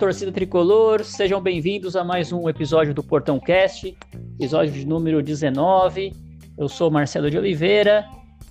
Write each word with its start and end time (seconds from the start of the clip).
torcida 0.00 0.32
tricolor, 0.32 1.04
sejam 1.04 1.42
bem-vindos 1.42 1.94
a 1.94 2.02
mais 2.02 2.32
um 2.32 2.48
episódio 2.48 2.94
do 2.94 3.02
Portão 3.02 3.38
Cast, 3.38 3.94
episódio 4.40 4.72
de 4.72 4.86
número 4.86 5.22
19. 5.22 6.14
Eu 6.56 6.70
sou 6.70 6.90
Marcelo 6.90 7.30
de 7.30 7.36
Oliveira 7.36 8.08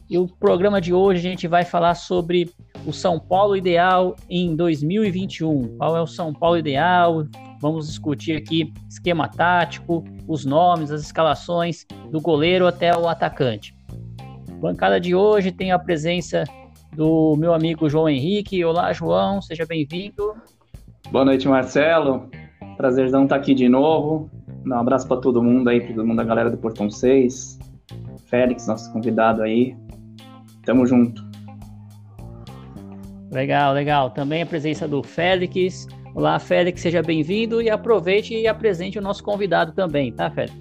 e 0.08 0.16
o 0.16 0.28
programa 0.28 0.80
de 0.80 0.94
hoje 0.94 1.28
a 1.28 1.32
gente 1.32 1.48
vai 1.48 1.66
falar 1.66 1.96
sobre 1.96 2.54
o 2.86 2.94
São 2.94 3.20
Paulo 3.20 3.58
ideal 3.58 4.16
em 4.30 4.56
2021. 4.56 5.76
Qual 5.80 5.98
é 5.98 6.02
o 6.02 6.06
São 6.06 6.32
Paulo 6.32 6.56
ideal? 6.56 7.26
Vamos 7.60 7.88
discutir 7.88 8.38
aqui 8.38 8.72
esquema 8.88 9.28
tático, 9.28 10.04
os 10.28 10.46
nomes, 10.46 10.92
as 10.92 11.02
escalações 11.02 11.84
do 12.12 12.22
goleiro 12.22 12.68
até 12.68 12.96
o 12.96 13.08
atacante. 13.08 13.76
Bancada 14.62 15.00
de 15.00 15.16
hoje 15.16 15.52
tem 15.52 15.72
a 15.72 15.80
presença 15.80 16.44
do 16.96 17.36
meu 17.36 17.56
amigo 17.56 17.90
João 17.90 18.08
Henrique. 18.08 18.64
Olá, 18.64 18.94
João, 18.94 19.42
seja 19.42 19.66
bem-vindo. 19.66 20.36
Boa 21.12 21.26
noite, 21.26 21.48
Marcelo. 21.48 22.30
Prazerzão 22.78 23.24
estar 23.24 23.36
aqui 23.36 23.56
de 23.56 23.68
novo. 23.68 24.30
Um 24.64 24.74
abraço 24.76 25.08
para 25.08 25.18
todo 25.18 25.42
mundo 25.42 25.68
aí, 25.68 25.82
para 25.82 25.96
todo 25.96 26.06
mundo 26.06 26.18
da 26.18 26.24
galera 26.24 26.52
do 26.52 26.58
Portão 26.58 26.88
6. 26.88 27.58
Félix, 28.28 28.68
nosso 28.68 28.94
convidado 28.94 29.42
aí. 29.42 29.76
Tamo 30.64 30.86
junto. 30.86 31.28
Legal, 33.32 33.74
legal. 33.74 34.12
Também 34.12 34.44
a 34.44 34.46
presença 34.46 34.88
do 34.88 35.02
Félix. 35.02 35.88
Olá, 36.14 36.38
Félix, 36.38 36.82
seja 36.82 37.02
bem-vindo 37.02 37.60
e 37.60 37.72
aproveite 37.72 38.36
e 38.36 38.48
apresente 38.48 39.00
o 39.00 39.02
nosso 39.02 39.24
convidado 39.24 39.72
também, 39.72 40.12
tá, 40.12 40.30
Félix? 40.30 40.60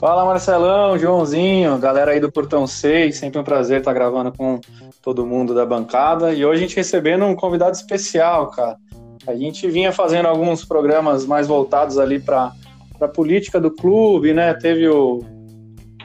Fala, 0.00 0.24
Marcelão, 0.24 0.98
Joãozinho, 0.98 1.78
galera 1.78 2.10
aí 2.10 2.18
do 2.18 2.30
Portão 2.30 2.66
6. 2.66 3.16
Sempre 3.16 3.38
um 3.38 3.44
prazer 3.44 3.78
estar 3.78 3.92
gravando 3.92 4.32
com 4.32 4.60
todo 5.00 5.24
mundo 5.24 5.54
da 5.54 5.64
bancada. 5.64 6.32
E 6.32 6.44
hoje 6.44 6.58
a 6.58 6.66
gente 6.66 6.76
recebendo 6.76 7.24
um 7.24 7.36
convidado 7.36 7.76
especial, 7.76 8.50
cara. 8.50 8.76
A 9.26 9.34
gente 9.34 9.68
vinha 9.68 9.92
fazendo 9.92 10.26
alguns 10.26 10.64
programas 10.64 11.26
mais 11.26 11.46
voltados 11.46 11.98
ali 11.98 12.18
para 12.18 12.52
a 13.00 13.08
política 13.08 13.60
do 13.60 13.70
clube, 13.70 14.34
né? 14.34 14.54
Teve 14.54 14.88
o, 14.88 15.22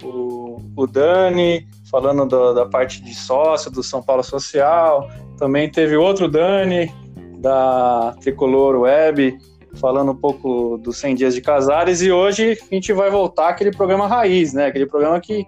o, 0.04 0.62
o 0.76 0.88
Dani 0.88 1.68
falando 1.90 2.26
do, 2.26 2.54
da 2.54 2.66
parte 2.66 3.04
de 3.04 3.14
sócio 3.14 3.72
do 3.72 3.82
São 3.82 4.02
Paulo 4.02 4.24
Social, 4.24 5.10
também 5.38 5.70
teve 5.70 5.98
outro 5.98 6.28
Dani 6.28 6.92
da 7.40 8.16
Tricolor 8.22 8.82
Web 8.82 9.38
falando 9.76 10.12
um 10.12 10.16
pouco 10.16 10.78
dos 10.78 10.98
100 10.98 11.16
dias 11.16 11.34
de 11.34 11.42
Casares 11.42 12.02
e 12.02 12.12
hoje 12.12 12.58
a 12.72 12.76
gente 12.76 12.92
vai 12.92 13.10
voltar 13.10 13.50
aquele 13.50 13.72
programa 13.72 14.08
raiz, 14.08 14.54
né? 14.54 14.66
Aquele 14.66 14.86
programa 14.86 15.20
que 15.20 15.46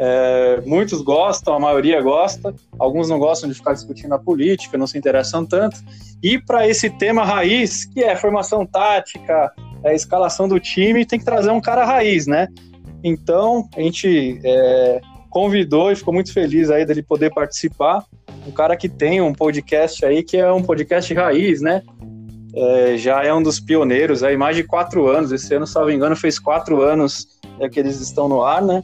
é, 0.00 0.62
muitos 0.64 1.02
gostam, 1.02 1.54
a 1.54 1.60
maioria 1.60 2.00
gosta, 2.00 2.54
alguns 2.78 3.08
não 3.08 3.18
gostam 3.18 3.48
de 3.48 3.54
ficar 3.56 3.72
discutindo 3.72 4.14
a 4.14 4.18
política, 4.18 4.78
não 4.78 4.86
se 4.86 4.96
interessam 4.96 5.44
tanto. 5.44 5.76
E 6.22 6.38
para 6.38 6.68
esse 6.68 6.88
tema 6.88 7.24
raiz, 7.24 7.84
que 7.84 8.04
é 8.04 8.14
formação 8.14 8.64
tática, 8.64 9.52
é 9.82 9.94
escalação 9.94 10.46
do 10.46 10.60
time, 10.60 11.04
tem 11.04 11.18
que 11.18 11.24
trazer 11.24 11.50
um 11.50 11.60
cara 11.60 11.84
raiz, 11.84 12.26
né? 12.28 12.46
Então, 13.02 13.68
a 13.76 13.80
gente 13.80 14.40
é, 14.44 15.00
convidou 15.30 15.90
e 15.90 15.96
ficou 15.96 16.14
muito 16.14 16.32
feliz 16.32 16.70
aí 16.70 16.86
dele 16.86 17.02
poder 17.02 17.32
participar. 17.34 18.04
Um 18.46 18.52
cara 18.52 18.76
que 18.76 18.88
tem 18.88 19.20
um 19.20 19.32
podcast 19.32 20.04
aí, 20.04 20.22
que 20.22 20.36
é 20.36 20.50
um 20.52 20.62
podcast 20.62 21.12
raiz, 21.12 21.60
né? 21.60 21.82
É, 22.54 22.96
já 22.96 23.22
é 23.24 23.34
um 23.34 23.42
dos 23.42 23.60
pioneiros 23.60 24.22
aí, 24.22 24.36
mais 24.36 24.56
de 24.56 24.62
quatro 24.62 25.08
anos. 25.08 25.32
Esse 25.32 25.54
ano, 25.54 25.66
se 25.66 25.74
não 25.74 25.86
me 25.86 25.94
engano, 25.94 26.16
fez 26.16 26.38
quatro 26.38 26.82
anos 26.82 27.26
é, 27.60 27.68
que 27.68 27.78
eles 27.78 28.00
estão 28.00 28.28
no 28.28 28.42
ar, 28.42 28.62
né? 28.62 28.82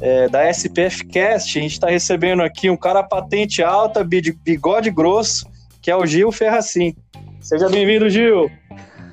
É, 0.00 0.28
da 0.28 0.48
SPF 0.50 1.04
Cast. 1.06 1.58
A 1.58 1.62
gente 1.62 1.72
está 1.72 1.88
recebendo 1.88 2.42
aqui 2.42 2.70
um 2.70 2.76
cara 2.76 3.02
patente 3.02 3.62
alta, 3.62 4.04
bigode 4.04 4.90
grosso, 4.90 5.46
que 5.80 5.90
é 5.90 5.96
o 5.96 6.06
Gil 6.06 6.30
Ferracin. 6.32 6.94
Seja 7.40 7.68
bem-vindo, 7.68 8.08
Gil. 8.08 8.50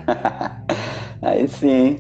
aí 1.22 1.48
sim, 1.48 2.00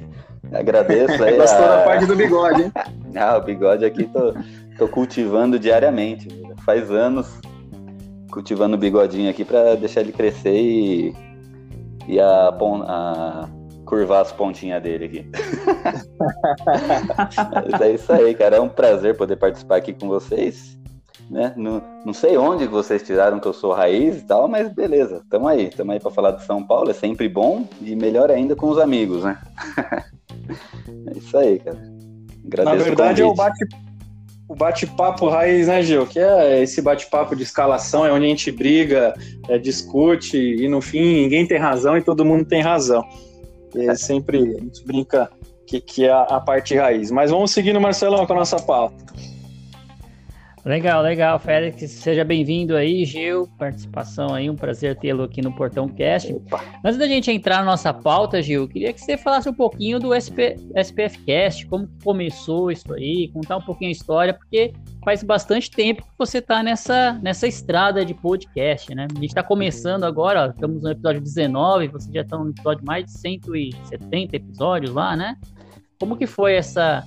agradeço. 0.51 1.23
Aí 1.23 1.35
Gostou 1.37 1.65
a... 1.65 1.77
da 1.77 1.83
parte 1.83 2.05
do 2.05 2.15
bigode, 2.15 2.63
hein? 2.63 2.71
ah, 3.15 3.37
o 3.37 3.41
bigode 3.41 3.85
aqui 3.85 4.05
tô, 4.05 4.33
tô 4.77 4.87
cultivando 4.87 5.59
diariamente. 5.59 6.27
Faz 6.65 6.89
anos 6.91 7.27
cultivando 8.31 8.75
o 8.75 8.79
bigodinho 8.79 9.29
aqui 9.29 9.43
para 9.43 9.75
deixar 9.75 10.01
ele 10.01 10.13
crescer 10.13 10.55
e, 10.55 11.13
e 12.07 12.19
a, 12.19 12.47
a 12.47 13.49
curvar 13.91 14.22
as 14.22 14.31
pontinhas 14.31 14.81
dele 14.81 15.03
aqui. 15.03 15.25
Mas 17.69 17.81
é 17.81 17.91
isso 17.91 18.13
aí, 18.13 18.34
cara. 18.34 18.56
É 18.56 18.62
um 18.62 18.69
prazer 18.69 19.18
poder 19.18 19.35
participar 19.35 19.75
aqui 19.75 19.91
com 19.91 20.07
vocês. 20.07 20.79
Né? 21.29 21.53
Não, 21.57 21.84
não 22.06 22.13
sei 22.13 22.38
onde 22.38 22.66
vocês 22.68 23.03
tiraram 23.03 23.38
que 23.38 23.47
eu 23.50 23.53
sou 23.53 23.74
raiz 23.74 24.19
e 24.19 24.25
tal, 24.25 24.47
mas 24.47 24.74
beleza, 24.74 25.24
tamo 25.29 25.47
aí, 25.47 25.69
tamo 25.69 25.94
aí 25.94 26.00
para 26.00 26.12
falar 26.12 26.31
de 26.31 26.44
São 26.44 26.62
Paulo, 26.62 26.90
é 26.90 26.94
sempre 26.94 27.29
bom 27.29 27.66
e 27.81 27.96
melhor 27.96 28.29
ainda 28.29 28.53
com 28.53 28.68
os 28.68 28.78
amigos, 28.78 29.24
né? 29.24 29.38
é 31.08 31.18
isso 31.18 31.38
aí, 31.38 31.58
cara. 31.59 31.78
Agradeço 32.46 32.78
Na 32.78 32.84
verdade, 32.84 33.22
é 33.22 33.25
o 33.25 33.34
bate 33.34 33.66
o 34.50 34.56
bate-papo 34.56 35.29
raiz, 35.29 35.68
né, 35.68 35.81
Gil? 35.81 36.06
Que 36.06 36.19
é 36.19 36.62
esse 36.62 36.81
bate-papo 36.81 37.34
de 37.34 37.44
escalação, 37.44 38.06
é 38.06 38.12
onde 38.12 38.25
a 38.25 38.28
gente 38.28 38.52
briga, 38.52 39.13
é, 39.47 39.58
discute 39.58 40.38
e 40.38 40.68
no 40.68 40.81
fim 40.81 41.22
ninguém 41.22 41.47
tem 41.47 41.58
razão 41.58 41.97
e 41.97 42.02
todo 42.02 42.25
mundo 42.25 42.44
tem 42.44 42.62
razão. 42.62 43.02
É 43.75 43.95
sempre 43.95 44.37
a 44.37 44.59
gente 44.59 44.83
brinca 44.85 45.29
que, 45.65 45.79
que 45.79 46.05
é 46.05 46.11
a, 46.11 46.39
parte 46.39 46.75
raiz. 46.75 47.11
Mas 47.11 47.31
vamos 47.31 47.51
seguindo, 47.51 47.79
Marcelão, 47.79 48.25
com 48.25 48.33
a 48.33 48.37
nossa 48.37 48.57
pauta. 48.57 48.95
Legal, 50.63 51.01
legal, 51.01 51.39
Félix. 51.39 51.89
Seja 51.89 52.23
bem-vindo 52.23 52.75
aí, 52.75 53.03
Gil. 53.03 53.47
Participação 53.57 54.35
aí, 54.35 54.47
um 54.47 54.55
prazer 54.55 54.95
tê-lo 54.95 55.23
aqui 55.23 55.41
no 55.41 55.51
Portão 55.51 55.89
Cast. 55.89 56.31
Opa. 56.33 56.63
Antes 56.85 56.99
da 56.99 57.07
gente 57.07 57.31
entrar 57.31 57.57
na 57.59 57.66
nossa 57.66 57.91
pauta, 57.91 58.44
Gil, 58.44 58.67
queria 58.67 58.94
que 58.94 59.01
você 59.01 59.17
falasse 59.17 59.49
um 59.49 59.53
pouquinho 59.55 59.99
do 59.99 60.13
SP, 60.13 60.61
SPF 60.75 61.17
Cast, 61.25 61.66
como 61.66 61.89
começou 62.03 62.69
isso 62.69 62.94
aí, 62.94 63.29
contar 63.29 63.57
um 63.57 63.61
pouquinho 63.61 63.89
a 63.89 63.91
história, 63.91 64.35
porque 64.35 64.72
faz 65.03 65.23
bastante 65.23 65.72
tempo 65.72 66.03
que 66.03 66.11
você 66.16 66.38
está 66.38 66.61
nessa, 66.61 67.13
nessa 67.23 67.47
estrada 67.47 68.05
de 68.05 68.13
podcast, 68.13 68.93
né? 68.93 69.07
A 69.09 69.16
gente 69.16 69.29
está 69.29 69.41
começando 69.41 70.03
agora, 70.03 70.43
ó, 70.43 70.49
estamos 70.51 70.83
no 70.83 70.91
episódio 70.91 71.22
19, 71.22 71.88
você 71.88 72.11
já 72.13 72.22
está 72.22 72.38
no 72.38 72.51
episódio 72.51 72.85
mais 72.85 73.05
de 73.05 73.11
170 73.13 74.35
episódios 74.35 74.93
lá, 74.93 75.16
né? 75.16 75.35
Como 75.99 76.16
que 76.16 76.28
foi 76.28 76.53
essa 76.53 77.03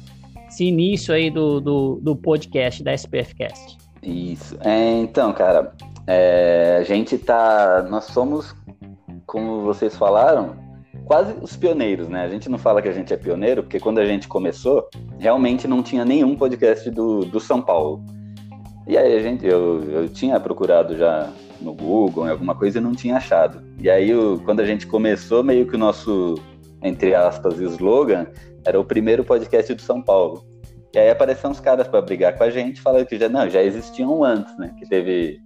esse 0.55 0.65
início 0.65 1.13
aí 1.13 1.31
do, 1.31 1.61
do, 1.61 1.99
do 2.01 2.17
podcast 2.17 2.83
da 2.83 2.95
SPFcast. 2.95 3.77
Isso. 4.03 4.57
É, 4.61 5.01
então, 5.01 5.33
cara, 5.33 5.73
é, 6.07 6.79
a 6.81 6.85
gente 6.85 7.19
tá. 7.19 7.85
Nós 7.91 8.05
somos, 8.05 8.55
como 9.27 9.63
vocês 9.63 9.97
falaram, 9.97 10.57
quase 11.05 11.35
os 11.43 11.57
pioneiros, 11.57 12.09
né? 12.09 12.23
A 12.23 12.29
gente 12.29 12.49
não 12.49 12.59
fala 12.59 12.81
que 12.81 12.89
a 12.89 12.93
gente 12.93 13.13
é 13.13 13.17
pioneiro, 13.17 13.65
porque 13.65 13.81
quando 13.81 13.99
a 13.99 14.07
gente 14.07 14.29
começou, 14.29 14.89
realmente 15.19 15.67
não 15.67 15.83
tinha 15.83 16.05
nenhum 16.05 16.37
podcast 16.37 16.89
do, 16.91 17.25
do 17.25 17.41
São 17.41 17.61
Paulo. 17.61 18.05
E 18.87 18.97
aí 18.97 19.17
a 19.17 19.21
gente, 19.21 19.45
eu, 19.45 19.83
eu 19.91 20.09
tinha 20.09 20.39
procurado 20.39 20.97
já 20.97 21.33
no 21.61 21.75
Google, 21.75 22.27
em 22.27 22.31
alguma 22.31 22.55
coisa, 22.55 22.79
e 22.79 22.81
não 22.81 22.93
tinha 22.93 23.17
achado. 23.17 23.61
E 23.81 23.91
aí, 23.91 24.15
o, 24.15 24.39
quando 24.45 24.61
a 24.61 24.67
gente 24.67 24.87
começou, 24.87 25.43
meio 25.43 25.67
que 25.67 25.75
o 25.75 25.79
nosso, 25.79 26.35
entre 26.83 27.15
aspas, 27.15 27.59
slogan 27.59 28.27
era 28.65 28.79
o 28.79 28.85
primeiro 28.85 29.25
podcast 29.25 29.73
do 29.75 29.83
São 29.83 30.03
Paulo. 30.03 30.45
E 30.95 30.99
aí 30.99 31.11
apareceram 31.11 31.51
uns 31.51 31.61
caras 31.61 31.89
para 31.89 32.01
brigar 32.01 32.37
com 32.37 32.45
a 32.45 32.51
gente, 32.51 32.81
falando 32.81 33.07
que 33.07 33.19
já 33.19 33.29
não, 33.29 33.51
já 33.51 33.63
existiam 33.63 34.23
antes, 34.23 34.57
né? 34.57 34.73
Que 34.79 34.89
teve 34.89 35.41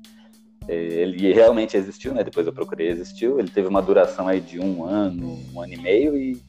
eh, 0.68 0.74
ele 0.74 1.32
realmente 1.32 1.76
existiu, 1.76 2.12
né? 2.12 2.22
Depois 2.22 2.46
eu 2.46 2.52
procurei, 2.52 2.88
existiu. 2.88 3.38
Ele 3.38 3.48
teve 3.48 3.66
uma 3.66 3.80
duração 3.80 4.28
aí 4.28 4.40
de 4.40 4.60
um 4.60 4.84
ano, 4.84 5.38
um 5.54 5.60
ano 5.60 5.72
e 5.72 5.78
meio 5.78 6.16
e, 6.16 6.42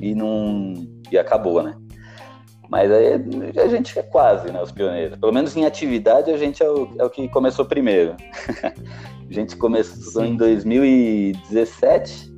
e 0.00 0.14
não 0.14 0.72
e 1.12 1.18
acabou, 1.18 1.62
né? 1.62 1.76
Mas 2.70 2.90
aí 2.90 3.14
a 3.56 3.68
gente 3.68 3.98
é 3.98 4.02
quase, 4.02 4.50
né? 4.50 4.62
Os 4.62 4.72
pioneiros. 4.72 5.18
Pelo 5.18 5.32
menos 5.32 5.56
em 5.56 5.66
atividade 5.66 6.30
a 6.30 6.36
gente 6.36 6.62
é 6.62 6.70
o, 6.70 6.88
é 6.98 7.04
o 7.04 7.10
que 7.10 7.28
começou 7.28 7.66
primeiro. 7.66 8.16
a 8.62 9.32
gente 9.32 9.56
começou 9.56 10.22
Sim. 10.22 10.32
em 10.32 10.36
2017 10.36 12.37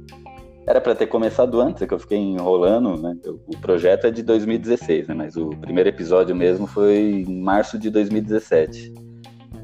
era 0.66 0.80
para 0.80 0.94
ter 0.94 1.06
começado 1.06 1.60
antes, 1.60 1.82
é 1.82 1.86
que 1.86 1.94
eu 1.94 1.98
fiquei 1.98 2.18
enrolando, 2.18 3.00
né? 3.00 3.16
O 3.46 3.56
projeto 3.58 4.06
é 4.06 4.10
de 4.10 4.22
2016, 4.22 5.08
né? 5.08 5.14
Mas 5.14 5.36
o 5.36 5.48
primeiro 5.48 5.88
episódio 5.88 6.34
mesmo 6.34 6.66
foi 6.66 7.24
em 7.26 7.42
março 7.42 7.78
de 7.78 7.90
2017. 7.90 8.92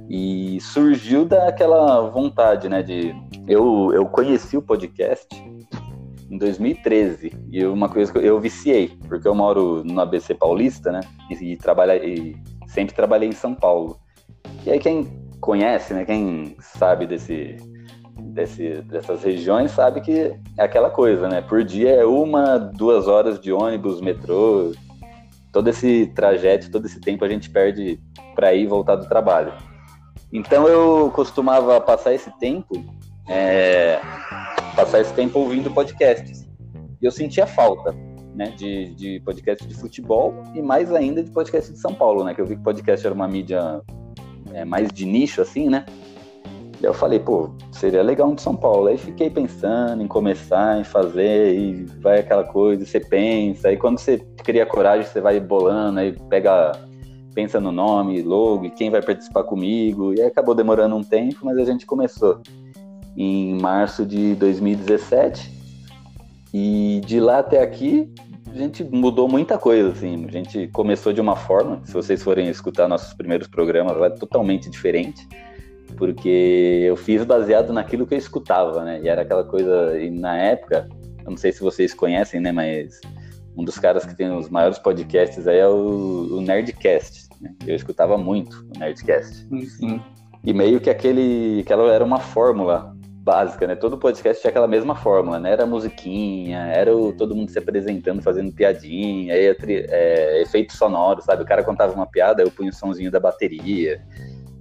E 0.08 0.58
surgiu 0.60 1.25
daquela 1.25 2.08
vontade, 2.08 2.69
né? 2.69 2.82
De 2.82 3.14
eu, 3.46 3.93
eu 3.93 4.06
conheci 4.06 4.56
o 4.56 4.62
podcast 4.62 5.28
em 6.31 6.38
2013 6.38 7.32
e 7.50 7.64
uma 7.66 7.88
coisa 7.88 8.10
que 8.10 8.19
eu, 8.19 8.22
eu 8.22 8.40
viciei, 8.40 8.96
porque 9.08 9.28
eu 9.28 9.34
moro 9.34 9.84
no 9.84 10.00
ABC 10.00 10.34
Paulista, 10.34 10.90
né? 10.90 11.00
E, 11.31 11.52
e 11.52 11.56
trabalha 11.56 11.96
e 11.96 12.37
sempre 12.66 12.94
trabalhei 12.94 13.28
em 13.28 13.32
São 13.32 13.54
Paulo. 13.54 13.98
E 14.64 14.70
aí 14.70 14.78
quem 14.78 15.25
conhece, 15.40 15.94
né, 15.94 16.04
quem 16.04 16.56
sabe 16.60 17.06
desse, 17.06 17.56
desse, 18.37 18.83
dessas 18.83 19.25
regiões 19.25 19.71
sabe 19.71 20.03
que 20.03 20.37
é 20.59 20.62
aquela 20.62 20.91
coisa, 20.91 21.27
né? 21.27 21.41
Por 21.41 21.65
dia 21.65 21.91
é 21.91 22.05
uma, 22.05 22.59
duas 22.59 23.09
horas 23.09 23.41
de 23.41 23.50
ônibus, 23.50 24.00
metrô, 24.00 24.73
todo 25.50 25.69
esse 25.69 26.06
trajeto, 26.15 26.71
todo 26.71 26.85
esse 26.85 27.00
tempo 27.00 27.25
a 27.25 27.29
gente 27.29 27.49
perde 27.49 27.99
para 28.35 28.53
ir 28.53 28.65
e 28.65 28.67
voltar 28.67 28.97
do 28.97 29.09
trabalho. 29.09 29.55
Então 30.31 30.69
eu 30.69 31.11
costumava 31.12 31.81
passar 31.81 32.12
esse 32.12 32.31
tempo, 32.38 32.75
é, 33.27 33.99
passar 34.77 35.00
esse 35.00 35.15
tempo 35.15 35.39
ouvindo 35.39 35.71
podcasts. 35.71 36.47
E 37.00 37.06
eu 37.06 37.11
sentia 37.11 37.47
falta, 37.47 37.94
né, 38.35 38.53
de, 38.55 38.94
de 38.94 39.21
podcast 39.21 39.67
de 39.67 39.75
futebol 39.75 40.35
e 40.55 40.61
mais 40.61 40.93
ainda 40.93 41.23
de 41.23 41.31
podcast 41.31 41.73
de 41.73 41.79
São 41.79 41.94
Paulo, 41.94 42.23
né, 42.23 42.35
que 42.35 42.41
eu 42.41 42.47
vi 42.47 42.56
que 42.56 42.62
podcast 42.62 43.06
era 43.06 43.15
uma 43.15 43.27
mídia 43.27 43.81
é, 44.53 44.62
mais 44.62 44.93
de 44.93 45.06
nicho, 45.06 45.41
assim, 45.41 45.71
né. 45.71 45.87
E 46.81 46.84
eu 46.84 46.93
falei, 46.93 47.19
pô, 47.19 47.50
seria 47.73 48.02
legal 48.02 48.28
um 48.28 48.34
de 48.34 48.43
São 48.43 48.55
Paulo. 48.55 48.88
Aí 48.88 48.99
fiquei 48.99 49.31
pensando 49.31 50.02
em 50.02 50.06
começar, 50.06 50.78
em 50.78 50.84
fazer, 50.84 51.55
e 51.55 51.84
vai 52.00 52.20
aquela 52.20 52.44
coisa, 52.44 52.84
você 52.84 53.00
pensa, 53.00 53.69
aí 53.69 53.76
quando 53.76 53.99
você 53.99 54.19
cria 54.44 54.67
coragem, 54.67 55.06
você 55.06 55.20
vai 55.20 55.40
bolando, 55.40 56.00
aí 56.00 56.12
pega 56.28 56.73
pensa 57.37 57.61
no 57.61 57.70
nome, 57.70 58.23
logo, 58.23 58.64
e 58.64 58.70
quem 58.70 58.90
vai 58.90 59.02
participar 59.02 59.44
comigo. 59.44 60.14
E 60.14 60.23
acabou 60.23 60.55
demorando 60.55 60.96
um 60.96 61.02
tempo, 61.02 61.40
mas 61.44 61.58
a 61.58 61.64
gente 61.64 61.84
começou 61.84 62.40
em 63.14 63.61
março 63.61 64.06
de 64.06 64.34
2017. 64.37 65.55
E 66.55 67.02
de 67.05 67.20
lá 67.20 67.40
até 67.40 67.61
aqui, 67.61 68.11
a 68.50 68.56
gente 68.56 68.82
mudou 68.82 69.29
muita 69.29 69.58
coisa, 69.58 69.90
assim. 69.90 70.25
A 70.26 70.31
gente 70.31 70.69
começou 70.69 71.12
de 71.12 71.20
uma 71.20 71.37
forma, 71.37 71.82
se 71.84 71.93
vocês 71.93 72.22
forem 72.22 72.49
escutar 72.49 72.88
nossos 72.88 73.12
primeiros 73.12 73.46
programas, 73.46 73.99
vai 73.99 74.11
totalmente 74.11 74.70
diferente. 74.70 75.29
Porque 75.96 76.82
eu 76.84 76.96
fiz 76.96 77.25
baseado 77.25 77.72
naquilo 77.72 78.06
que 78.06 78.14
eu 78.14 78.19
escutava, 78.19 78.84
né? 78.84 79.00
E 79.02 79.08
era 79.08 79.22
aquela 79.22 79.44
coisa, 79.44 79.98
e 79.98 80.10
na 80.10 80.37
época, 80.37 80.88
eu 81.25 81.31
não 81.31 81.37
sei 81.37 81.52
se 81.52 81.60
vocês 81.60 81.94
conhecem, 81.94 82.40
né? 82.40 82.52
Mas 82.52 83.00
um 83.56 83.64
dos 83.64 83.78
caras 83.78 84.04
que 84.04 84.14
tem 84.14 84.31
os 84.31 84.50
maiores 84.50 84.78
podcasts 84.78 85.48
aí 85.48 85.58
é 85.58 85.69
o, 85.69 86.37
o 86.37 86.40
Nerdcast. 86.40 87.28
Né? 87.40 87.54
Eu 87.66 87.75
escutava 87.75 88.19
muito 88.19 88.66
o 88.75 88.78
Nerdcast. 88.78 89.48
E 90.44 90.52
meio 90.52 90.81
que 90.81 90.90
aquele, 90.90 91.60
aquela 91.60 91.90
era 91.93 92.04
uma 92.04 92.20
fórmula 92.20 92.94
básica, 93.26 93.66
né? 93.66 93.75
Todo 93.75 93.98
podcast 93.98 94.40
tinha 94.40 94.50
aquela 94.50 94.69
mesma 94.69 94.94
fórmula, 94.94 95.40
né? 95.40 95.50
Era 95.50 95.66
musiquinha, 95.66 96.58
era 96.66 96.96
o, 96.96 97.12
todo 97.12 97.34
mundo 97.34 97.50
se 97.50 97.58
apresentando, 97.58 98.22
fazendo 98.22 98.52
piadinha, 98.52 99.34
aí, 99.34 99.56
é, 99.69 100.43
efeito 100.43 100.76
sonoro, 100.76 101.20
sabe? 101.20 101.43
O 101.43 101.46
cara 101.46 101.64
contava 101.64 101.93
uma 101.93 102.06
piada, 102.06 102.43
eu 102.43 102.50
punha 102.52 102.70
o 102.70 102.72
somzinho 102.72 103.10
da 103.10 103.19
bateria, 103.19 104.00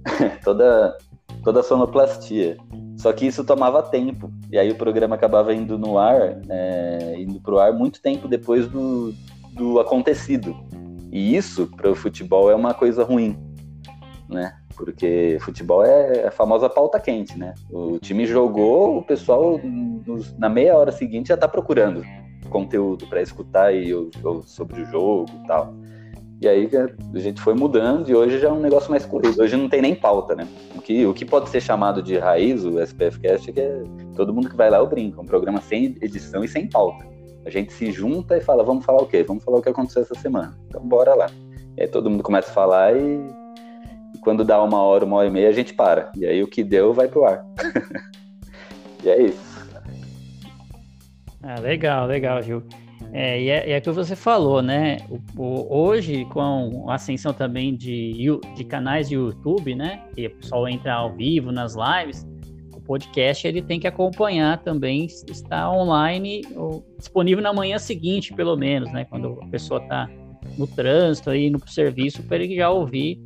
toda, 0.42 0.98
toda 1.46 1.60
a 1.60 1.62
sonoplastia. 1.62 2.56
Só 2.96 3.12
que 3.12 3.24
isso 3.24 3.44
tomava 3.44 3.80
tempo, 3.80 4.32
e 4.50 4.58
aí 4.58 4.68
o 4.68 4.74
programa 4.74 5.14
acabava 5.14 5.54
indo 5.54 5.78
no 5.78 5.96
ar, 5.96 6.40
é, 6.48 7.14
indo 7.18 7.40
pro 7.40 7.60
ar 7.60 7.72
muito 7.72 8.02
tempo 8.02 8.26
depois 8.26 8.66
do, 8.66 9.14
do 9.52 9.78
acontecido. 9.78 10.56
E 11.12 11.36
isso 11.36 11.68
para 11.68 11.88
o 11.88 11.94
futebol 11.94 12.50
é 12.50 12.54
uma 12.56 12.74
coisa 12.74 13.04
ruim, 13.04 13.38
né? 14.28 14.56
Porque 14.74 15.38
futebol 15.40 15.84
é 15.84 16.26
a 16.26 16.30
famosa 16.32 16.68
pauta 16.68 16.98
quente, 16.98 17.38
né? 17.38 17.54
O 17.70 17.96
time 18.00 18.26
jogou, 18.26 18.98
o 18.98 19.02
pessoal 19.02 19.60
na 20.36 20.48
meia 20.48 20.76
hora 20.76 20.90
seguinte 20.90 21.28
já 21.28 21.34
está 21.34 21.46
procurando 21.46 22.02
conteúdo 22.50 23.06
para 23.06 23.22
escutar 23.22 23.72
e, 23.72 23.94
ou, 23.94 24.10
ou 24.24 24.42
sobre 24.42 24.82
o 24.82 24.86
jogo 24.86 25.30
e 25.44 25.46
tal. 25.46 25.72
E 26.40 26.46
aí 26.46 26.68
a 27.14 27.18
gente 27.18 27.40
foi 27.40 27.54
mudando 27.54 28.10
e 28.10 28.14
hoje 28.14 28.38
já 28.38 28.48
é 28.48 28.52
um 28.52 28.60
negócio 28.60 28.90
mais 28.90 29.06
corrido. 29.06 29.40
Hoje 29.40 29.56
não 29.56 29.68
tem 29.68 29.80
nem 29.80 29.94
pauta, 29.94 30.34
né? 30.34 30.46
O 30.74 30.82
que, 30.82 31.06
o 31.06 31.14
que 31.14 31.24
pode 31.24 31.48
ser 31.48 31.62
chamado 31.62 32.02
de 32.02 32.18
raiz, 32.18 32.62
o 32.64 32.78
SPF 32.80 33.20
Cast, 33.20 33.48
é 33.48 33.52
que 33.52 33.60
é 33.60 33.82
todo 34.14 34.34
mundo 34.34 34.50
que 34.50 34.56
vai 34.56 34.68
lá 34.68 34.78
eu 34.78 34.86
brinco. 34.86 35.18
É 35.18 35.22
um 35.22 35.26
programa 35.26 35.60
sem 35.62 35.96
edição 36.02 36.44
e 36.44 36.48
sem 36.48 36.68
pauta. 36.68 37.06
A 37.46 37.50
gente 37.50 37.72
se 37.72 37.90
junta 37.90 38.36
e 38.36 38.40
fala, 38.40 38.62
vamos 38.62 38.84
falar 38.84 39.02
o 39.02 39.06
quê? 39.06 39.22
Vamos 39.22 39.44
falar 39.44 39.58
o 39.58 39.62
que 39.62 39.68
aconteceu 39.70 40.02
essa 40.02 40.14
semana. 40.14 40.58
Então 40.66 40.82
bora 40.82 41.14
lá. 41.14 41.30
E 41.76 41.82
aí 41.82 41.88
todo 41.88 42.10
mundo 42.10 42.22
começa 42.22 42.50
a 42.50 42.54
falar 42.54 42.94
e, 42.94 43.16
e 44.14 44.18
quando 44.20 44.44
dá 44.44 44.62
uma 44.62 44.82
hora, 44.82 45.06
uma 45.06 45.16
hora 45.16 45.28
e 45.28 45.30
meia, 45.30 45.48
a 45.48 45.52
gente 45.52 45.72
para. 45.72 46.12
E 46.16 46.26
aí 46.26 46.42
o 46.42 46.48
que 46.48 46.62
deu 46.62 46.92
vai 46.92 47.08
pro 47.08 47.24
ar. 47.24 47.46
e 49.02 49.08
é 49.08 49.22
isso. 49.22 49.56
Ah, 51.42 51.60
legal, 51.60 52.06
legal, 52.06 52.42
Gil. 52.42 52.62
É, 53.18 53.42
e 53.42 53.48
é, 53.48 53.70
é 53.72 53.80
que 53.80 53.90
você 53.90 54.14
falou, 54.14 54.60
né? 54.60 54.98
O, 55.08 55.42
o, 55.42 55.74
hoje, 55.74 56.26
com 56.26 56.84
a 56.86 56.96
ascensão 56.96 57.32
também 57.32 57.74
de, 57.74 58.12
de 58.54 58.64
canais 58.64 59.08
de 59.08 59.14
YouTube, 59.14 59.74
né? 59.74 60.02
Que 60.14 60.26
o 60.26 60.36
pessoal 60.36 60.68
entra 60.68 60.92
ao 60.92 61.14
vivo 61.14 61.50
nas 61.50 61.74
lives, 61.74 62.26
podcast 62.86 63.46
ele 63.46 63.60
tem 63.60 63.80
que 63.80 63.86
acompanhar 63.86 64.62
também, 64.62 65.06
está 65.28 65.70
online, 65.70 66.42
ou, 66.54 66.86
disponível 66.96 67.42
na 67.42 67.52
manhã 67.52 67.78
seguinte, 67.78 68.32
pelo 68.32 68.56
menos, 68.56 68.90
né? 68.92 69.04
Quando 69.04 69.38
a 69.42 69.46
pessoa 69.48 69.82
está 69.82 70.08
no 70.56 70.66
trânsito, 70.66 71.30
aí 71.30 71.50
no 71.50 71.58
serviço, 71.68 72.22
para 72.22 72.36
ele 72.36 72.54
já 72.54 72.70
ouvir 72.70 73.20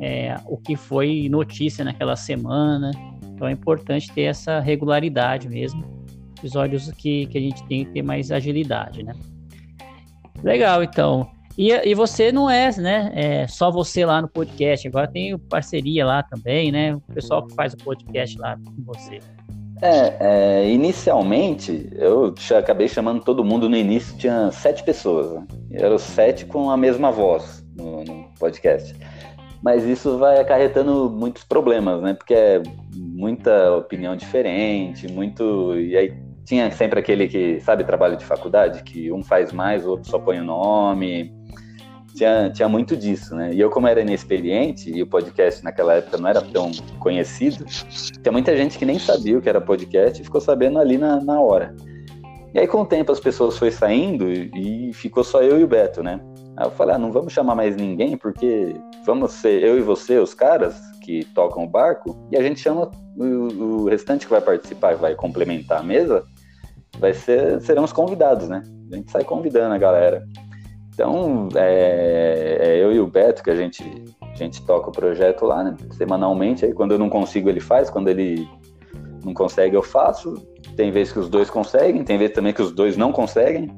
é, 0.00 0.36
o 0.46 0.56
que 0.56 0.76
foi 0.76 1.28
notícia 1.30 1.84
naquela 1.84 2.14
semana. 2.14 2.90
Então 3.34 3.48
é 3.48 3.52
importante 3.52 4.12
ter 4.12 4.22
essa 4.22 4.60
regularidade 4.60 5.48
mesmo. 5.48 5.97
Episódios 6.38 6.90
que, 6.92 7.26
que 7.26 7.38
a 7.38 7.40
gente 7.40 7.62
tem 7.64 7.84
que 7.84 7.92
ter 7.92 8.02
mais 8.02 8.30
agilidade, 8.30 9.02
né? 9.02 9.12
Legal, 10.42 10.82
então. 10.82 11.28
E, 11.56 11.72
e 11.72 11.92
você 11.92 12.30
não 12.30 12.48
é, 12.48 12.70
né? 12.76 13.10
É 13.14 13.46
só 13.48 13.70
você 13.70 14.06
lá 14.06 14.22
no 14.22 14.28
podcast. 14.28 14.86
Agora 14.86 15.08
tem 15.08 15.36
parceria 15.36 16.06
lá 16.06 16.22
também, 16.22 16.70
né? 16.70 16.94
O 16.94 17.00
pessoal 17.12 17.44
que 17.44 17.52
faz 17.54 17.74
o 17.74 17.76
podcast 17.78 18.38
lá 18.38 18.56
com 18.56 18.84
você. 18.84 19.18
É, 19.80 20.16
é, 20.20 20.70
inicialmente 20.70 21.88
eu 21.92 22.34
acabei 22.56 22.88
chamando 22.88 23.22
todo 23.22 23.44
mundo 23.44 23.68
no 23.68 23.76
início, 23.76 24.16
tinha 24.16 24.50
sete 24.50 24.82
pessoas. 24.82 25.32
Né? 25.32 25.46
Eram 25.72 25.98
sete 25.98 26.46
com 26.46 26.70
a 26.70 26.76
mesma 26.76 27.10
voz 27.10 27.64
no, 27.76 28.04
no, 28.04 28.28
podcast. 28.38 28.94
Mas 29.62 29.84
isso 29.84 30.16
vai 30.16 30.40
acarretando 30.40 31.10
muitos 31.10 31.42
problemas, 31.42 32.00
né? 32.00 32.14
Porque 32.14 32.34
é 32.34 32.62
muita 32.94 33.74
opinião 33.74 34.14
diferente, 34.14 35.10
muito. 35.10 35.76
E 35.76 35.96
aí 35.96 36.14
tinha 36.48 36.70
sempre 36.70 36.98
aquele 36.98 37.28
que, 37.28 37.60
sabe, 37.60 37.84
trabalho 37.84 38.16
de 38.16 38.24
faculdade, 38.24 38.82
que 38.82 39.12
um 39.12 39.22
faz 39.22 39.52
mais, 39.52 39.84
o 39.86 39.90
outro 39.90 40.10
só 40.10 40.18
põe 40.18 40.40
o 40.40 40.44
nome 40.44 41.32
tinha, 42.18 42.50
tinha 42.50 42.68
muito 42.68 42.96
disso, 42.96 43.34
né? 43.34 43.52
E 43.52 43.60
eu, 43.60 43.70
como 43.70 43.86
era 43.86 44.00
inexperiente, 44.00 44.90
e 44.90 45.02
o 45.02 45.06
podcast 45.06 45.62
naquela 45.62 45.94
época 45.94 46.18
não 46.18 46.28
era 46.28 46.42
tão 46.42 46.70
conhecido, 46.98 47.64
tinha 47.64 48.32
muita 48.32 48.56
gente 48.56 48.76
que 48.76 48.84
nem 48.84 48.98
sabia 48.98 49.38
o 49.38 49.40
que 49.40 49.48
era 49.48 49.60
podcast 49.60 50.20
e 50.20 50.24
ficou 50.24 50.40
sabendo 50.40 50.78
ali 50.78 50.98
na, 50.98 51.20
na 51.20 51.40
hora. 51.40 51.74
E 52.52 52.58
aí, 52.58 52.66
com 52.66 52.80
o 52.80 52.86
tempo, 52.86 53.12
as 53.12 53.20
pessoas 53.20 53.56
foi 53.56 53.70
saindo 53.70 54.28
e 54.30 54.92
ficou 54.92 55.22
só 55.22 55.42
eu 55.42 55.60
e 55.60 55.64
o 55.64 55.68
Beto, 55.68 56.02
né? 56.02 56.20
Aí 56.56 56.66
eu 56.66 56.70
falei, 56.72 56.96
ah, 56.96 56.98
não 56.98 57.12
vamos 57.12 57.32
chamar 57.32 57.54
mais 57.54 57.76
ninguém, 57.76 58.16
porque 58.16 58.74
vamos 59.04 59.32
ser 59.32 59.62
eu 59.62 59.78
e 59.78 59.80
você, 59.80 60.18
os 60.18 60.34
caras 60.34 60.76
que 61.02 61.24
tocam 61.24 61.64
o 61.64 61.68
barco, 61.68 62.18
e 62.32 62.36
a 62.36 62.42
gente 62.42 62.60
chama 62.60 62.90
o, 63.16 63.24
o 63.24 63.88
restante 63.88 64.26
que 64.26 64.32
vai 64.32 64.40
participar, 64.40 64.94
que 64.94 65.00
vai 65.00 65.14
complementar 65.14 65.80
a 65.80 65.82
mesa, 65.82 66.24
vai 66.98 67.14
ser, 67.14 67.60
serão 67.60 67.84
os 67.84 67.92
convidados, 67.92 68.48
né? 68.48 68.62
A 68.92 68.96
gente 68.96 69.10
sai 69.10 69.24
convidando 69.24 69.74
a 69.74 69.78
galera. 69.78 70.24
Então, 70.92 71.48
é, 71.54 72.58
é, 72.60 72.82
eu 72.82 72.92
e 72.92 72.98
o 72.98 73.06
Beto 73.06 73.42
que 73.42 73.50
a 73.50 73.54
gente, 73.54 73.84
a 74.20 74.34
gente 74.34 74.64
toca 74.66 74.88
o 74.88 74.92
projeto 74.92 75.44
lá, 75.44 75.62
né? 75.62 75.76
Semanalmente. 75.92 76.64
Aí, 76.64 76.72
quando 76.72 76.92
eu 76.92 76.98
não 76.98 77.08
consigo, 77.08 77.48
ele 77.48 77.60
faz. 77.60 77.88
Quando 77.88 78.08
ele 78.08 78.48
não 79.24 79.32
consegue, 79.32 79.76
eu 79.76 79.82
faço. 79.82 80.34
Tem 80.76 80.90
vezes 80.90 81.12
que 81.12 81.20
os 81.20 81.28
dois 81.28 81.48
conseguem, 81.48 82.02
tem 82.02 82.18
vezes 82.18 82.34
também 82.34 82.52
que 82.52 82.62
os 82.62 82.72
dois 82.72 82.96
não 82.96 83.12
conseguem. 83.12 83.70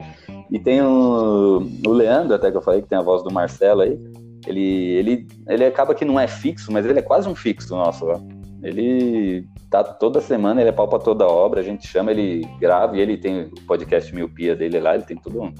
e 0.52 0.58
tem 0.58 0.82
o, 0.82 1.66
o 1.86 1.92
Leandro, 1.92 2.34
até 2.34 2.50
que 2.50 2.56
eu 2.56 2.62
falei, 2.62 2.82
que 2.82 2.88
tem 2.88 2.98
a 2.98 3.02
voz 3.02 3.22
do 3.22 3.32
Marcelo 3.32 3.80
aí. 3.80 3.98
Ele, 4.46 4.62
ele, 4.62 5.26
ele 5.48 5.64
acaba 5.64 5.94
que 5.94 6.04
não 6.04 6.20
é 6.20 6.28
fixo, 6.28 6.70
mas 6.70 6.84
ele 6.84 6.98
é 6.98 7.02
quase 7.02 7.28
um 7.28 7.34
fixo 7.34 7.74
nosso 7.74 8.04
lá. 8.04 8.20
Ele 8.66 9.46
tá 9.70 9.84
toda 9.84 10.20
semana, 10.20 10.60
ele 10.60 10.70
é 10.70 10.72
pau 10.72 10.88
pra 10.88 10.98
toda 10.98 11.26
obra, 11.26 11.60
a 11.60 11.64
gente 11.64 11.86
chama, 11.86 12.10
ele 12.10 12.46
grava 12.58 12.96
e 12.96 13.00
ele 13.00 13.16
tem 13.16 13.42
o 13.42 13.50
podcast 13.66 14.14
Miopia 14.14 14.56
dele 14.56 14.80
lá, 14.80 14.94
ele 14.94 15.04
tem 15.04 15.16
tudo 15.16 15.52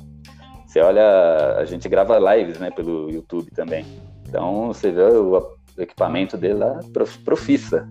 você 0.77 0.81
olha, 0.81 1.57
a 1.57 1.65
gente 1.65 1.89
grava 1.89 2.19
lives, 2.19 2.59
né, 2.59 2.71
pelo 2.71 3.11
YouTube 3.11 3.51
também. 3.53 3.87
Então 4.29 4.67
você 4.67 4.91
vê 4.91 5.05
o 5.05 5.57
equipamento 5.79 6.37
dele 6.37 6.55
lá, 6.55 6.81
profissa. 7.25 7.89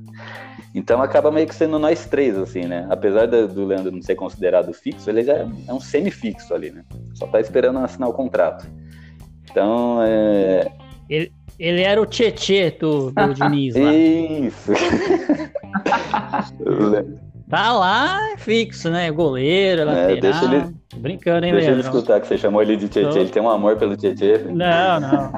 Então 0.74 1.02
acaba 1.02 1.32
meio 1.32 1.48
que 1.48 1.56
sendo 1.56 1.80
nós 1.80 2.06
três, 2.06 2.38
assim, 2.38 2.66
né? 2.66 2.86
Apesar 2.90 3.26
do 3.26 3.66
Leandro 3.66 3.92
não 3.92 4.04
ser 4.04 4.14
considerado 4.14 4.72
fixo, 4.72 5.10
ele 5.10 5.24
já 5.24 5.34
é 5.68 5.74
um 5.74 5.80
semifixo 5.80 6.54
ali, 6.54 6.70
né? 6.70 6.84
Só 7.16 7.26
tá 7.26 7.40
esperando 7.40 7.80
assinar 7.80 8.08
o 8.08 8.14
contrato. 8.14 8.68
Então, 9.50 10.04
é... 10.04 10.72
Ele, 11.10 11.32
ele 11.60 11.82
era 11.82 12.02
o 12.02 12.06
Tietê 12.06 12.72
do, 12.72 13.12
do 13.12 13.34
Diniz 13.34 13.76
lá. 13.76 13.94
Isso. 13.94 14.72
tá 17.50 17.74
lá 17.74 18.20
fixo, 18.38 18.90
né? 18.90 19.12
Goleiro, 19.12 19.82
é, 19.82 19.86
lateral. 19.86 20.20
deixa 20.20 20.46
ele, 20.46 20.76
Brincando, 20.98 21.46
hein, 21.46 21.52
deixa 21.54 21.68
Leandro? 21.72 21.88
ele 21.88 21.96
escutar 21.98 22.20
que 22.22 22.28
você 22.28 22.38
chamou 22.38 22.62
ele 22.62 22.76
de 22.78 22.88
Tietê. 22.90 23.10
Tô- 23.10 23.18
Ele 23.20 23.30
tem 23.30 23.42
um 23.42 23.50
amor 23.50 23.76
pelo 23.78 23.96
Tietê. 23.96 24.40
Não, 24.40 25.00
não. 25.00 25.32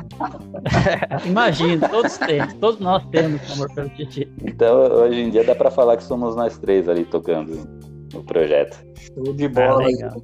Imagina, 1.25 1.87
todos 1.89 2.17
temos, 2.17 2.53
todos 2.55 2.79
nós 2.79 3.03
temos 3.11 3.51
amor 3.53 3.73
pelo 3.73 3.89
Titi. 3.89 4.27
Então, 4.43 4.75
hoje 4.81 5.19
em 5.21 5.29
dia 5.29 5.43
dá 5.43 5.55
pra 5.55 5.69
falar 5.71 5.97
que 5.97 6.03
somos 6.03 6.35
nós 6.35 6.57
três 6.57 6.87
ali 6.87 7.03
tocando 7.05 7.67
no 8.13 8.23
projeto. 8.23 8.77
Show 8.95 9.33
de 9.33 9.45
Ah, 9.45 9.49
bola. 9.49 9.85
legal. 9.85 10.21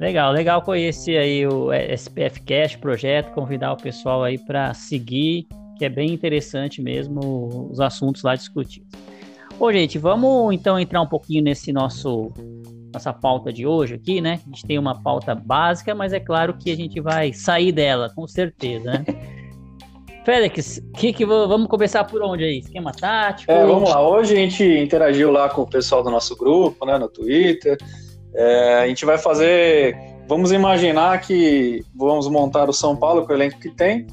Legal, 0.00 0.32
legal 0.32 0.62
conhecer 0.62 1.18
aí 1.18 1.46
o 1.46 1.70
SPF 1.74 2.40
Cast 2.40 2.78
projeto, 2.78 3.32
convidar 3.32 3.74
o 3.74 3.76
pessoal 3.76 4.24
aí 4.24 4.38
para 4.38 4.72
seguir, 4.72 5.46
que 5.76 5.84
é 5.84 5.90
bem 5.90 6.10
interessante 6.10 6.80
mesmo 6.80 7.68
os 7.70 7.80
assuntos 7.80 8.22
lá 8.22 8.34
discutidos. 8.34 8.88
Bom, 9.58 9.70
gente, 9.70 9.98
vamos 9.98 10.54
então 10.54 10.80
entrar 10.80 11.02
um 11.02 11.06
pouquinho 11.06 11.44
nesse 11.44 11.70
nosso 11.70 12.32
nossa 12.94 13.12
pauta 13.12 13.52
de 13.52 13.66
hoje 13.66 13.94
aqui, 13.94 14.22
né? 14.22 14.40
A 14.42 14.48
gente 14.48 14.66
tem 14.66 14.78
uma 14.78 15.00
pauta 15.00 15.34
básica, 15.34 15.94
mas 15.94 16.14
é 16.14 16.18
claro 16.18 16.54
que 16.54 16.70
a 16.70 16.76
gente 16.76 16.98
vai 16.98 17.34
sair 17.34 17.70
dela, 17.70 18.10
com 18.16 18.26
certeza, 18.26 18.90
né? 18.90 19.04
Félix, 20.24 20.80
que 20.96 21.12
que 21.12 21.26
vamos 21.26 21.68
começar 21.68 22.04
por 22.04 22.22
onde 22.22 22.42
aí? 22.42 22.60
Esquema 22.60 22.90
tático? 22.90 23.52
É, 23.52 23.66
vamos 23.66 23.88
lá. 23.90 24.00
Hoje 24.00 24.32
a 24.32 24.36
gente 24.36 24.64
interagiu 24.64 25.30
lá 25.30 25.50
com 25.50 25.60
o 25.60 25.66
pessoal 25.66 26.02
do 26.02 26.10
nosso 26.10 26.34
grupo, 26.36 26.86
né, 26.86 26.98
no 26.98 27.08
Twitter. 27.08 27.76
É, 28.34 28.80
a 28.82 28.86
gente 28.88 29.04
vai 29.04 29.18
fazer. 29.18 29.96
Vamos 30.28 30.52
imaginar 30.52 31.20
que 31.20 31.82
vamos 31.94 32.28
montar 32.28 32.68
o 32.68 32.72
São 32.72 32.94
Paulo 32.96 33.26
com 33.26 33.32
o 33.32 33.36
elenco 33.36 33.58
que 33.58 33.70
tem 33.70 34.06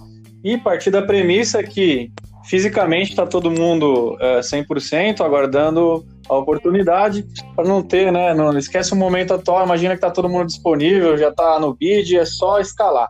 e 0.43 0.57
partir 0.57 0.89
da 0.89 1.01
premissa 1.01 1.62
que 1.62 2.12
fisicamente 2.45 3.09
está 3.12 3.27
todo 3.27 3.51
mundo 3.51 4.17
é, 4.19 4.39
100%, 4.39 5.21
aguardando 5.21 6.05
a 6.29 6.36
oportunidade 6.38 7.25
para 7.55 7.65
não 7.67 7.83
ter, 7.83 8.12
né? 8.12 8.33
Não 8.33 8.57
esquece 8.57 8.93
o 8.93 8.95
momento 8.95 9.33
atual. 9.33 9.65
Imagina 9.65 9.93
que 9.93 9.97
está 9.97 10.09
todo 10.09 10.29
mundo 10.29 10.47
disponível, 10.47 11.17
já 11.17 11.29
está 11.29 11.59
no 11.59 11.74
bid, 11.75 12.17
é 12.17 12.25
só 12.25 12.59
escalar. 12.59 13.07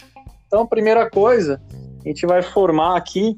Então, 0.48 0.66
primeira 0.66 1.10
coisa, 1.10 1.62
a 2.04 2.08
gente 2.08 2.26
vai 2.26 2.42
formar 2.42 2.98
aqui 2.98 3.38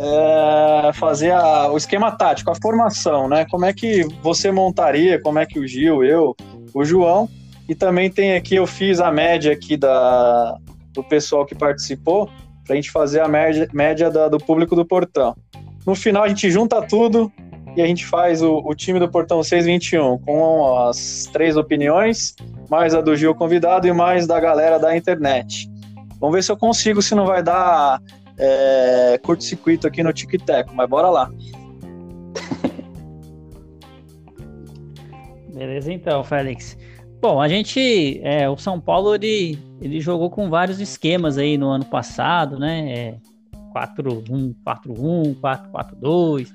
é, 0.00 0.92
fazer 0.94 1.32
a- 1.32 1.72
o 1.72 1.76
esquema 1.76 2.12
tático, 2.12 2.50
a 2.50 2.54
formação, 2.54 3.28
né? 3.28 3.44
Como 3.50 3.64
é 3.64 3.72
que 3.72 4.04
você 4.22 4.52
montaria, 4.52 5.20
como 5.20 5.38
é 5.40 5.46
que 5.46 5.58
o 5.58 5.66
Gil, 5.66 6.04
eu, 6.04 6.36
o 6.74 6.84
João, 6.84 7.28
e 7.68 7.74
também 7.74 8.10
tem 8.10 8.34
aqui, 8.34 8.56
eu 8.56 8.66
fiz 8.66 9.00
a 9.00 9.10
média 9.10 9.52
aqui 9.52 9.76
da, 9.76 10.56
do 10.92 11.02
pessoal 11.04 11.44
que 11.44 11.54
participou, 11.54 12.30
para 12.64 12.74
a 12.74 12.76
gente 12.76 12.90
fazer 12.90 13.20
a 13.20 13.28
média, 13.28 13.68
média 13.72 14.10
da- 14.10 14.28
do 14.28 14.38
público 14.38 14.76
do 14.76 14.84
Portão. 14.84 15.34
No 15.86 15.94
final 15.94 16.24
a 16.24 16.28
gente 16.28 16.50
junta 16.50 16.82
tudo 16.82 17.32
e 17.76 17.80
a 17.80 17.86
gente 17.86 18.04
faz 18.04 18.42
o, 18.42 18.58
o 18.58 18.74
time 18.74 18.98
do 18.98 19.08
Portão 19.08 19.42
621 19.42 20.18
com 20.18 20.76
as 20.86 21.28
três 21.32 21.56
opiniões, 21.56 22.34
mais 22.68 22.94
a 22.94 23.00
do 23.00 23.16
Gil 23.16 23.34
convidado 23.34 23.86
e 23.86 23.92
mais 23.92 24.26
da 24.26 24.38
galera 24.38 24.78
da 24.78 24.94
internet. 24.96 25.70
Vamos 26.20 26.34
ver 26.36 26.42
se 26.42 26.50
eu 26.52 26.56
consigo, 26.56 27.00
se 27.00 27.14
não 27.14 27.24
vai 27.24 27.42
dar 27.42 28.02
é, 28.36 29.18
curto-circuito 29.22 29.86
aqui 29.86 30.02
no 30.02 30.12
Tic 30.12 30.30
Teco, 30.44 30.72
mas 30.74 30.88
bora 30.88 31.08
lá. 31.08 31.30
Beleza, 35.58 35.92
então, 35.92 36.22
Félix. 36.22 36.78
Bom, 37.20 37.40
a 37.40 37.48
gente, 37.48 38.20
é, 38.22 38.48
o 38.48 38.56
São 38.56 38.80
Paulo, 38.80 39.12
ele, 39.16 39.58
ele 39.80 40.00
jogou 40.00 40.30
com 40.30 40.48
vários 40.48 40.78
esquemas 40.78 41.36
aí 41.36 41.58
no 41.58 41.68
ano 41.68 41.84
passado, 41.84 42.60
né? 42.60 42.92
É, 42.92 43.18
4-1, 43.74 44.54
4-1, 44.64 45.34
4-4-2. 45.40 46.48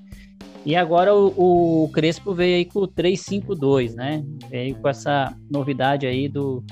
E 0.66 0.74
agora 0.74 1.14
o, 1.14 1.84
o 1.84 1.90
Crespo 1.90 2.34
veio 2.34 2.56
aí 2.56 2.66
com 2.66 2.80
o 2.80 2.88
3-5-2, 2.88 3.94
né? 3.94 4.24
Veio 4.50 4.76
com 4.76 4.88
essa 4.88 5.36
novidade 5.52 6.08
aí 6.08 6.30
do, 6.30 6.64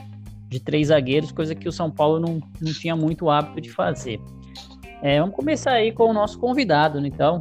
de 0.47 0.61
três 0.61 0.87
zagueiros, 0.87 1.33
coisa 1.33 1.53
que 1.53 1.67
o 1.67 1.71
São 1.71 1.91
Paulo 1.91 2.17
não, 2.17 2.39
não 2.61 2.71
tinha 2.71 2.95
muito 2.95 3.29
hábito 3.29 3.59
de 3.59 3.69
fazer. 3.69 4.21
É, 5.01 5.19
vamos 5.19 5.35
começar 5.35 5.73
aí 5.73 5.91
com 5.91 6.05
o 6.05 6.13
nosso 6.13 6.39
convidado, 6.39 7.05
então. 7.05 7.39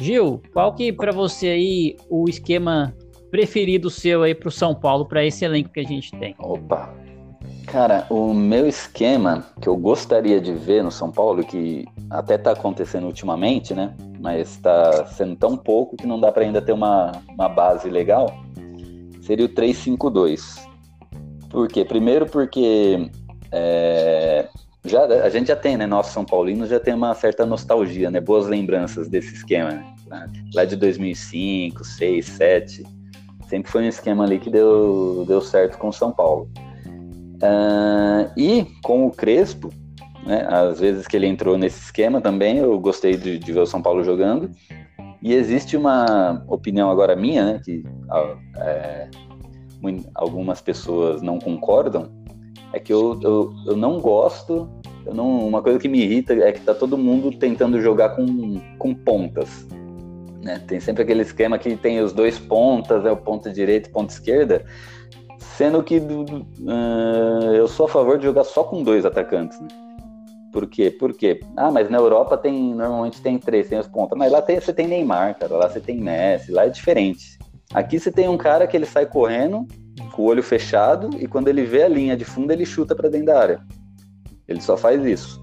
Gil, 0.00 0.40
qual 0.54 0.74
que 0.74 0.90
para 0.90 1.12
você 1.12 1.48
aí 1.48 1.96
o 2.08 2.26
esquema 2.30 2.94
preferido 3.32 3.88
seu 3.88 4.22
aí 4.22 4.34
pro 4.34 4.50
São 4.50 4.74
Paulo, 4.74 5.06
para 5.06 5.24
esse 5.24 5.42
elenco 5.42 5.70
que 5.70 5.80
a 5.80 5.84
gente 5.84 6.12
tem? 6.18 6.36
Opa! 6.38 6.94
Cara, 7.66 8.06
o 8.10 8.34
meu 8.34 8.68
esquema 8.68 9.46
que 9.58 9.66
eu 9.66 9.74
gostaria 9.74 10.38
de 10.38 10.52
ver 10.52 10.84
no 10.84 10.90
São 10.90 11.10
Paulo, 11.10 11.42
que 11.42 11.86
até 12.10 12.36
tá 12.36 12.50
acontecendo 12.52 13.06
ultimamente, 13.06 13.72
né? 13.72 13.94
Mas 14.20 14.58
tá 14.58 15.06
sendo 15.06 15.34
tão 15.34 15.56
pouco 15.56 15.96
que 15.96 16.06
não 16.06 16.20
dá 16.20 16.30
para 16.30 16.42
ainda 16.42 16.60
ter 16.60 16.72
uma, 16.72 17.12
uma 17.30 17.48
base 17.48 17.88
legal, 17.88 18.30
seria 19.22 19.46
o 19.46 19.48
3-5-2. 19.48 20.68
Por 21.48 21.68
quê? 21.68 21.86
Primeiro 21.86 22.26
porque 22.26 23.10
é, 23.50 24.46
já, 24.84 25.04
a 25.04 25.30
gente 25.30 25.48
já 25.48 25.56
tem, 25.56 25.78
né? 25.78 25.86
Nós 25.86 26.08
São 26.08 26.26
Paulinos 26.26 26.68
já 26.68 26.78
tem 26.78 26.92
uma 26.92 27.14
certa 27.14 27.46
nostalgia, 27.46 28.10
né? 28.10 28.20
Boas 28.20 28.46
lembranças 28.46 29.08
desse 29.08 29.32
esquema, 29.32 29.70
né? 29.70 30.30
Lá 30.54 30.66
de 30.66 30.76
2005, 30.76 31.78
2006, 31.78 32.38
2007. 32.38 33.01
Sempre 33.52 33.70
foi 33.70 33.84
um 33.84 33.88
esquema 33.88 34.24
ali 34.24 34.38
que 34.38 34.48
deu, 34.48 35.26
deu 35.28 35.42
certo 35.42 35.76
com 35.76 35.88
o 35.88 35.92
São 35.92 36.10
Paulo. 36.10 36.48
Uh, 37.34 38.32
e 38.34 38.66
com 38.82 39.06
o 39.06 39.10
Crespo, 39.10 39.68
né, 40.24 40.46
às 40.48 40.80
vezes 40.80 41.06
que 41.06 41.14
ele 41.14 41.26
entrou 41.26 41.58
nesse 41.58 41.78
esquema 41.78 42.18
também, 42.18 42.56
eu 42.56 42.80
gostei 42.80 43.14
de, 43.14 43.38
de 43.38 43.52
ver 43.52 43.60
o 43.60 43.66
São 43.66 43.82
Paulo 43.82 44.02
jogando. 44.02 44.50
E 45.20 45.34
existe 45.34 45.76
uma 45.76 46.42
opinião 46.48 46.90
agora 46.90 47.14
minha, 47.14 47.44
né, 47.44 47.60
que 47.62 47.84
é, 48.56 49.10
algumas 50.14 50.62
pessoas 50.62 51.20
não 51.20 51.38
concordam, 51.38 52.10
é 52.72 52.80
que 52.80 52.90
eu, 52.90 53.20
eu, 53.22 53.52
eu 53.66 53.76
não 53.76 54.00
gosto, 54.00 54.66
eu 55.04 55.12
não, 55.12 55.46
uma 55.46 55.60
coisa 55.60 55.78
que 55.78 55.88
me 55.88 56.00
irrita 56.00 56.32
é 56.32 56.52
que 56.52 56.60
tá 56.60 56.72
todo 56.72 56.96
mundo 56.96 57.30
tentando 57.30 57.78
jogar 57.82 58.16
com, 58.16 58.58
com 58.78 58.94
pontas. 58.94 59.66
Né? 60.42 60.60
Tem 60.66 60.80
sempre 60.80 61.04
aquele 61.04 61.22
esquema 61.22 61.56
que 61.56 61.76
tem 61.76 62.00
os 62.00 62.12
dois 62.12 62.38
pontas, 62.38 63.06
é 63.06 63.12
o 63.12 63.16
ponta 63.16 63.50
direita 63.50 63.88
e 63.88 63.92
ponta 63.92 64.12
esquerda, 64.12 64.64
sendo 65.56 65.82
que 65.82 65.98
uh, 65.98 67.52
eu 67.54 67.68
sou 67.68 67.86
a 67.86 67.88
favor 67.88 68.18
de 68.18 68.24
jogar 68.24 68.44
só 68.44 68.64
com 68.64 68.82
dois 68.82 69.06
atacantes. 69.06 69.60
Né? 69.60 69.68
Por 70.52 70.66
quê? 70.66 70.90
Porque, 70.90 71.40
ah, 71.56 71.70
mas 71.70 71.88
na 71.88 71.96
Europa 71.96 72.36
tem 72.36 72.74
normalmente 72.74 73.22
tem 73.22 73.38
três, 73.38 73.68
tem 73.68 73.78
os 73.78 73.86
pontas, 73.86 74.18
mas 74.18 74.30
lá 74.30 74.42
tem, 74.42 74.60
você 74.60 74.72
tem 74.72 74.86
Neymar, 74.86 75.38
cara, 75.38 75.56
lá 75.56 75.68
você 75.68 75.80
tem 75.80 75.98
Messi, 75.98 76.50
lá 76.50 76.66
é 76.66 76.68
diferente. 76.68 77.38
Aqui 77.72 77.98
você 77.98 78.10
tem 78.10 78.28
um 78.28 78.36
cara 78.36 78.66
que 78.66 78.76
ele 78.76 78.84
sai 78.84 79.06
correndo 79.06 79.66
com 80.12 80.22
o 80.22 80.26
olho 80.26 80.42
fechado 80.42 81.08
e 81.18 81.26
quando 81.26 81.48
ele 81.48 81.64
vê 81.64 81.84
a 81.84 81.88
linha 81.88 82.16
de 82.16 82.24
fundo 82.24 82.52
ele 82.52 82.66
chuta 82.66 82.94
para 82.94 83.08
dentro 83.08 83.26
da 83.26 83.40
área. 83.40 83.60
Ele 84.46 84.60
só 84.60 84.76
faz 84.76 85.02
isso. 85.06 85.40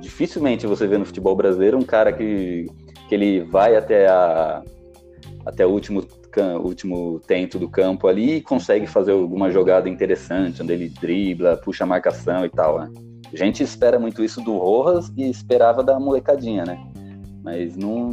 Dificilmente 0.00 0.66
você 0.66 0.86
vê 0.86 0.98
no 0.98 1.04
futebol 1.04 1.36
brasileiro 1.36 1.78
um 1.78 1.82
cara 1.82 2.12
que, 2.12 2.66
que 3.14 3.22
ele 3.22 3.40
vai 3.40 3.76
até 3.76 4.08
a 4.08 4.62
até 5.46 5.64
o 5.64 5.70
último 5.70 6.04
último 6.64 7.20
tento 7.28 7.60
do 7.60 7.68
campo 7.68 8.08
ali 8.08 8.36
e 8.36 8.42
consegue 8.42 8.88
fazer 8.88 9.12
alguma 9.12 9.52
jogada 9.52 9.88
interessante, 9.88 10.60
onde 10.60 10.72
ele 10.72 10.88
dribla, 10.88 11.56
puxa 11.56 11.84
a 11.84 11.86
marcação 11.86 12.44
e 12.44 12.48
tal, 12.48 12.80
né? 12.80 12.90
A 13.32 13.36
gente 13.36 13.62
espera 13.62 14.00
muito 14.00 14.24
isso 14.24 14.40
do 14.40 14.58
Rojas 14.58 15.12
e 15.16 15.30
esperava 15.30 15.80
da 15.84 16.00
molecadinha, 16.00 16.64
né? 16.64 16.84
Mas 17.40 17.76
não, 17.76 18.10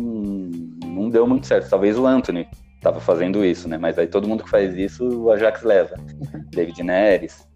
não 0.85 1.09
deu 1.09 1.25
muito 1.25 1.47
certo. 1.47 1.67
Talvez 1.67 1.97
o 1.97 2.05
Anthony 2.05 2.47
tava 2.79 2.99
fazendo 2.99 3.43
isso, 3.43 3.67
né? 3.67 3.79
Mas 3.79 3.97
aí 3.97 4.05
todo 4.05 4.27
mundo 4.27 4.43
que 4.43 4.49
faz 4.49 4.75
isso, 4.77 5.03
o 5.23 5.31
Ajax 5.31 5.63
leva. 5.63 5.95
David 6.53 6.83
Neres. 6.83 7.47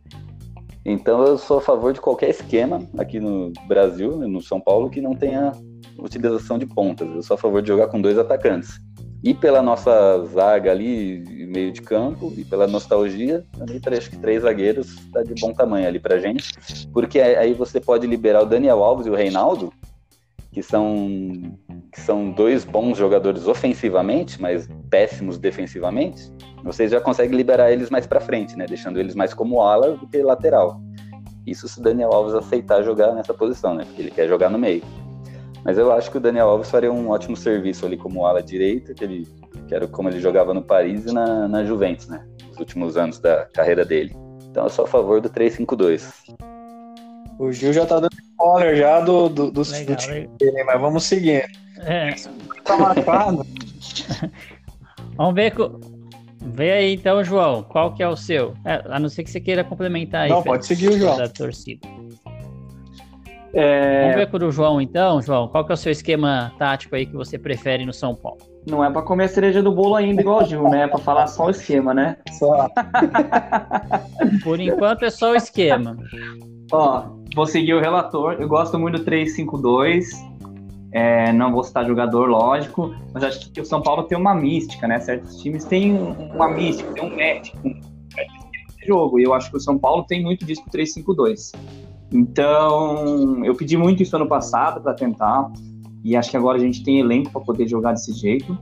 Então 0.83 1.23
eu 1.23 1.37
sou 1.37 1.59
a 1.59 1.61
favor 1.61 1.93
de 1.93 2.01
qualquer 2.01 2.29
esquema 2.29 2.81
aqui 2.97 3.19
no 3.19 3.53
Brasil, 3.67 4.17
no 4.27 4.41
São 4.41 4.59
Paulo, 4.59 4.89
que 4.89 4.99
não 4.99 5.13
tenha 5.13 5.51
utilização 5.97 6.57
de 6.57 6.65
pontas. 6.65 7.07
Eu 7.07 7.23
sou 7.23 7.35
a 7.35 7.37
favor 7.37 7.61
de 7.61 7.67
jogar 7.67 7.87
com 7.87 8.01
dois 8.01 8.17
atacantes. 8.17 8.79
E 9.23 9.33
pela 9.33 9.61
nossa 9.61 10.23
zaga 10.25 10.71
ali, 10.71 11.47
meio 11.47 11.71
de 11.71 11.81
campo, 11.81 12.31
e 12.37 12.45
pela 12.45 12.67
nostalgia, 12.67 13.43
acho 13.97 14.09
que 14.11 14.17
três 14.19 14.43
zagueiros 14.43 14.95
tá 15.11 15.23
de 15.23 15.33
bom 15.41 15.51
tamanho 15.51 15.87
ali 15.87 15.99
pra 15.99 16.19
gente. 16.19 16.53
Porque 16.93 17.19
aí 17.19 17.53
você 17.53 17.79
pode 17.79 18.05
liberar 18.05 18.43
o 18.43 18.45
Daniel 18.45 18.83
Alves 18.83 19.07
e 19.07 19.09
o 19.09 19.15
Reinaldo, 19.15 19.73
que 20.51 20.61
são, 20.61 20.87
que 21.91 21.99
são 21.99 22.31
dois 22.31 22.63
bons 22.63 22.97
jogadores 22.97 23.47
ofensivamente, 23.47 24.39
mas 24.39 24.69
péssimos 24.91 25.39
defensivamente. 25.39 26.31
Vocês 26.63 26.91
já 26.91 27.01
conseguem 27.01 27.35
liberar 27.35 27.71
eles 27.71 27.89
mais 27.89 28.05
pra 28.05 28.21
frente, 28.21 28.55
né? 28.55 28.65
Deixando 28.67 28.99
eles 28.99 29.15
mais 29.15 29.33
como 29.33 29.59
ala 29.61 29.97
do 29.97 30.07
que 30.07 30.21
lateral. 30.21 30.79
Isso 31.47 31.67
se 31.67 31.79
o 31.79 31.83
Daniel 31.83 32.13
Alves 32.13 32.33
aceitar 32.33 32.83
jogar 32.83 33.13
nessa 33.13 33.33
posição, 33.33 33.73
né? 33.73 33.85
Porque 33.85 34.01
ele 34.01 34.11
quer 34.11 34.27
jogar 34.27 34.49
no 34.49 34.57
meio. 34.57 34.83
Mas 35.65 35.79
eu 35.79 35.91
acho 35.91 36.11
que 36.11 36.17
o 36.17 36.19
Daniel 36.19 36.47
Alves 36.47 36.69
faria 36.69 36.91
um 36.91 37.09
ótimo 37.09 37.35
serviço 37.35 37.87
ali 37.87 37.97
como 37.97 38.23
ala 38.25 38.41
direita, 38.43 38.93
que, 38.93 39.03
ele, 39.03 39.27
que 39.67 39.73
era 39.73 39.87
como 39.87 40.07
ele 40.07 40.19
jogava 40.19 40.53
no 40.53 40.61
Paris 40.61 41.05
e 41.05 41.11
na, 41.11 41.47
na 41.47 41.63
Juventus, 41.65 42.07
né? 42.07 42.23
Nos 42.49 42.59
últimos 42.59 42.95
anos 42.95 43.17
da 43.19 43.45
carreira 43.45 43.83
dele. 43.83 44.15
Então 44.51 44.63
eu 44.65 44.69
sou 44.69 44.85
a 44.85 44.87
favor 44.87 45.19
do 45.19 45.29
3-5-2. 45.29 46.07
O 47.39 47.51
Gil 47.51 47.73
já 47.73 47.83
tá 47.85 47.95
dando 47.99 48.13
spoiler 48.13 48.75
já 48.75 48.99
do, 49.01 49.27
do, 49.27 49.51
do, 49.51 49.61
Legal, 49.63 49.95
do 49.95 50.01
time 50.01 50.27
dele, 50.39 50.63
mas 50.65 50.79
vamos 50.79 51.03
seguir. 51.03 51.43
É, 51.79 52.13
Tá 52.63 52.77
marcado. 52.77 53.45
vamos 55.17 55.33
ver 55.35 55.51
co- 55.51 55.79
Vê 56.47 56.71
aí 56.73 56.93
então, 56.93 57.23
João, 57.23 57.63
qual 57.63 57.93
que 57.95 58.03
é 58.03 58.07
o 58.07 58.15
seu? 58.15 58.53
É, 58.63 58.83
a 58.87 58.99
não 58.99 59.09
ser 59.09 59.23
que 59.23 59.31
você 59.31 59.41
queira 59.41 59.63
complementar 59.63 60.21
aí. 60.25 60.29
Não, 60.29 60.43
pode 60.43 60.65
seguir 60.65 60.89
o 60.89 60.97
João. 60.97 61.17
Da 61.17 61.27
torcida. 61.27 61.87
É, 63.55 64.01
Vamos 64.01 64.15
ver 64.17 64.29
com 64.29 64.45
o 64.45 64.51
João 64.51 64.81
então, 64.81 65.21
João. 65.21 65.47
Qual 65.47 65.65
que 65.65 65.71
é 65.71 65.75
o 65.75 65.77
seu 65.77 65.91
esquema 65.91 66.51
tático 66.59 66.95
aí 66.95 67.05
que 67.05 67.15
você 67.15 67.39
prefere 67.39 67.85
no 67.85 67.93
São 67.93 68.13
Paulo? 68.13 68.55
não 68.67 68.83
é 68.83 68.89
pra 68.89 69.01
comer 69.01 69.25
a 69.25 69.27
cereja 69.27 69.61
do 69.61 69.71
bolo 69.71 69.95
ainda, 69.95 70.21
igual 70.21 70.41
o 70.41 70.45
Gil, 70.45 70.67
né? 70.69 70.83
É 70.83 70.87
pra 70.87 70.97
falar 70.97 71.27
só 71.27 71.45
o 71.45 71.49
esquema, 71.49 71.93
né? 71.93 72.17
Só. 72.31 72.67
Por 74.43 74.59
enquanto 74.59 75.03
é 75.03 75.09
só 75.09 75.31
o 75.31 75.35
esquema. 75.35 75.95
Ó, 76.71 77.03
vou 77.35 77.45
seguir 77.45 77.75
o 77.75 77.79
relator. 77.79 78.37
Eu 78.39 78.47
gosto 78.47 78.79
muito 78.79 78.97
do 78.97 79.05
3-5-2. 79.05 80.05
É, 80.91 81.31
não 81.33 81.51
vou 81.51 81.63
citar 81.63 81.85
jogador, 81.85 82.27
lógico, 82.27 82.95
mas 83.13 83.23
acho 83.23 83.51
que 83.51 83.59
o 83.59 83.65
São 83.65 83.81
Paulo 83.81 84.03
tem 84.03 84.17
uma 84.17 84.33
mística, 84.33 84.87
né? 84.87 84.99
Certos 84.99 85.41
times 85.41 85.65
têm 85.65 85.93
uma 85.93 86.49
mística, 86.49 86.91
tem 86.93 87.03
um 87.03 87.09
match 87.09 87.51
com 87.61 87.69
de 87.69 88.87
jogo. 88.87 89.19
E 89.19 89.23
eu 89.23 89.33
acho 89.33 89.51
que 89.51 89.57
o 89.57 89.59
São 89.59 89.77
Paulo 89.77 90.03
tem 90.03 90.23
muito 90.23 90.45
disso 90.45 90.63
com 90.63 90.69
o 90.69 90.71
3-5-2. 90.71 91.53
Então, 92.11 93.43
eu 93.43 93.55
pedi 93.55 93.75
muito 93.77 94.03
isso 94.03 94.15
ano 94.15 94.27
passado 94.27 94.81
para 94.81 94.93
tentar, 94.93 95.51
e 96.03 96.15
acho 96.15 96.29
que 96.29 96.37
agora 96.37 96.57
a 96.57 96.61
gente 96.61 96.83
tem 96.83 96.99
elenco 96.99 97.31
para 97.31 97.41
poder 97.41 97.67
jogar 97.67 97.93
desse 97.93 98.13
jeito. 98.13 98.57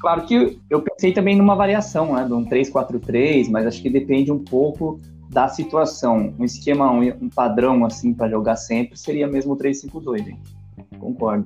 Claro 0.00 0.22
que 0.22 0.58
eu 0.70 0.80
pensei 0.80 1.12
também 1.12 1.36
numa 1.36 1.54
variação, 1.54 2.14
né, 2.14 2.24
de 2.24 2.32
um 2.32 2.44
3-4-3, 2.44 3.50
mas 3.50 3.66
acho 3.66 3.82
que 3.82 3.90
depende 3.90 4.32
um 4.32 4.38
pouco 4.38 4.98
da 5.28 5.48
situação. 5.48 6.34
Um 6.38 6.44
esquema, 6.44 6.90
um, 6.90 7.02
um 7.20 7.28
padrão 7.28 7.84
assim 7.84 8.14
para 8.14 8.28
jogar 8.28 8.56
sempre 8.56 8.98
seria 8.98 9.28
mesmo 9.28 9.52
o 9.52 9.56
3-5-2, 9.56 10.24
gente. 10.24 10.56
Concordo. 10.98 11.44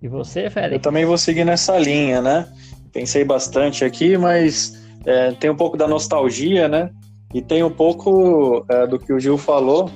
E 0.00 0.06
você, 0.06 0.46
Eu 0.46 0.50
Félix? 0.50 0.82
também 0.82 1.04
vou 1.04 1.18
seguir 1.18 1.44
nessa 1.44 1.76
linha, 1.78 2.22
né? 2.22 2.48
Pensei 2.92 3.24
bastante 3.24 3.84
aqui, 3.84 4.16
mas 4.16 4.80
é, 5.04 5.32
tem 5.32 5.50
um 5.50 5.56
pouco 5.56 5.76
da 5.76 5.88
nostalgia, 5.88 6.68
né? 6.68 6.90
E 7.34 7.42
tem 7.42 7.62
um 7.62 7.70
pouco 7.70 8.64
é, 8.68 8.86
do 8.86 8.98
que 8.98 9.12
o 9.12 9.20
Gil 9.20 9.36
falou, 9.36 9.90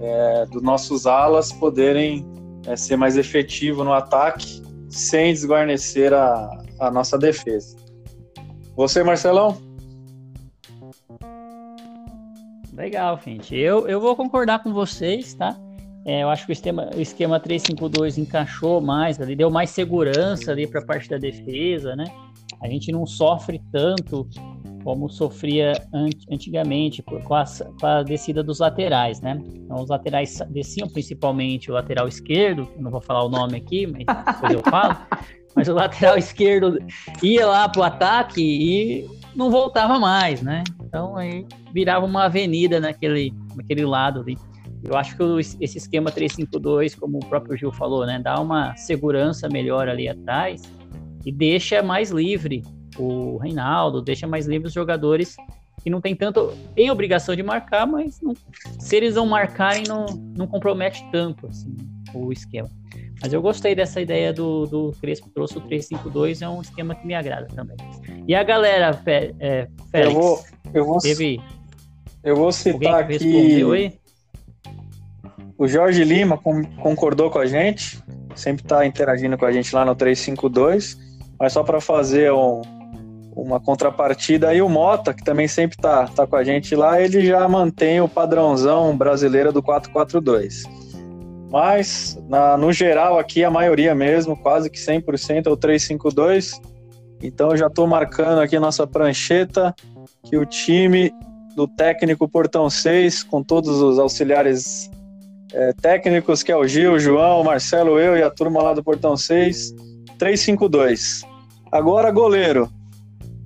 é, 0.00 0.46
dos 0.46 0.62
nossos 0.62 1.06
alas 1.06 1.52
poderem 1.52 2.24
é, 2.66 2.76
ser 2.76 2.96
mais 2.96 3.16
efetivos 3.16 3.84
no 3.84 3.92
ataque 3.92 4.62
sem 4.88 5.32
desguarnecer 5.32 6.12
a, 6.12 6.50
a 6.78 6.90
nossa 6.90 7.18
defesa. 7.18 7.76
Você, 8.76 9.02
Marcelão? 9.02 9.56
Legal, 12.72 13.20
gente. 13.24 13.54
Eu, 13.56 13.86
eu 13.86 14.00
vou 14.00 14.16
concordar 14.16 14.62
com 14.62 14.72
vocês, 14.72 15.34
tá? 15.34 15.56
É, 16.04 16.22
eu 16.22 16.30
acho 16.30 16.46
que 16.46 16.52
o 16.52 16.54
esquema, 16.54 16.90
o 16.96 17.00
esquema 17.00 17.38
3-5-2 17.38 18.18
encaixou 18.18 18.80
mais 18.80 19.20
ali, 19.20 19.36
deu 19.36 19.50
mais 19.50 19.70
segurança 19.70 20.50
ali 20.50 20.66
para 20.66 20.80
a 20.80 20.84
parte 20.84 21.08
da 21.08 21.16
defesa, 21.16 21.94
né? 21.94 22.04
A 22.60 22.68
gente 22.68 22.90
não 22.90 23.06
sofre 23.06 23.60
tanto 23.70 24.28
como 24.82 25.08
sofria 25.08 25.72
an 25.92 26.08
antigamente 26.30 27.02
por, 27.02 27.22
com, 27.22 27.34
a, 27.34 27.44
com, 27.80 27.86
a, 27.86 28.02
descida 28.02 28.42
dos 28.42 28.58
laterais, 28.58 29.20
né? 29.20 29.40
Então, 29.54 29.76
os 29.76 29.88
laterais 29.88 30.38
desciam 30.50 30.88
principalmente 30.88 31.70
o 31.70 31.74
lateral 31.74 32.08
esquerdo, 32.08 32.68
não 32.78 32.90
vou 32.90 33.00
falar 33.00 33.24
o 33.24 33.28
nome 33.28 33.56
aqui, 33.56 33.86
mas 33.86 34.04
depois 34.04 34.52
eu 34.52 34.62
falo. 34.62 34.96
Mas 35.54 35.68
o 35.68 35.74
lateral 35.74 36.16
esquerdo 36.16 36.78
ia 37.22 37.46
lá 37.46 37.68
para 37.68 37.80
o 37.82 37.84
ataque 37.84 38.40
e 38.40 39.06
não 39.36 39.50
voltava 39.50 39.98
mais, 39.98 40.40
né? 40.40 40.64
Então 40.82 41.14
aí 41.14 41.46
virava 41.74 42.06
uma 42.06 42.24
avenida 42.24 42.80
naquele, 42.80 43.34
naquele 43.54 43.84
lado 43.84 44.20
ali. 44.20 44.38
Eu 44.82 44.96
acho 44.96 45.14
que 45.14 45.22
esse 45.60 45.76
esquema 45.76 46.10
3-5-2, 46.10 46.98
como 46.98 47.18
o 47.18 47.26
próprio 47.26 47.54
Gil 47.54 47.70
falou, 47.70 48.06
né, 48.06 48.18
dá 48.18 48.40
uma 48.40 48.74
segurança 48.76 49.46
melhor 49.46 49.90
ali 49.90 50.08
atrás 50.08 50.62
e 51.24 51.30
deixa 51.30 51.82
mais 51.82 52.10
livre 52.10 52.62
o 52.98 53.36
Reinaldo, 53.38 54.02
deixa 54.02 54.26
mais 54.26 54.46
livre 54.46 54.68
os 54.68 54.74
jogadores 54.74 55.36
que 55.82 55.90
não 55.90 56.00
tem 56.00 56.14
tanto, 56.14 56.52
tem 56.74 56.90
obrigação 56.90 57.34
de 57.34 57.42
marcar, 57.42 57.86
mas 57.86 58.20
não, 58.20 58.34
se 58.78 58.96
eles 58.96 59.16
não 59.16 59.26
marcarem, 59.26 59.82
não, 59.88 60.06
não 60.36 60.46
compromete 60.46 61.04
tanto 61.10 61.46
assim, 61.46 61.74
o 62.14 62.32
esquema. 62.32 62.70
Mas 63.20 63.32
eu 63.32 63.42
gostei 63.42 63.74
dessa 63.74 64.00
ideia 64.00 64.32
do, 64.32 64.66
do 64.66 64.92
Crespo, 65.00 65.30
trouxe 65.30 65.58
o 65.58 65.60
3-5-2, 65.62 66.42
é 66.42 66.48
um 66.48 66.60
esquema 66.60 66.94
que 66.94 67.06
me 67.06 67.14
agrada 67.14 67.46
também. 67.48 67.76
E 68.26 68.34
a 68.34 68.42
galera, 68.42 68.92
Fé, 68.92 69.32
é, 69.40 69.68
Félix, 69.90 70.14
eu 70.14 70.20
vou, 70.20 70.44
eu 70.74 70.84
vou, 70.84 70.98
teve 70.98 71.40
eu 72.22 72.36
vou 72.36 72.52
citar 72.52 73.00
aqui 73.00 73.72
o 75.62 75.68
Jorge 75.68 76.02
Lima 76.02 76.36
concordou 76.82 77.30
com 77.30 77.38
a 77.38 77.46
gente, 77.46 78.02
sempre 78.34 78.64
está 78.64 78.84
interagindo 78.84 79.38
com 79.38 79.44
a 79.44 79.52
gente 79.52 79.72
lá 79.72 79.84
no 79.84 79.94
352, 79.94 80.98
mas 81.38 81.52
só 81.52 81.62
para 81.62 81.80
fazer 81.80 82.32
um, 82.32 82.62
uma 83.34 83.58
contrapartida 83.58 84.48
aí, 84.48 84.60
o 84.60 84.68
Mota, 84.68 85.14
que 85.14 85.24
também 85.24 85.48
sempre 85.48 85.76
está 85.76 86.06
tá 86.06 86.26
com 86.26 86.36
a 86.36 86.44
gente 86.44 86.76
lá, 86.76 87.00
ele 87.00 87.24
já 87.24 87.48
mantém 87.48 88.00
o 88.00 88.08
padrãozão 88.08 88.96
brasileiro 88.96 89.52
do 89.52 89.62
442. 89.62 90.64
Mas, 91.50 92.18
na, 92.28 92.56
no 92.56 92.72
geral, 92.72 93.18
aqui 93.18 93.44
a 93.44 93.50
maioria 93.50 93.94
mesmo, 93.94 94.36
quase 94.36 94.70
que 94.70 94.78
100% 94.78 95.46
é 95.46 95.50
o 95.50 95.56
352. 95.56 96.60
Então, 97.22 97.50
eu 97.50 97.56
já 97.56 97.66
estou 97.66 97.86
marcando 97.86 98.40
aqui 98.40 98.58
nossa 98.58 98.86
prancheta 98.86 99.74
que 100.22 100.36
o 100.36 100.46
time 100.46 101.12
do 101.54 101.68
técnico 101.68 102.28
Portão 102.28 102.68
6, 102.70 103.22
com 103.24 103.42
todos 103.42 103.80
os 103.80 103.98
auxiliares 103.98 104.90
é, 105.52 105.72
técnicos, 105.74 106.42
que 106.42 106.50
é 106.50 106.56
o 106.56 106.66
Gil, 106.66 106.94
o 106.94 106.98
João, 106.98 107.40
o 107.40 107.44
Marcelo, 107.44 107.98
eu 107.98 108.16
e 108.16 108.22
a 108.22 108.30
turma 108.30 108.62
lá 108.62 108.72
do 108.72 108.82
Portão 108.82 109.16
6, 109.16 109.74
352. 110.18 111.22
Agora, 111.70 112.10
goleiro. 112.10 112.70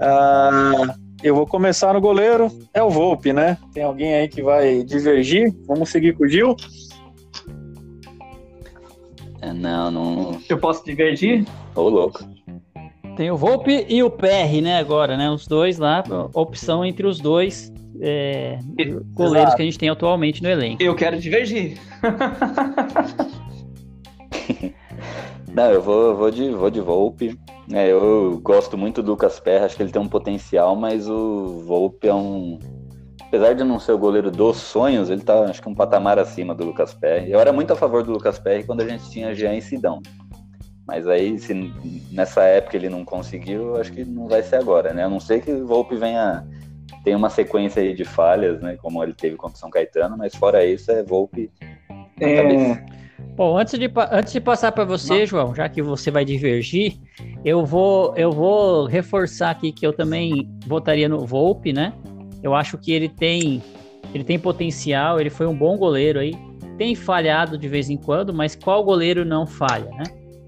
Ah, 0.01 0.95
eu 1.23 1.35
vou 1.35 1.47
começar 1.47 1.95
no 1.95 2.01
goleiro, 2.01 2.51
é 2.75 2.83
o 2.83 2.91
Volpe, 2.91 3.33
né? 3.33 3.57
Tem 3.73 3.83
alguém 3.83 4.15
aí 4.15 4.29
que 4.29 4.43
vai 4.43 4.83
divergir? 4.83 5.55
Vamos 5.67 5.91
seguir 5.91 6.15
com 6.15 6.25
o 6.25 6.29
Gil? 6.29 6.55
É, 9.41 9.53
não, 9.53 9.91
não. 9.91 10.41
Eu 10.49 10.59
posso 10.59 10.85
divergir? 10.85 11.45
Ô, 11.75 11.89
louco. 11.89 12.21
Tem 13.17 13.31
o 13.31 13.37
Volpe 13.37 13.87
e 13.89 14.03
o 14.03 14.11
PR, 14.11 14.61
né? 14.63 14.79
Agora, 14.79 15.17
né? 15.17 15.31
Os 15.31 15.47
dois 15.47 15.79
lá, 15.79 16.05
opção 16.35 16.85
entre 16.85 17.07
os 17.07 17.19
dois 17.19 17.73
é, 18.01 18.59
goleiros 19.15 19.49
Exato. 19.49 19.57
que 19.57 19.63
a 19.63 19.65
gente 19.65 19.79
tem 19.79 19.89
atualmente 19.89 20.43
no 20.43 20.51
elenco. 20.51 20.83
Eu 20.83 20.95
quero 20.95 21.19
divergir. 21.19 21.79
Não, 25.57 25.73
eu 25.73 25.81
vou, 25.81 26.15
vou, 26.15 26.31
de, 26.31 26.51
vou 26.51 26.71
de 26.71 26.83
Volpe. 26.83 27.41
É, 27.73 27.91
eu 27.91 28.39
gosto 28.43 28.77
muito 28.77 29.03
do 29.03 29.13
Lucas 29.13 29.41
Perra, 29.41 29.65
acho 29.65 29.75
que 29.75 29.83
ele 29.83 29.91
tem 29.91 30.03
um 30.03 30.07
potencial, 30.07 30.77
mas 30.77 31.09
o 31.09 31.63
Volpe 31.67 32.07
é 32.07 32.15
um. 32.15 32.59
Apesar 33.23 33.55
de 33.55 33.65
não 33.65 33.81
ser 33.81 33.93
o 33.93 33.99
goleiro 33.99 34.31
dos 34.31 34.59
sonhos, 34.59 35.09
ele 35.09 35.23
tá, 35.23 35.45
acho 35.45 35.63
que 35.63 35.69
um 35.71 35.75
patamar 35.75 36.19
acima 36.19 36.55
do 36.55 36.67
Lucas 36.67 36.93
Perry. 36.93 37.33
Eu 37.33 37.41
era 37.41 37.55
muito 37.55 37.73
a 37.73 37.77
favor 37.77 38.03
do 38.03 38.13
Lucas 38.13 38.39
Perry 38.39 38.65
quando 38.65 38.83
a 38.83 38.87
gente 38.87 39.09
tinha 39.09 39.35
Jean 39.35 39.55
e 39.55 39.63
Sidão. 39.63 40.03
Mas 40.87 41.09
aí, 41.09 41.39
se 41.39 41.55
nessa 42.13 42.43
época 42.43 42.77
ele 42.77 42.91
não 42.91 43.03
conseguiu, 43.03 43.77
acho 43.77 43.91
que 43.95 44.05
não 44.05 44.29
vai 44.29 44.43
ser 44.43 44.57
agora, 44.57 44.93
né? 44.93 45.05
A 45.05 45.09
não 45.09 45.19
ser 45.19 45.41
que 45.41 45.51
o 45.51 45.67
Volpe 45.67 45.97
venha 45.97 46.47
tem 47.03 47.15
uma 47.15 47.31
sequência 47.31 47.81
aí 47.81 47.95
de 47.95 48.05
falhas, 48.05 48.61
né? 48.61 48.77
Como 48.77 49.03
ele 49.03 49.15
teve 49.15 49.37
contra 49.37 49.57
o 49.57 49.59
São 49.59 49.71
Caetano, 49.71 50.19
mas 50.19 50.35
fora 50.35 50.67
isso 50.67 50.93
é 50.93 51.03
Volpe. 51.03 51.51
É... 52.21 53.06
Bom, 53.37 53.59
antes 53.59 53.79
de, 53.79 53.93
antes 54.11 54.33
de 54.33 54.41
passar 54.41 54.73
para 54.73 54.85
você, 54.85 55.21
Não. 55.21 55.27
João, 55.27 55.55
já 55.55 55.69
que 55.69 55.83
você 55.83 56.11
vai 56.11 56.25
divergir, 56.25 56.97
eu 57.45 57.67
vou, 57.67 58.15
eu 58.17 58.33
vou 58.33 58.87
reforçar 58.87 59.51
aqui 59.51 59.73
que 59.73 59.87
eu 59.87 59.93
também 59.93 60.49
votaria 60.67 61.07
no 61.07 61.19
Volpe, 61.27 61.71
né? 61.71 61.93
Eu 62.43 62.55
acho 62.55 62.79
que 62.79 62.93
ele 62.93 63.11
tem, 63.11 63.63
ele 64.15 64.25
tem 64.25 64.39
potencial, 64.39 65.21
ele 65.21 65.29
foi 65.29 65.47
um 65.47 65.55
bom 65.55 65.77
goleiro 65.77 66.19
aí, 66.19 66.35
tem 66.79 66.95
falhado 66.95 67.59
de 67.59 67.69
vez 67.69 67.91
em 67.91 67.99
quando, 67.99 68.33
mas 68.33 68.57
qual 68.57 68.83
goleiro 68.83 69.23
não 69.23 69.47
falha, 69.47 69.91
né? 69.91 70.05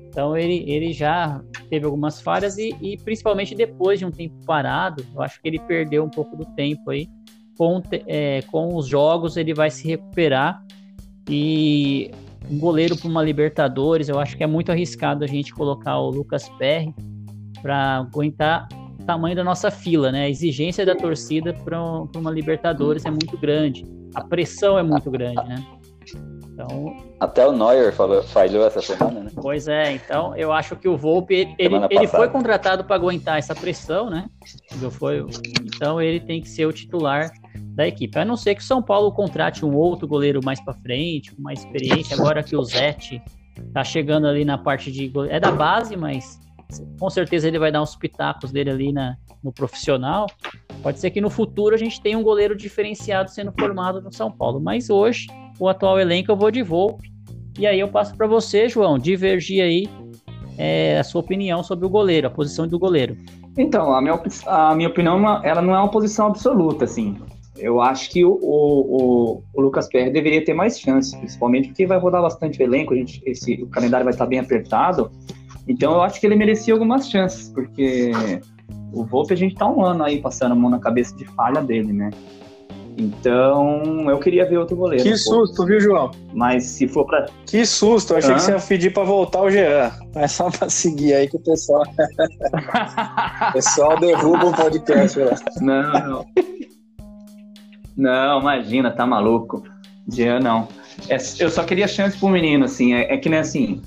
Então 0.09 0.35
ele, 0.35 0.65
ele 0.67 0.91
já 0.95 1.43
teve 1.69 1.85
algumas 1.85 2.23
falhas 2.23 2.57
e, 2.57 2.75
e, 2.81 2.97
principalmente 2.97 3.55
depois 3.55 3.99
de 3.99 4.07
um 4.07 4.11
tempo 4.11 4.35
parado, 4.47 5.05
eu 5.15 5.21
acho 5.21 5.43
que 5.43 5.47
ele 5.47 5.59
perdeu 5.59 6.03
um 6.03 6.09
pouco 6.09 6.35
do 6.35 6.47
tempo 6.47 6.91
aí. 6.91 7.07
Com, 7.59 7.83
é, 8.07 8.41
com 8.51 8.75
os 8.77 8.87
jogos 8.87 9.37
ele 9.37 9.53
vai 9.53 9.69
se 9.69 9.87
recuperar 9.87 10.65
e 11.29 12.11
um 12.51 12.59
goleiro 12.59 12.97
para 12.97 13.09
uma 13.09 13.23
Libertadores, 13.23 14.09
eu 14.09 14.19
acho 14.19 14.37
que 14.37 14.43
é 14.43 14.47
muito 14.47 14.73
arriscado 14.73 15.25
a 15.25 15.27
gente 15.27 15.53
colocar 15.53 15.99
o 15.99 16.11
Lucas 16.11 16.49
Perry 16.59 16.95
para 17.61 17.99
aguentar 17.99 18.69
o 19.01 19.05
tamanho 19.05 19.37
da 19.37 19.45
nossa 19.45 19.71
fila, 19.71 20.11
né? 20.13 20.25
A 20.25 20.29
exigência 20.29 20.85
da 20.85 20.95
torcida 20.95 21.53
para 21.53 21.81
uma 22.17 22.31
Libertadores 22.31 23.05
é 23.05 23.11
muito 23.11 23.37
grande, 23.37 23.85
a 24.15 24.25
pressão 24.25 24.79
é 24.79 24.83
muito 24.83 25.11
grande, 25.11 25.43
né? 25.47 25.65
Então, 26.59 26.97
Até 27.21 27.47
o 27.47 27.53
Neuer 27.53 27.93
falou, 27.93 28.21
falhou 28.21 28.67
essa 28.67 28.83
semana, 28.83 29.21
né? 29.21 29.31
Pois 29.33 29.69
é, 29.69 29.93
então 29.93 30.35
eu 30.37 30.53
acho 30.53 30.75
que 30.75 30.89
o 30.89 30.97
Volpe, 30.97 31.55
ele, 31.57 31.77
ele 31.89 32.09
foi 32.09 32.29
contratado 32.29 32.83
para 32.83 32.97
aguentar 32.97 33.39
essa 33.39 33.55
pressão, 33.55 34.11
né? 34.11 34.29
Foi, 34.91 35.25
então 35.65 36.03
ele 36.03 36.19
tem 36.19 36.41
que 36.41 36.49
ser 36.49 36.67
o 36.67 36.73
titular 36.73 37.31
da 37.55 37.87
equipe. 37.87 38.19
A 38.19 38.25
não 38.25 38.37
ser 38.37 38.57
que 38.57 38.61
o 38.61 38.65
São 38.65 38.83
Paulo 38.83 39.13
contrate 39.13 39.65
um 39.65 39.73
outro 39.73 40.09
goleiro 40.09 40.41
mais 40.45 40.61
para 40.61 40.75
frente, 40.75 41.33
com 41.33 41.41
mais 41.41 41.61
experiência, 41.61 42.17
agora 42.17 42.43
que 42.43 42.57
o 42.57 42.65
Zete 42.65 43.23
tá 43.73 43.85
chegando 43.85 44.27
ali 44.27 44.45
na 44.45 44.59
parte 44.59 44.91
de. 44.91 45.13
É 45.31 45.39
da 45.39 45.53
base, 45.53 45.97
mas 45.97 46.41
Com 46.99 47.09
certeza 47.09 47.47
ele 47.47 47.59
vai 47.59 47.71
dar 47.71 47.83
uns 47.83 47.95
pitacos 47.95 48.51
dele 48.51 48.71
ali 48.71 48.93
na, 48.93 49.17
no 49.43 49.53
profissional. 49.53 50.27
Pode 50.83 50.99
ser 50.99 51.11
que 51.11 51.21
no 51.21 51.31
futuro 51.31 51.75
a 51.75 51.79
gente 51.79 52.01
tenha 52.01 52.19
um 52.19 52.23
goleiro 52.23 52.57
diferenciado 52.57 53.31
sendo 53.31 53.53
formado 53.53 54.03
no 54.03 54.13
São 54.13 54.31
Paulo. 54.31 54.61
Mas 54.61 54.91
hoje, 54.91 55.29
o 55.59 55.69
atual 55.69 55.99
elenco, 55.99 56.31
eu 56.31 56.37
vou 56.37 56.51
de 56.51 56.63
Volpe. 56.63 57.11
E 57.59 57.67
aí 57.67 57.81
eu 57.81 57.89
passo 57.89 58.17
para 58.17 58.27
você, 58.27 58.69
João, 58.69 58.99
divergir 58.99 59.63
aí 59.63 59.89
é, 60.57 60.99
a 60.99 61.05
sua 61.05 61.21
opinião 61.21 61.63
sobre 61.63 61.87
o 61.87 61.89
goleiro, 61.89 62.27
a 62.27 62.31
posição 62.31 62.67
do 62.67 62.79
goleiro. 62.79 63.17
Então, 63.57 63.93
a 63.93 64.01
minha, 64.01 64.21
a 64.47 64.75
minha 64.75 64.89
opinião, 64.89 65.45
ela 65.45 65.61
não 65.61 65.75
é 65.75 65.79
uma 65.79 65.91
posição 65.91 66.27
absoluta, 66.27 66.85
assim. 66.85 67.17
Eu 67.57 67.81
acho 67.81 68.11
que 68.11 68.25
o, 68.25 68.39
o, 68.41 69.43
o 69.53 69.61
Lucas 69.61 69.89
Perry 69.89 70.11
deveria 70.11 70.45
ter 70.45 70.55
mais 70.55 70.79
chances, 70.79 71.15
principalmente 71.17 71.69
porque 71.69 71.87
vai 71.87 71.99
rodar 71.99 72.23
bastante 72.23 72.61
o 72.61 72.63
elenco, 72.63 72.95
a 72.95 72.97
gente, 72.97 73.21
esse, 73.27 73.55
o 73.55 73.67
calendário 73.67 74.05
vai 74.05 74.13
estar 74.13 74.27
bem 74.27 74.39
apertado. 74.39 75.11
Então 75.67 75.93
eu 75.93 76.03
acho 76.03 76.21
que 76.21 76.27
ele 76.27 76.37
merecia 76.37 76.73
algumas 76.73 77.11
chances, 77.11 77.49
porque 77.51 78.13
o 78.93 79.05
Volpe 79.05 79.35
a 79.35 79.37
gente 79.37 79.57
tá 79.57 79.69
um 79.69 79.85
ano 79.85 80.05
aí 80.05 80.21
passando 80.21 80.53
a 80.53 80.55
mão 80.55 80.71
na 80.71 80.79
cabeça 80.79 81.15
de 81.17 81.25
falha 81.25 81.61
dele, 81.61 81.93
né? 81.93 82.11
Então, 82.99 84.11
eu 84.11 84.19
queria 84.19 84.45
ver 84.49 84.59
outro 84.59 84.77
goleiro. 84.77 85.05
Que 85.05 85.17
susto, 85.17 85.65
viu, 85.65 85.81
João? 85.81 86.11
Mas 86.35 86.65
se 86.65 86.89
for 86.89 87.07
para 87.07 87.27
Que 87.47 87.65
susto, 87.65 88.13
eu 88.13 88.19
achei 88.19 88.35
que 88.35 88.41
você 88.41 88.51
ia 88.51 88.59
pedir 88.59 88.93
para 88.93 89.05
voltar 89.05 89.43
o 89.43 89.51
Jean. 89.51 89.93
É 90.17 90.27
só 90.27 90.51
para 90.51 90.69
seguir 90.69 91.15
aí 91.15 91.29
que 91.29 91.37
o 91.37 91.41
pessoal. 91.41 91.85
o 93.51 93.53
pessoal 93.53 94.01
derruba 94.01 94.47
o 94.47 94.53
podcast 94.53 95.17
lá. 95.21 95.37
Não, 95.61 95.93
não. 95.93 96.27
Não, 97.97 98.41
imagina, 98.41 98.91
tá 98.91 99.07
maluco. 99.07 99.63
Jean, 100.09 100.41
não. 100.41 100.67
É, 101.09 101.19
eu 101.39 101.51
só 101.51 101.63
queria 101.63 101.87
chance 101.87 102.19
pro 102.19 102.29
menino, 102.29 102.65
assim. 102.65 102.95
É, 102.95 103.15
é 103.15 103.17
que 103.17 103.29
nem 103.29 103.39
assim. 103.39 103.81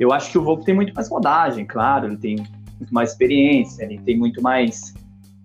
Eu 0.00 0.12
acho 0.12 0.32
que 0.32 0.38
o 0.38 0.42
Volpe 0.42 0.64
tem 0.64 0.74
muito 0.74 0.92
mais 0.92 1.08
rodagem, 1.08 1.64
claro. 1.64 2.06
Ele 2.06 2.16
tem 2.16 2.36
muito 2.80 2.92
mais 2.92 3.12
experiência, 3.12 3.84
ele 3.84 3.98
tem 3.98 4.18
muito 4.18 4.42
mais 4.42 4.92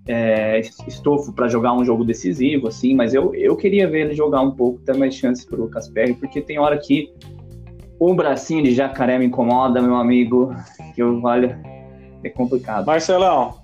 é, 0.08 0.60
estofo 0.88 1.32
para 1.34 1.48
jogar 1.48 1.74
um 1.74 1.86
jogo 1.86 2.04
decisivo, 2.04 2.68
assim, 2.68 2.96
mas 2.96 3.14
eu, 3.14 3.34
eu 3.36 3.56
queria 3.56 3.88
ver 3.88 4.06
ele 4.08 4.16
jogar 4.16 4.42
um 4.42 4.52
pouco, 4.52 4.80
ter 4.82 4.96
mais 4.96 5.16
chances 5.16 5.46
pro 5.46 5.62
Lucas 5.62 5.88
Perry, 5.88 6.14
porque 6.14 6.42
tem 6.42 6.60
hora 6.60 6.78
que 6.78 7.14
o 8.00 8.14
bracinho 8.16 8.64
de 8.64 8.74
jacaré 8.74 9.20
me 9.20 9.26
incomoda, 9.26 9.82
meu 9.82 9.96
amigo, 9.96 10.56
que 10.96 11.02
eu, 11.02 11.22
olha, 11.24 11.60
é 12.24 12.30
complicado. 12.30 12.86
Marcelão, 12.86 13.60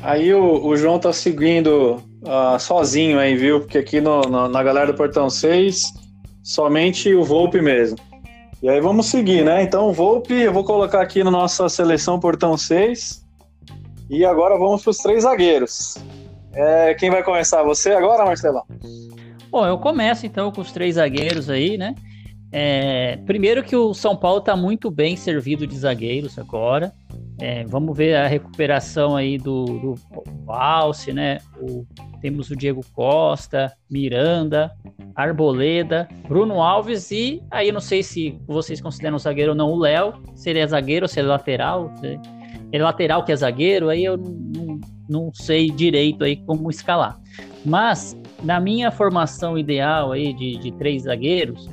aí 0.00 0.32
o, 0.32 0.64
o 0.64 0.76
João 0.76 0.98
tá 0.98 1.12
seguindo 1.12 1.96
uh, 2.22 2.58
sozinho 2.58 3.18
aí, 3.18 3.34
viu? 3.34 3.60
Porque 3.60 3.78
aqui 3.78 4.00
no, 4.00 4.20
no, 4.22 4.48
na 4.48 4.62
galera 4.62 4.92
do 4.92 4.96
Portão 4.96 5.28
6, 5.28 5.82
somente 6.42 7.12
o 7.12 7.24
Volpe 7.24 7.60
mesmo. 7.60 7.98
E 8.62 8.68
aí 8.68 8.80
vamos 8.80 9.06
seguir, 9.06 9.44
né? 9.44 9.62
Então, 9.62 9.92
Volpe, 9.92 10.34
eu 10.34 10.52
vou 10.52 10.62
colocar 10.62 11.00
aqui 11.00 11.24
na 11.24 11.30
nossa 11.30 11.68
seleção 11.68 12.20
Portão 12.20 12.56
6. 12.56 13.26
E 14.10 14.24
agora 14.24 14.58
vamos 14.58 14.82
para 14.82 14.90
os 14.90 14.98
três 14.98 15.22
zagueiros. 15.22 15.96
É, 16.52 16.94
quem 16.94 17.10
vai 17.10 17.22
começar? 17.22 17.62
Você 17.62 17.92
agora, 17.92 18.24
Marcelão? 18.24 18.64
Bom, 19.48 19.64
eu 19.64 19.78
começo 19.78 20.26
então 20.26 20.50
com 20.50 20.60
os 20.60 20.72
três 20.72 20.96
zagueiros 20.96 21.48
aí, 21.48 21.78
né? 21.78 21.94
É, 22.50 23.18
primeiro 23.24 23.62
que 23.62 23.76
o 23.76 23.94
São 23.94 24.16
Paulo 24.16 24.38
está 24.38 24.56
muito 24.56 24.90
bem 24.90 25.16
servido 25.16 25.64
de 25.64 25.78
zagueiros 25.78 26.40
agora. 26.40 26.92
É, 27.40 27.64
vamos 27.64 27.96
ver 27.96 28.16
a 28.16 28.26
recuperação 28.26 29.14
aí 29.16 29.38
do, 29.38 29.64
do 29.64 29.94
Valse, 30.44 31.12
né? 31.12 31.38
O, 31.60 31.86
temos 32.20 32.50
o 32.50 32.56
Diego 32.56 32.84
Costa, 32.92 33.72
Miranda, 33.88 34.72
Arboleda, 35.14 36.08
Bruno 36.28 36.60
Alves 36.60 37.12
e 37.12 37.40
aí 37.48 37.70
não 37.70 37.80
sei 37.80 38.02
se 38.02 38.36
vocês 38.46 38.80
consideram 38.80 39.18
zagueiro 39.18 39.52
ou 39.52 39.56
não 39.56 39.70
o 39.70 39.78
Léo. 39.78 40.14
Se 40.34 40.50
ele 40.50 40.58
é 40.58 40.66
zagueiro 40.66 41.04
ou 41.04 41.08
se 41.08 41.20
ele 41.20 41.28
é 41.28 41.30
lateral. 41.30 41.94
É 42.72 42.82
lateral 42.82 43.24
que 43.24 43.32
é 43.32 43.36
zagueiro, 43.36 43.88
aí 43.88 44.04
eu 44.04 44.16
não, 44.16 44.80
não 45.08 45.30
sei 45.34 45.70
direito 45.70 46.24
aí 46.24 46.36
como 46.36 46.70
escalar. 46.70 47.20
Mas 47.64 48.16
na 48.42 48.60
minha 48.60 48.90
formação 48.90 49.58
ideal 49.58 50.12
aí 50.12 50.32
de, 50.32 50.56
de 50.58 50.72
três 50.72 51.02
zagueiros, 51.02 51.68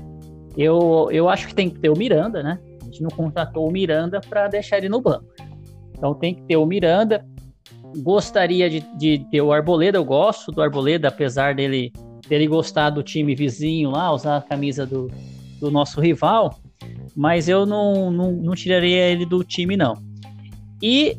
eu, 0.58 1.08
eu 1.12 1.30
acho 1.30 1.48
que 1.48 1.56
tem 1.56 1.70
que 1.70 1.80
ter 1.80 1.90
o 1.90 1.98
Miranda, 1.98 2.42
né? 2.42 2.60
A 2.82 2.86
gente 2.86 3.02
não 3.04 3.10
contratou 3.10 3.68
o 3.68 3.72
Miranda 3.72 4.20
para 4.20 4.48
deixar 4.48 4.80
ele 4.80 4.90
no 4.90 5.00
banco. 5.00 5.26
Então 5.92 6.14
tem 6.16 6.34
que 6.34 6.42
ter 6.44 6.58
o 6.58 6.66
Miranda. 6.66 7.26
Gostaria 7.98 8.70
de, 8.70 8.82
de 8.98 9.20
ter 9.32 9.42
o 9.42 9.52
Arboleda, 9.52 9.98
eu 9.98 10.04
gosto 10.04 10.52
do 10.52 10.62
Arboleda, 10.62 11.08
apesar 11.08 11.56
dele, 11.56 11.92
dele 12.28 12.48
gostar 12.48 12.90
do 12.90 13.02
time 13.02 13.34
vizinho 13.34 13.92
lá, 13.92 14.12
usar 14.12 14.38
a 14.38 14.42
camisa 14.42 14.86
do, 14.86 15.10
do 15.60 15.72
nosso 15.72 16.02
rival, 16.02 16.60
mas 17.16 17.48
eu 17.48 17.66
não, 17.66 18.12
não, 18.12 18.32
não 18.32 18.56
tiraria 18.56 19.10
ele 19.10 19.26
do 19.26 19.44
time, 19.44 19.78
não. 19.78 19.96
E 20.82 21.18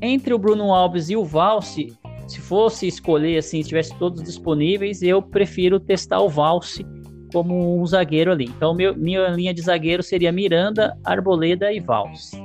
entre 0.00 0.34
o 0.34 0.38
Bruno 0.38 0.72
Alves 0.74 1.10
e 1.10 1.16
o 1.16 1.24
Valse, 1.24 1.96
se 2.26 2.40
fosse 2.40 2.86
escolher 2.86 3.38
assim, 3.38 3.62
se 3.62 3.68
tivesse 3.68 3.94
todos 3.98 4.22
disponíveis, 4.22 5.02
eu 5.02 5.20
prefiro 5.22 5.78
testar 5.78 6.20
o 6.20 6.28
Valse 6.28 6.84
como 7.32 7.80
um 7.80 7.86
zagueiro 7.86 8.32
ali. 8.32 8.44
Então, 8.44 8.74
meu, 8.74 8.96
minha 8.96 9.28
linha 9.28 9.54
de 9.54 9.62
zagueiro 9.62 10.02
seria 10.02 10.30
Miranda, 10.32 10.96
Arboleda 11.04 11.72
e 11.72 11.80
Valse. 11.80 12.36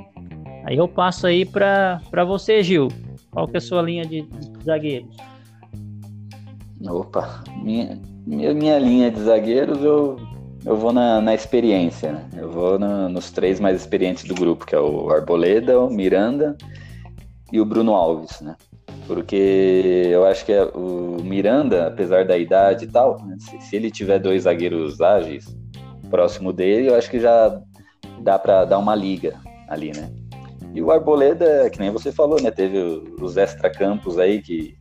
Aí 0.64 0.76
eu 0.76 0.88
passo 0.88 1.26
aí 1.26 1.44
para 1.44 2.24
você, 2.26 2.62
Gil. 2.62 2.88
Qual 3.30 3.46
que 3.46 3.56
é 3.56 3.58
a 3.58 3.60
sua 3.60 3.82
linha 3.82 4.04
de, 4.04 4.22
de 4.22 4.64
zagueiros? 4.64 5.16
Opa, 6.86 7.42
minha, 7.62 8.00
minha, 8.26 8.54
minha 8.54 8.78
linha 8.78 9.10
de 9.10 9.20
zagueiros 9.20 9.82
eu 9.82 10.16
eu 10.64 10.76
vou 10.76 10.92
na, 10.92 11.20
na 11.20 11.34
experiência, 11.34 12.12
né? 12.12 12.28
Eu 12.36 12.50
vou 12.50 12.78
nos 12.78 13.30
três 13.30 13.60
mais 13.60 13.80
experientes 13.80 14.24
do 14.24 14.34
grupo, 14.34 14.66
que 14.66 14.74
é 14.74 14.80
o 14.80 15.10
Arboleda, 15.10 15.80
o 15.80 15.90
Miranda 15.90 16.56
e 17.52 17.60
o 17.60 17.64
Bruno 17.64 17.94
Alves, 17.94 18.40
né? 18.40 18.56
Porque 19.06 20.08
eu 20.10 20.26
acho 20.26 20.44
que 20.44 20.52
é 20.52 20.64
o 20.64 21.16
Miranda, 21.22 21.86
apesar 21.86 22.26
da 22.26 22.36
idade 22.36 22.84
e 22.84 22.88
tal, 22.88 23.24
né? 23.24 23.36
se, 23.38 23.58
se, 23.60 23.76
ele 23.76 23.90
tiver 23.90 24.18
dois 24.18 24.42
zagueiros 24.42 25.00
ágeis 25.00 25.46
próximo 26.10 26.52
dele, 26.52 26.88
eu 26.88 26.94
acho 26.94 27.10
que 27.10 27.18
já 27.18 27.60
dá 28.20 28.38
para 28.38 28.64
dar 28.64 28.78
uma 28.78 28.94
liga 28.94 29.40
ali, 29.68 29.92
né? 29.96 30.10
E 30.74 30.82
o 30.82 30.90
Arboleda, 30.90 31.70
que 31.70 31.78
nem 31.78 31.90
você 31.90 32.12
falou, 32.12 32.40
né? 32.42 32.50
Teve 32.50 32.78
os 33.20 33.36
extracampos 33.36 34.18
aí 34.18 34.42
que 34.42 34.76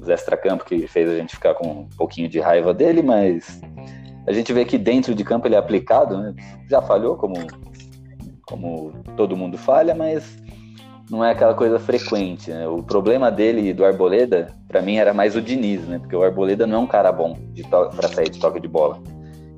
os 0.00 0.08
extracampos 0.08 0.66
que 0.66 0.86
fez 0.86 1.08
a 1.08 1.16
gente 1.16 1.36
ficar 1.36 1.54
com 1.54 1.66
um 1.66 1.88
pouquinho 1.96 2.28
de 2.28 2.40
raiva 2.40 2.74
dele, 2.74 3.02
mas 3.02 3.60
a 4.26 4.32
gente 4.32 4.52
vê 4.52 4.64
que 4.64 4.78
dentro 4.78 5.14
de 5.14 5.22
campo 5.24 5.46
ele 5.46 5.54
é 5.54 5.58
aplicado, 5.58 6.16
né? 6.18 6.34
já 6.68 6.80
falhou, 6.80 7.16
como, 7.16 7.34
como 8.46 8.92
todo 9.16 9.36
mundo 9.36 9.58
falha, 9.58 9.94
mas 9.94 10.36
não 11.10 11.24
é 11.24 11.32
aquela 11.32 11.54
coisa 11.54 11.78
frequente. 11.78 12.50
Né? 12.50 12.66
O 12.66 12.82
problema 12.82 13.30
dele 13.30 13.68
e 13.68 13.72
do 13.72 13.84
Arboleda, 13.84 14.48
para 14.66 14.80
mim, 14.80 14.96
era 14.96 15.12
mais 15.12 15.36
o 15.36 15.42
Diniz, 15.42 15.82
né? 15.82 15.98
porque 15.98 16.16
o 16.16 16.22
Arboleda 16.22 16.66
não 16.66 16.76
é 16.76 16.80
um 16.80 16.86
cara 16.86 17.12
bom 17.12 17.36
para 17.96 18.08
sair 18.08 18.30
de 18.30 18.40
toque 18.40 18.60
de 18.60 18.68
bola. 18.68 18.98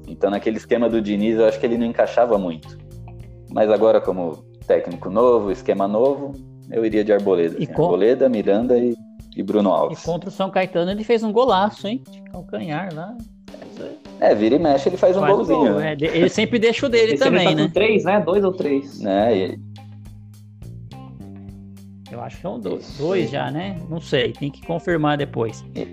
Então, 0.09 0.31
naquele 0.31 0.57
esquema 0.57 0.88
do 0.88 1.00
Diniz, 1.00 1.38
eu 1.38 1.46
acho 1.46 1.59
que 1.59 1.66
ele 1.66 1.79
não 1.79 1.87
encaixava 1.87 2.38
muito. 2.38 2.79
Mas 3.52 3.70
agora, 3.70 4.00
como 4.00 4.44
técnico 4.66 5.11
novo, 5.11 5.50
esquema 5.50 5.87
novo, 5.87 6.33
eu 6.70 6.85
iria 6.85 7.05
de 7.05 7.12
Arboleda. 7.12 7.57
Assim, 7.57 7.66
com... 7.66 7.85
Arboleda, 7.85 8.29
Miranda 8.29 8.76
e, 8.79 8.94
e 9.37 9.42
Bruno 9.42 9.70
Alves. 9.70 10.02
E 10.02 10.05
contra 10.05 10.29
o 10.29 10.33
São 10.33 10.50
Caetano 10.50 10.90
ele 10.90 11.05
fez 11.05 11.22
um 11.22 11.33
golaço, 11.33 11.87
hein? 11.87 12.02
De 12.11 12.20
calcanhar 12.22 12.92
lá. 12.94 13.16
É, 14.20 14.35
vira 14.35 14.55
e 14.55 14.59
mexe, 14.59 14.88
ele 14.88 14.96
faz 14.96 15.16
um 15.16 15.20
faz 15.20 15.33
golzinho. 15.33 15.72
Gol, 15.72 15.81
é. 15.81 15.96
Ele 16.00 16.29
sempre 16.29 16.59
deixa 16.59 16.87
o 16.87 16.88
dele 16.88 17.14
Esse 17.14 17.24
também, 17.24 17.48
tá 17.48 17.55
né? 17.55 17.70
três, 17.72 18.05
né? 18.05 18.20
Dois 18.20 18.44
ou 18.44 18.52
três. 18.52 19.05
É, 19.05 19.37
e... 19.37 19.61
Eu 22.11 22.20
acho 22.22 22.37
que 22.37 22.42
são 22.42 22.59
dois, 22.59 22.96
dois 22.96 23.31
já, 23.31 23.50
né? 23.50 23.76
Não 23.90 24.00
sei, 24.00 24.33
tem 24.33 24.50
que 24.50 24.64
confirmar 24.66 25.18
depois. 25.18 25.62
E, 25.74 25.87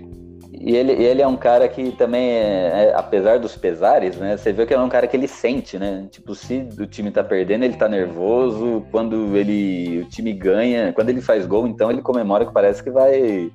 e 0.52 0.74
ele, 0.74 0.92
ele 0.92 1.20
é 1.20 1.26
um 1.26 1.36
cara 1.36 1.68
que 1.68 1.90
também, 1.92 2.30
é, 2.30 2.86
é, 2.86 2.94
apesar 2.94 3.38
dos 3.38 3.54
pesares, 3.56 4.16
né? 4.16 4.36
Você 4.36 4.50
vê 4.52 4.64
que 4.64 4.72
ele 4.72 4.80
é 4.80 4.84
um 4.84 4.88
cara 4.88 5.06
que 5.06 5.16
ele 5.16 5.28
sente, 5.28 5.78
né? 5.78 6.06
Tipo, 6.10 6.34
se 6.34 6.66
o 6.78 6.86
time 6.86 7.10
tá 7.10 7.22
perdendo, 7.22 7.64
ele 7.64 7.76
tá 7.76 7.88
nervoso. 7.88 8.86
Quando 8.90 9.36
ele, 9.36 10.00
o 10.00 10.04
time 10.08 10.32
ganha, 10.32 10.92
quando 10.94 11.10
ele 11.10 11.20
faz 11.20 11.44
gol, 11.44 11.66
então 11.66 11.90
ele 11.90 12.00
comemora 12.00 12.46
que 12.46 12.52
parece 12.52 12.82
que 12.82 12.90
vai 12.90 13.50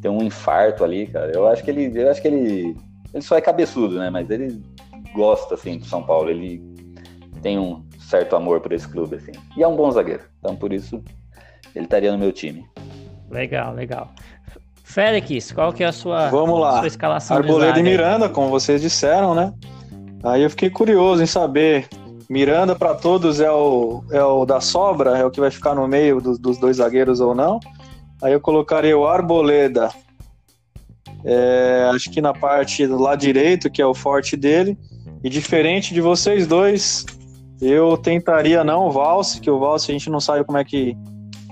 ter 0.00 0.08
um 0.08 0.22
infarto 0.24 0.82
ali, 0.82 1.06
cara. 1.06 1.30
Eu 1.32 1.46
acho 1.46 1.62
que 1.62 1.70
ele, 1.70 1.92
eu 1.94 2.10
acho 2.10 2.20
que 2.20 2.26
ele 2.26 2.76
ele 3.12 3.22
só 3.22 3.36
é 3.36 3.40
cabeçudo, 3.40 3.98
né? 3.98 4.10
Mas 4.10 4.30
ele 4.30 4.62
gosta, 5.14 5.54
assim, 5.54 5.78
do 5.78 5.84
São 5.84 6.02
Paulo. 6.02 6.30
Ele 6.30 6.62
tem 7.42 7.58
um 7.58 7.84
certo 7.98 8.36
amor 8.36 8.60
por 8.60 8.72
esse 8.72 8.88
clube, 8.88 9.16
assim. 9.16 9.32
E 9.56 9.62
é 9.62 9.68
um 9.68 9.76
bom 9.76 9.90
zagueiro. 9.90 10.22
Então, 10.38 10.56
por 10.56 10.72
isso, 10.72 11.02
ele 11.74 11.84
estaria 11.84 12.12
no 12.12 12.18
meu 12.18 12.32
time. 12.32 12.66
Legal, 13.30 13.74
legal. 13.74 14.10
Félix, 14.84 15.52
qual 15.52 15.72
que 15.72 15.82
é 15.82 15.86
a 15.86 15.92
sua, 15.92 16.28
Vamos 16.28 16.60
lá. 16.60 16.78
sua 16.78 16.86
escalação 16.86 17.36
Arboleda 17.36 17.78
e 17.78 17.82
Miranda, 17.82 18.28
como 18.28 18.48
vocês 18.48 18.82
disseram, 18.82 19.34
né? 19.34 19.52
Aí 20.22 20.42
eu 20.42 20.50
fiquei 20.50 20.68
curioso 20.68 21.22
em 21.22 21.26
saber. 21.26 21.88
Miranda 22.28 22.74
para 22.74 22.94
todos 22.94 23.40
é 23.40 23.50
o, 23.50 24.04
é 24.10 24.22
o 24.22 24.44
da 24.44 24.60
sobra, 24.60 25.18
é 25.18 25.24
o 25.24 25.30
que 25.30 25.40
vai 25.40 25.50
ficar 25.50 25.74
no 25.74 25.86
meio 25.88 26.20
dos, 26.20 26.38
dos 26.38 26.58
dois 26.58 26.76
zagueiros 26.76 27.20
ou 27.20 27.34
não. 27.34 27.58
Aí 28.22 28.32
eu 28.32 28.40
colocaria 28.40 28.96
o 28.96 29.06
Arboleda 29.06 29.90
é, 31.24 31.90
acho 31.94 32.10
que 32.10 32.20
na 32.20 32.32
parte 32.32 32.86
do 32.86 32.98
lado 32.98 33.20
direito, 33.20 33.70
que 33.70 33.80
é 33.80 33.86
o 33.86 33.94
forte 33.94 34.36
dele. 34.36 34.76
E 35.22 35.28
diferente 35.28 35.94
de 35.94 36.00
vocês 36.00 36.46
dois, 36.46 37.06
eu 37.60 37.96
tentaria 37.96 38.64
não 38.64 38.88
o 38.88 38.90
Valse, 38.90 39.40
que 39.40 39.50
o 39.50 39.58
Valse 39.58 39.90
a 39.90 39.94
gente 39.94 40.10
não 40.10 40.20
sabe 40.20 40.44
como 40.44 40.58
é 40.58 40.64
que 40.64 40.96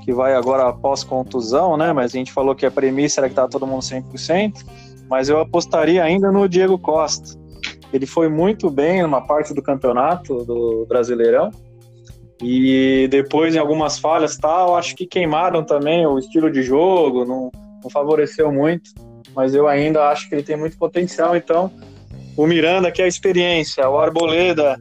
que 0.01 0.13
vai 0.13 0.35
agora 0.35 0.69
após 0.69 1.05
contusão, 1.05 1.77
né? 1.77 1.93
Mas 1.93 2.15
a 2.15 2.19
gente 2.19 2.33
falou 2.33 2.55
que 2.55 2.67
a 2.67 2.71
premissa 2.71 3.21
era 3.21 3.29
que 3.29 3.35
tá 3.35 3.47
todo 3.47 3.67
mundo 3.67 3.83
100%, 3.83 4.65
mas 5.09 5.29
eu 5.29 5.39
apostaria 5.39 6.03
ainda 6.03 6.33
no 6.33 6.49
Diego 6.49 6.79
Costa. 6.79 7.39
Ele 7.93 8.07
foi 8.07 8.29
muito 8.29 8.71
bem 8.71 9.03
numa 9.03 9.21
parte 9.21 9.53
do 9.53 9.63
campeonato 9.63 10.45
do 10.45 10.87
Brasileirão. 10.89 11.51
E 12.43 13.07
depois, 13.11 13.55
em 13.55 13.59
algumas 13.59 13.99
falhas 13.99 14.37
tal, 14.37 14.75
acho 14.75 14.97
que 14.97 15.07
queimaram 15.07 15.63
também 15.63 16.07
o 16.07 16.19
estilo 16.19 16.51
de 16.51 16.63
jogo, 16.63 17.25
não, 17.25 17.51
não 17.83 17.91
favoreceu 17.91 18.51
muito. 18.51 18.91
Mas 19.35 19.55
eu 19.55 19.69
ainda 19.69 20.09
acho 20.09 20.29
que 20.29 20.35
ele 20.35 20.43
tem 20.43 20.57
muito 20.57 20.77
potencial. 20.77 21.37
Então, 21.37 21.73
o 22.37 22.47
Miranda, 22.47 22.91
que 22.91 23.03
é 23.03 23.05
a 23.05 23.09
experiência, 23.09 23.89
o 23.89 23.99
Arboleda, 23.99 24.81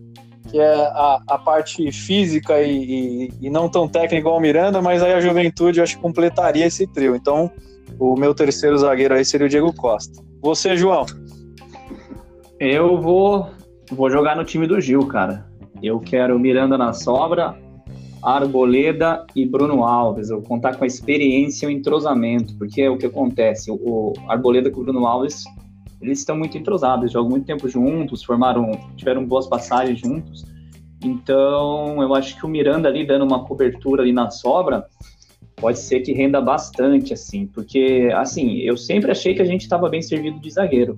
que 0.50 0.60
é 0.60 0.76
a, 0.76 1.22
a 1.28 1.38
parte 1.38 1.92
física 1.92 2.62
e, 2.62 2.72
e, 2.72 3.34
e, 3.42 3.50
não 3.50 3.70
tão 3.70 3.88
técnica 3.88 4.18
igual 4.18 4.38
o 4.38 4.42
Miranda, 4.42 4.82
mas 4.82 5.04
aí 5.04 5.14
a 5.14 5.22
juventude 5.22 5.80
eu 5.80 5.84
acho 5.84 5.96
que 5.96 6.02
completaria 6.02 6.66
esse 6.66 6.88
trio. 6.88 7.16
Então, 7.16 7.52
o 8.00 8.16
meu 8.16 8.34
terceiro 8.34 8.78
zagueiro 8.78 9.14
aí 9.14 9.24
seria 9.24 9.46
o 9.46 9.50
Diego 9.50 9.74
Costa. 9.74 10.24
Você, 10.42 10.76
João? 10.76 11.06
Eu 12.60 13.00
vou, 13.00 13.50
vou 13.92 14.10
jogar 14.10 14.36
no 14.36 14.44
time 14.44 14.68
do 14.68 14.82
Gil, 14.82 15.06
cara. 15.08 15.46
Eu 15.82 16.00
quero 16.00 16.40
Miranda 16.40 16.78
na 16.78 16.94
sobra, 16.94 17.56
Arboleda 18.22 19.26
e 19.36 19.46
Bruno 19.46 19.84
Alves. 19.84 20.30
Eu 20.30 20.42
contar 20.42 20.76
com 20.76 20.84
a 20.84 20.88
experiência 20.88 21.66
e 21.66 21.70
o 21.70 21.72
entrosamento, 21.72 22.56
porque 22.58 22.82
é 22.82 22.90
o 22.90 22.98
que 22.98 23.06
acontece. 23.06 23.72
O 23.72 24.14
Arboleda 24.28 24.70
com 24.70 24.82
o 24.82 24.84
Bruno 24.84 25.06
Alves, 25.06 25.44
eles 26.02 26.20
estão 26.20 26.38
muito 26.38 26.58
entrosados, 26.58 27.12
jogam 27.12 27.30
muito 27.30 27.46
tempo 27.46 27.68
juntos, 27.68 28.24
formaram, 28.24 28.72
tiveram 28.96 29.26
boas 29.26 29.48
passagens 29.48 30.00
juntos. 30.00 30.46
Então, 31.04 32.02
eu 32.02 32.14
acho 32.14 32.36
que 32.38 32.46
o 32.46 32.50
Miranda 32.50 32.90
ali 32.90 33.06
dando 33.06 33.24
uma 33.24 33.46
cobertura 33.46 34.02
ali 34.02 34.12
na 34.12 34.30
sobra, 34.30 34.86
pode 35.56 35.80
ser 35.80 36.02
que 36.02 36.14
renda 36.14 36.42
bastante, 36.42 37.14
assim, 37.14 37.48
porque, 37.48 38.10
assim, 38.16 38.58
eu 38.58 38.78
sempre 38.78 39.12
achei 39.12 39.34
que 39.34 39.42
a 39.42 39.46
gente 39.46 39.62
estava 39.62 39.90
bem 39.90 40.02
servido 40.02 40.40
de 40.40 40.50
zagueiro. 40.50 40.98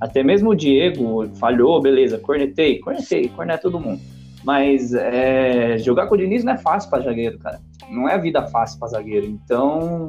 Até 0.00 0.22
mesmo 0.22 0.50
o 0.50 0.54
Diego 0.54 1.28
falhou, 1.34 1.80
beleza, 1.80 2.18
cornetei, 2.18 2.78
cornetei, 2.78 3.28
corneta 3.28 3.62
todo 3.62 3.80
mundo. 3.80 4.00
Mas 4.44 4.94
é, 4.94 5.76
jogar 5.78 6.06
com 6.06 6.14
o 6.14 6.18
Diniz 6.18 6.42
não 6.44 6.54
é 6.54 6.58
fácil 6.58 6.90
para 6.90 7.02
zagueiro, 7.02 7.38
cara. 7.38 7.60
Não 7.90 8.08
é 8.08 8.18
vida 8.18 8.46
fácil 8.46 8.78
para 8.78 8.88
zagueiro. 8.88 9.26
Então, 9.26 10.08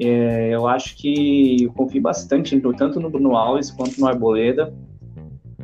é, 0.00 0.50
eu 0.54 0.66
acho 0.68 0.96
que 0.96 1.64
eu 1.64 1.72
confio 1.72 2.00
bastante 2.00 2.58
tanto 2.76 3.00
no 3.00 3.10
Bruno 3.10 3.36
Alves 3.36 3.70
quanto 3.70 4.00
no 4.00 4.06
Arboleda. 4.06 4.72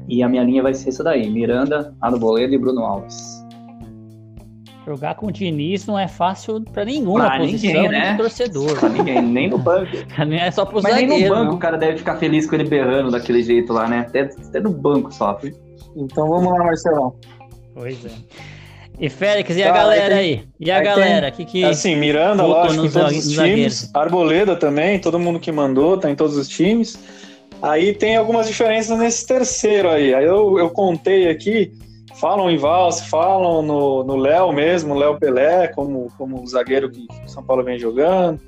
E 0.09 0.23
a 0.23 0.29
minha 0.29 0.43
linha 0.43 0.62
vai 0.62 0.75
ser 0.75 0.88
essa 0.88 1.05
daí: 1.05 1.31
Miranda, 1.31 1.95
Arboleda 2.01 2.55
e 2.55 2.59
Bruno 2.59 2.83
Alves. 2.83 3.45
Jogar 4.87 5.14
com 5.14 5.29
o 5.29 5.33
Diniz 5.33 5.87
não 5.87 5.99
é 5.99 6.07
fácil 6.07 6.61
para 6.61 6.85
nenhuma 6.85 7.25
pra 7.25 7.38
posição, 7.38 7.73
ninguém, 7.73 7.88
né? 7.88 8.09
nem 8.09 8.17
torcedor. 8.19 8.79
Pra 8.79 8.88
ninguém, 8.90 9.23
nem 9.23 9.49
no 9.49 9.57
banco. 9.57 9.93
nem 10.27 10.38
é 10.38 10.51
só 10.51 10.67
pro 10.67 10.83
Mas 10.83 10.93
zagueiro, 10.93 11.11
nem 11.11 11.23
no 11.23 11.35
banco 11.35 11.45
não. 11.47 11.55
o 11.55 11.59
cara 11.59 11.79
deve 11.79 11.99
ficar 11.99 12.17
feliz 12.17 12.47
com 12.47 12.55
ele 12.57 12.69
berrando 12.69 13.11
daquele 13.11 13.43
jeito 13.43 13.73
lá, 13.73 13.88
né? 13.88 14.01
Até, 14.01 14.23
até 14.25 14.61
no 14.61 14.71
banco 14.71 15.11
sofre. 15.11 15.57
Então 15.97 16.29
vamos 16.29 16.53
lá, 16.53 16.64
Marcelão. 16.64 17.14
Pois 17.75 18.05
é. 18.05 18.11
E 18.99 19.11
Félix, 19.11 19.57
e 19.57 19.63
a 19.63 19.73
galera 19.73 20.17
aí? 20.17 20.47
E 20.61 20.71
a 20.71 20.81
galera? 20.81 21.33
Tem, 21.33 21.45
que, 21.45 21.53
que 21.53 21.65
assim, 21.65 21.97
Miranda, 21.97 22.45
lógico, 22.45 22.87
em 22.87 22.91
todos 22.91 23.27
os 23.27 23.33
times. 23.33 23.91
Arboleda 23.93 24.55
também, 24.55 25.01
todo 25.01 25.19
mundo 25.19 25.41
que 25.41 25.51
mandou, 25.51 25.99
tá 25.99 26.09
em 26.09 26.15
todos 26.15 26.37
os 26.37 26.49
times. 26.49 26.97
Aí 27.61 27.93
tem 27.93 28.17
algumas 28.17 28.47
diferenças 28.47 28.97
nesse 28.97 29.27
terceiro 29.27 29.91
aí. 29.91 30.15
Aí 30.15 30.25
eu, 30.25 30.59
eu 30.59 30.71
contei 30.71 31.29
aqui, 31.29 31.73
falam 32.15 32.49
em 32.49 32.57
Valse, 32.57 33.09
falam 33.09 33.63
no 33.63 34.17
Léo 34.17 34.53
mesmo, 34.53 34.95
Léo 34.95 35.19
Pelé, 35.19 35.67
como, 35.69 36.09
como 36.17 36.47
zagueiro 36.47 36.89
que 36.89 37.07
o 37.25 37.29
São 37.29 37.43
Paulo 37.43 37.65
vem 37.65 37.79
jogando. 37.79 38.41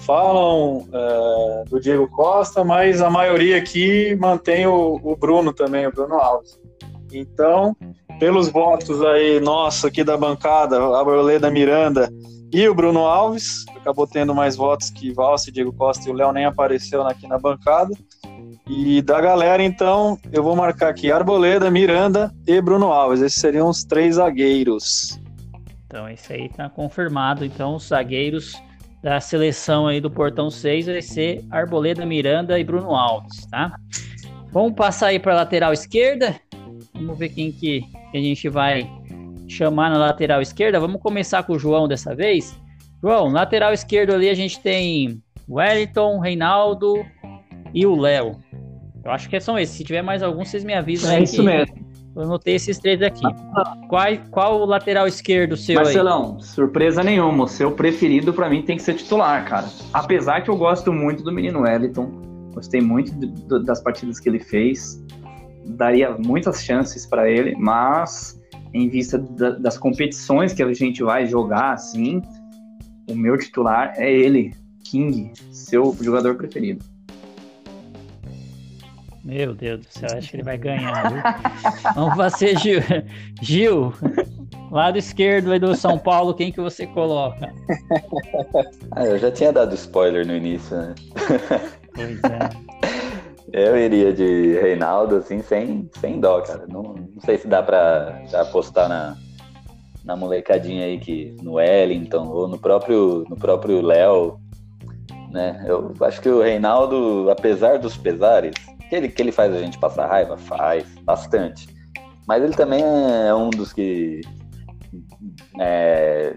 Falam 0.00 0.88
é, 0.92 1.64
do 1.68 1.78
Diego 1.78 2.08
Costa, 2.08 2.64
mas 2.64 3.00
a 3.00 3.08
maioria 3.08 3.56
aqui 3.56 4.16
mantém 4.16 4.66
o, 4.66 5.00
o 5.02 5.14
Bruno 5.14 5.52
também, 5.52 5.86
o 5.86 5.92
Bruno 5.92 6.14
Alves. 6.14 6.58
Então, 7.12 7.76
pelos 8.18 8.48
votos 8.48 9.02
aí, 9.02 9.40
nossa, 9.40 9.88
aqui 9.88 10.04
da 10.04 10.16
bancada, 10.16 10.78
a 10.78 10.98
Arboleda 10.98 11.50
Miranda 11.50 12.10
e 12.52 12.68
o 12.68 12.74
Bruno 12.74 13.00
Alves, 13.00 13.64
acabou 13.76 14.06
tendo 14.06 14.34
mais 14.34 14.56
votos 14.56 14.88
que 14.88 15.12
Valse, 15.12 15.50
Diego 15.50 15.72
Costa 15.72 16.08
e 16.08 16.12
o 16.12 16.14
Léo 16.14 16.32
nem 16.32 16.44
apareceram 16.44 17.06
aqui 17.06 17.26
na 17.26 17.38
bancada. 17.38 17.92
E 18.66 19.02
da 19.02 19.20
galera, 19.20 19.62
então, 19.62 20.18
eu 20.32 20.42
vou 20.42 20.56
marcar 20.56 20.88
aqui 20.88 21.12
Arboleda, 21.12 21.70
Miranda 21.70 22.32
e 22.46 22.60
Bruno 22.60 22.86
Alves. 22.86 23.20
Esses 23.20 23.40
seriam 23.40 23.68
os 23.68 23.84
três 23.84 24.14
zagueiros. 24.14 25.20
Então, 25.86 26.08
esse 26.08 26.32
aí 26.32 26.48
tá 26.48 26.68
confirmado. 26.70 27.44
Então, 27.44 27.74
os 27.74 27.88
zagueiros 27.88 28.54
da 29.02 29.20
seleção 29.20 29.86
aí 29.86 30.00
do 30.00 30.10
Portão 30.10 30.50
6 30.50 30.86
vai 30.86 31.02
ser 31.02 31.44
Arboleda, 31.50 32.06
Miranda 32.06 32.58
e 32.58 32.64
Bruno 32.64 32.94
Alves, 32.94 33.44
tá? 33.46 33.76
Vamos 34.50 34.72
passar 34.72 35.08
aí 35.08 35.18
para 35.18 35.34
lateral 35.34 35.74
esquerda. 35.74 36.34
Vamos 36.94 37.18
ver 37.18 37.28
quem 37.28 37.52
que, 37.52 37.82
que 38.14 38.18
a 38.18 38.22
gente 38.22 38.48
vai 38.48 38.88
chamar 39.48 39.90
na 39.90 39.98
lateral 39.98 40.40
esquerda. 40.40 40.78
Vamos 40.78 41.02
começar 41.02 41.42
com 41.42 41.54
o 41.54 41.58
João 41.58 41.88
dessa 41.88 42.14
vez. 42.14 42.56
João, 43.02 43.28
lateral 43.28 43.72
esquerdo 43.72 44.12
ali 44.14 44.28
a 44.28 44.34
gente 44.34 44.60
tem 44.60 45.20
Wellington, 45.50 46.20
Reinaldo 46.20 47.04
e 47.74 47.84
o 47.84 47.96
Léo. 47.96 48.36
Eu 49.04 49.10
acho 49.10 49.28
que 49.28 49.40
são 49.40 49.58
esses. 49.58 49.76
Se 49.76 49.82
tiver 49.82 50.00
mais 50.00 50.22
algum, 50.22 50.44
vocês 50.44 50.62
me 50.62 50.72
avisam. 50.72 51.10
É 51.10 51.24
isso 51.24 51.42
mesmo. 51.42 51.74
Eu 52.14 52.22
anotei 52.22 52.54
esses 52.54 52.78
três 52.78 53.02
aqui. 53.02 53.24
Qual, 53.88 54.06
qual 54.30 54.60
o 54.60 54.64
lateral 54.64 55.08
esquerdo 55.08 55.56
seu 55.56 55.74
Marcelão, 55.74 56.36
aí? 56.36 56.44
surpresa 56.44 57.02
nenhuma. 57.02 57.44
O 57.44 57.48
seu 57.48 57.72
preferido 57.72 58.32
para 58.32 58.48
mim 58.48 58.62
tem 58.62 58.76
que 58.76 58.82
ser 58.84 58.94
titular, 58.94 59.44
cara. 59.44 59.66
Apesar 59.92 60.40
que 60.42 60.48
eu 60.48 60.56
gosto 60.56 60.92
muito 60.92 61.24
do 61.24 61.32
menino 61.32 61.62
Wellington. 61.62 62.22
Gostei 62.54 62.80
muito 62.80 63.12
das 63.64 63.82
partidas 63.82 64.20
que 64.20 64.28
ele 64.28 64.38
fez 64.38 65.02
daria 65.64 66.10
muitas 66.18 66.62
chances 66.62 67.06
para 67.06 67.28
ele, 67.30 67.54
mas 67.56 68.40
em 68.72 68.88
vista 68.88 69.18
da, 69.18 69.50
das 69.50 69.78
competições 69.78 70.52
que 70.52 70.62
a 70.62 70.72
gente 70.72 71.02
vai 71.02 71.26
jogar, 71.26 71.72
assim, 71.72 72.20
o 73.08 73.14
meu 73.14 73.38
titular 73.38 73.94
é 73.96 74.12
ele, 74.12 74.54
King, 74.82 75.32
seu 75.50 75.96
jogador 76.00 76.34
preferido. 76.36 76.84
Meu 79.24 79.54
Deus 79.54 79.80
do 79.80 79.86
céu, 79.88 80.18
acho 80.18 80.30
que 80.30 80.36
ele 80.36 80.42
vai 80.42 80.58
ganhar, 80.58 81.10
viu? 81.10 81.22
Vamos 81.94 82.16
fazer, 82.16 82.58
Gil. 82.58 82.80
Gil, 83.40 83.94
lado 84.70 84.98
esquerdo 84.98 85.50
aí 85.50 85.58
do 85.58 85.74
São 85.74 85.98
Paulo, 85.98 86.34
quem 86.34 86.52
que 86.52 86.60
você 86.60 86.86
coloca? 86.86 87.50
Ah, 88.90 89.06
eu 89.06 89.18
já 89.18 89.30
tinha 89.30 89.50
dado 89.50 89.74
spoiler 89.74 90.26
no 90.26 90.36
início, 90.36 90.76
né? 90.76 90.94
Pois 91.94 92.20
é. 92.24 92.94
Eu 93.56 93.78
iria 93.78 94.12
de 94.12 94.58
Reinaldo, 94.60 95.14
assim, 95.14 95.40
sem, 95.40 95.88
sem 96.00 96.18
dó, 96.18 96.40
cara. 96.40 96.66
Não, 96.68 96.82
não 96.82 97.20
sei 97.24 97.38
se 97.38 97.46
dá 97.46 97.62
pra 97.62 98.20
apostar 98.32 98.88
na, 98.88 99.16
na 100.04 100.16
molecadinha 100.16 100.84
aí 100.84 100.98
que 100.98 101.36
no 101.40 101.52
Wellington 101.52 102.26
ou 102.26 102.48
no 102.48 102.58
próprio 102.58 103.24
no 103.30 103.36
próprio 103.36 103.80
Léo, 103.80 104.40
né? 105.30 105.64
Eu 105.68 105.94
acho 106.00 106.20
que 106.20 106.28
o 106.28 106.42
Reinaldo, 106.42 107.30
apesar 107.30 107.78
dos 107.78 107.96
pesares, 107.96 108.56
que 108.90 108.96
ele, 108.96 109.08
que 109.08 109.22
ele 109.22 109.30
faz 109.30 109.54
a 109.54 109.60
gente 109.60 109.78
passar 109.78 110.08
raiva, 110.08 110.36
faz 110.36 110.84
bastante. 111.04 111.68
Mas 112.26 112.42
ele 112.42 112.54
também 112.54 112.82
é 112.82 113.32
um 113.32 113.50
dos 113.50 113.72
que 113.72 114.20
é, 115.60 116.34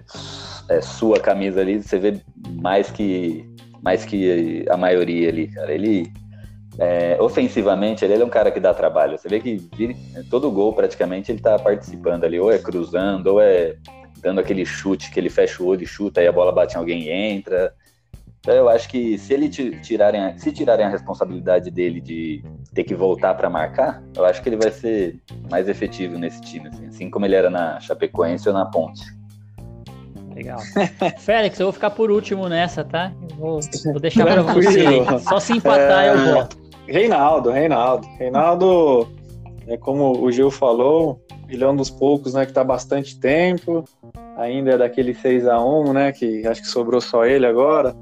é 0.70 0.82
sua 0.82 1.20
camisa 1.20 1.62
ali, 1.62 1.82
você 1.82 1.98
vê 1.98 2.22
mais 2.62 2.92
que 2.92 3.44
mais 3.82 4.06
que 4.06 4.64
a 4.70 4.78
maioria 4.78 5.30
ali, 5.30 5.48
cara. 5.48 5.74
Ele 5.74 6.12
é, 6.80 7.18
ofensivamente, 7.20 8.06
ele 8.06 8.22
é 8.22 8.26
um 8.26 8.30
cara 8.30 8.52
que 8.52 8.60
dá 8.60 8.74
trabalho. 8.74 9.18
Você 9.18 9.28
vê 9.28 9.40
que 9.40 9.58
todo 10.30 10.52
gol 10.52 10.74
praticamente 10.74 11.32
ele 11.32 11.40
tá 11.40 11.58
participando 11.58 12.24
ali, 12.24 12.40
ou 12.40 12.52
é 12.52 12.60
cruzando, 12.60 13.28
ou 13.28 13.42
é 13.42 13.76
dando 14.22 14.40
aquele 14.40 14.66
chute 14.66 15.12
que 15.12 15.20
ele 15.20 15.30
fecha 15.30 15.62
o 15.62 15.68
olho 15.68 15.84
e 15.84 15.88
chuta, 15.88 16.20
aí 16.20 16.28
a 16.28 16.32
bola 16.32 16.52
bate 16.52 16.76
em 16.76 16.78
alguém 16.78 17.04
e 17.04 17.12
entra. 17.12 17.74
Então 18.40 18.54
eu 18.54 18.70
acho 18.70 18.88
que 18.90 19.18
se 19.18 19.34
ele 19.34 19.50
tirarem, 19.50 20.38
se 20.38 20.52
tirarem 20.52 20.86
a 20.86 20.90
responsabilidade 20.90 21.70
dele 21.70 22.00
de 22.00 22.44
ter 22.74 22.84
que 22.84 22.96
voltar 22.96 23.34
para 23.34 23.50
marcar, 23.50 24.02
eu 24.16 24.26
acho 24.26 24.42
que 24.42 24.50
ele 24.50 24.56
vai 24.56 24.72
ser 24.72 25.20
mais 25.50 25.68
efetivo 25.68 26.18
nesse 26.18 26.42
time, 26.42 26.68
assim, 26.68 26.86
assim 26.88 27.10
como 27.10 27.26
ele 27.26 27.36
era 27.36 27.50
na 27.50 27.80
Chapecoense 27.80 28.48
ou 28.48 28.54
na 28.54 28.66
Ponte. 28.66 29.04
Legal. 30.34 30.60
Félix, 31.18 31.60
eu 31.60 31.66
vou 31.66 31.74
ficar 31.74 31.90
por 31.90 32.12
último 32.12 32.48
nessa, 32.48 32.84
tá? 32.84 33.12
Vou, 33.36 33.60
vou 33.86 34.00
deixar 34.00 34.26
para 34.26 34.44
você. 34.44 34.86
Só 35.28 35.40
se 35.40 35.54
empatar 35.54 36.06
é... 36.06 36.10
eu 36.10 36.36
voto. 36.36 36.67
Reinaldo, 36.88 37.52
Reinaldo. 37.52 38.08
Reinaldo, 38.18 39.08
é 39.68 39.78
como 39.78 40.22
o 40.22 40.32
Gil 40.32 40.50
falou, 40.50 41.22
ele 41.50 41.64
é 41.64 41.68
um 41.68 41.76
dos 41.76 41.90
poucos, 41.90 42.34
né, 42.34 42.46
que 42.46 42.52
está 42.52 42.64
bastante 42.64 43.20
tempo. 43.20 43.84
Ainda 44.38 44.72
é 44.72 44.78
daquele 44.78 45.14
6 45.14 45.48
a 45.48 45.64
1 45.64 45.94
né, 45.94 46.12
que 46.12 46.46
acho 46.48 46.62
que 46.62 46.68
sobrou 46.68 47.02
só 47.02 47.26
ele 47.26 47.46
agora. 47.46 47.96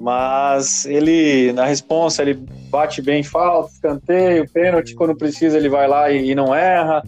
Mas 0.00 0.84
ele, 0.86 1.52
na 1.52 1.64
resposta, 1.64 2.22
ele 2.22 2.34
bate 2.68 3.00
bem 3.00 3.22
falta, 3.22 3.72
escanteio, 3.72 4.50
pênalti, 4.50 4.94
quando 4.94 5.16
precisa 5.16 5.56
ele 5.56 5.68
vai 5.68 5.86
lá 5.86 6.10
e, 6.10 6.30
e 6.30 6.34
não 6.34 6.54
erra. 6.54 7.02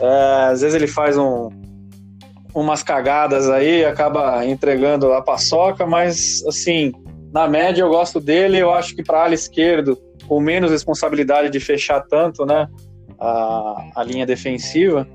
É, 0.00 0.50
às 0.50 0.62
vezes 0.62 0.74
ele 0.74 0.86
faz 0.86 1.18
um, 1.18 1.50
umas 2.54 2.82
cagadas 2.82 3.50
aí, 3.50 3.84
acaba 3.84 4.44
entregando 4.46 5.12
a 5.12 5.20
paçoca, 5.20 5.86
mas 5.86 6.42
assim, 6.46 6.92
na 7.32 7.48
média 7.48 7.82
eu 7.82 7.88
gosto 7.88 8.20
dele, 8.20 8.58
eu 8.58 8.72
acho 8.72 8.94
que 8.94 9.02
para 9.02 9.24
ala 9.24 9.34
esquerdo, 9.34 9.98
com 10.26 10.40
menos 10.40 10.70
responsabilidade 10.70 11.50
de 11.50 11.60
fechar 11.60 12.00
tanto, 12.00 12.44
né, 12.44 12.68
a, 13.18 13.90
a 13.96 14.04
linha 14.04 14.26
defensiva, 14.26 15.06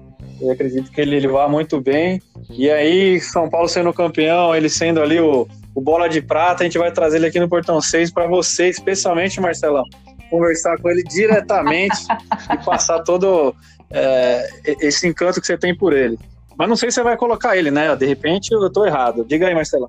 eu 0.41 0.51
acredito 0.51 0.91
que 0.91 1.01
ele, 1.01 1.15
ele 1.15 1.27
vá 1.27 1.47
muito 1.47 1.81
bem. 1.81 2.21
E 2.49 2.69
aí, 2.69 3.19
São 3.19 3.49
Paulo 3.49 3.67
sendo 3.67 3.93
campeão, 3.93 4.55
ele 4.55 4.69
sendo 4.69 5.01
ali 5.01 5.19
o, 5.19 5.47
o 5.75 5.81
bola 5.81 6.07
de 6.07 6.21
prata, 6.21 6.63
a 6.63 6.65
gente 6.65 6.77
vai 6.77 6.91
trazer 6.91 7.17
ele 7.17 7.27
aqui 7.27 7.39
no 7.39 7.49
Portão 7.49 7.81
6 7.81 8.11
para 8.11 8.27
você, 8.27 8.69
especialmente, 8.69 9.41
Marcelão, 9.41 9.83
conversar 10.29 10.77
com 10.77 10.89
ele 10.89 11.03
diretamente 11.03 11.97
e 12.53 12.57
passar 12.63 12.99
todo 13.03 13.53
é, 13.91 14.47
esse 14.81 15.07
encanto 15.07 15.41
que 15.41 15.47
você 15.47 15.57
tem 15.57 15.75
por 15.75 15.93
ele. 15.93 16.17
Mas 16.57 16.67
não 16.67 16.75
sei 16.75 16.91
se 16.91 16.95
você 16.95 17.03
vai 17.03 17.15
colocar 17.15 17.55
ele, 17.55 17.71
né? 17.71 17.95
De 17.95 18.05
repente 18.05 18.51
eu 18.51 18.69
tô 18.69 18.85
errado. 18.85 19.25
Diga 19.25 19.47
aí, 19.47 19.55
Marcelão. 19.55 19.87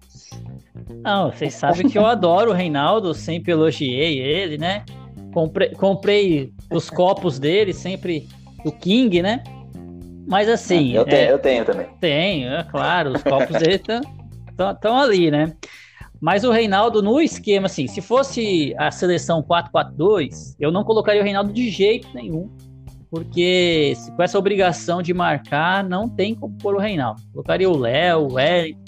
Não, 1.02 1.32
vocês 1.32 1.54
sabem 1.54 1.88
que 1.88 1.98
eu 1.98 2.06
adoro 2.06 2.50
o 2.50 2.54
Reinaldo, 2.54 3.12
sempre 3.14 3.52
elogiei 3.52 4.20
ele, 4.20 4.58
né? 4.58 4.84
Comprei, 5.32 5.70
comprei 5.70 6.52
os 6.70 6.90
copos 6.90 7.38
dele, 7.38 7.72
sempre 7.72 8.28
do 8.64 8.72
King, 8.72 9.22
né? 9.22 9.42
Mas 10.26 10.48
assim. 10.48 10.92
Eu 10.92 11.04
tenho, 11.04 11.28
é, 11.28 11.32
eu 11.32 11.38
tenho 11.38 11.64
também. 11.64 11.86
Tenho, 12.00 12.52
é 12.52 12.64
claro, 12.64 13.12
os 13.12 13.22
copos 13.22 13.56
dele 13.58 13.80
estão 14.48 14.98
ali, 14.98 15.30
né? 15.30 15.54
Mas 16.20 16.44
o 16.44 16.50
Reinaldo, 16.50 17.02
no 17.02 17.20
esquema, 17.20 17.66
assim, 17.66 17.86
se 17.86 18.02
fosse 18.02 18.74
a 18.76 18.90
seleção 18.90 19.42
4-4-2, 19.42 20.54
eu 20.60 20.70
não 20.70 20.84
colocaria 20.84 21.20
o 21.22 21.24
Reinaldo 21.24 21.52
de 21.52 21.70
jeito 21.70 22.08
nenhum 22.14 22.50
porque 23.10 23.94
com 24.14 24.22
essa 24.22 24.38
obrigação 24.38 25.02
de 25.02 25.12
marcar, 25.12 25.82
não 25.82 26.08
tem 26.08 26.34
como 26.34 26.56
pôr 26.58 26.76
o 26.76 26.78
Reinaldo. 26.78 27.20
Colocaria 27.32 27.68
o 27.68 27.76
Léo, 27.76 28.32
o 28.32 28.38
Eric, 28.38 28.78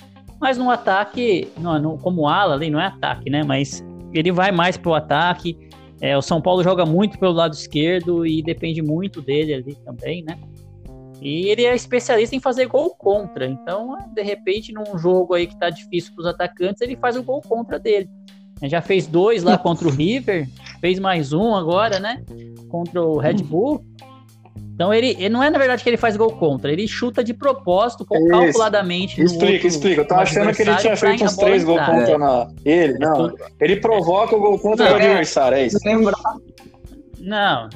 mas 0.41 0.57
no 0.57 0.71
ataque, 0.71 1.49
não, 1.59 1.79
no, 1.79 1.99
como 1.99 2.29
ala 2.29 2.55
ali, 2.55 2.71
não 2.71 2.81
é 2.81 2.87
ataque, 2.87 3.29
né? 3.29 3.43
Mas 3.43 3.85
ele 4.13 4.31
vai 4.31 4.53
mais 4.53 4.77
pro 4.77 4.95
ataque. 4.95 5.59
É, 6.03 6.19
o 6.19 6.21
São 6.21 6.43
Paulo 6.43 6.65
joga 6.65 6.85
muito 6.85 7.17
pelo 7.17 7.33
lado 7.33 7.55
esquerdo 7.55 8.27
e 8.27 8.43
depende 8.43 8.83
muito 8.83 9.23
dele 9.23 9.55
ali 9.55 9.77
também, 9.85 10.25
né? 10.25 10.37
E 11.21 11.47
ele 11.47 11.65
é 11.65 11.73
especialista 11.77 12.35
em 12.35 12.41
fazer 12.41 12.67
gol 12.67 12.91
contra. 12.97 13.47
Então, 13.47 13.97
de 14.13 14.23
repente, 14.23 14.73
num 14.73 14.99
jogo 14.99 15.35
aí 15.35 15.47
que 15.47 15.57
tá 15.57 15.71
difícil 15.71 16.13
para 16.13 16.23
os 16.23 16.27
atacantes, 16.27 16.83
ele 16.83 16.97
faz 16.97 17.17
o 17.17 17.23
gol 17.23 17.41
contra 17.41 17.79
dele. 17.79 18.11
Ele 18.61 18.69
já 18.69 18.83
fez 18.83 19.07
dois 19.07 19.45
lá 19.45 19.57
contra 19.57 19.87
o 19.87 19.93
River, 19.93 20.49
fez 20.81 20.99
mais 20.99 21.33
um 21.33 21.55
agora, 21.55 22.01
né? 22.01 22.25
Contra 22.69 23.01
o 23.01 23.19
Red 23.19 23.35
Bull. 23.35 23.85
Então 24.75 24.93
ele, 24.93 25.11
ele, 25.19 25.29
não 25.29 25.43
é 25.43 25.51
na 25.51 25.59
verdade 25.59 25.83
que 25.83 25.91
ele 25.91 25.97
faz 25.97 26.17
gol 26.17 26.33
contra, 26.33 26.73
ele 26.73 26.89
chuta 26.89 27.23
de 27.23 27.35
propósito, 27.35 28.07
Isso. 28.11 28.29
calculadamente. 28.29 29.23
Explica, 29.23 29.53
outro, 29.53 29.69
explica. 29.69 30.01
Eu 30.01 30.07
tava 30.07 30.23
achando 30.23 30.55
que 30.55 30.63
ele 30.63 30.75
tinha 30.77 30.97
feito 30.97 31.25
uns 31.25 31.37
três 31.37 31.63
gols 31.63 31.85
contra 31.85 32.19
na... 32.19 32.49
ele. 32.65 32.99
Não, 32.99 33.33
ele 33.61 33.77
provoca 33.77 34.35
o 34.35 34.41
gol 34.41 34.59
contra 34.59 34.87
não, 34.87 34.93
o 34.93 34.97
adversário, 34.97 35.59
é 35.59 35.67
isso. 35.67 35.79
Não. 37.21 37.69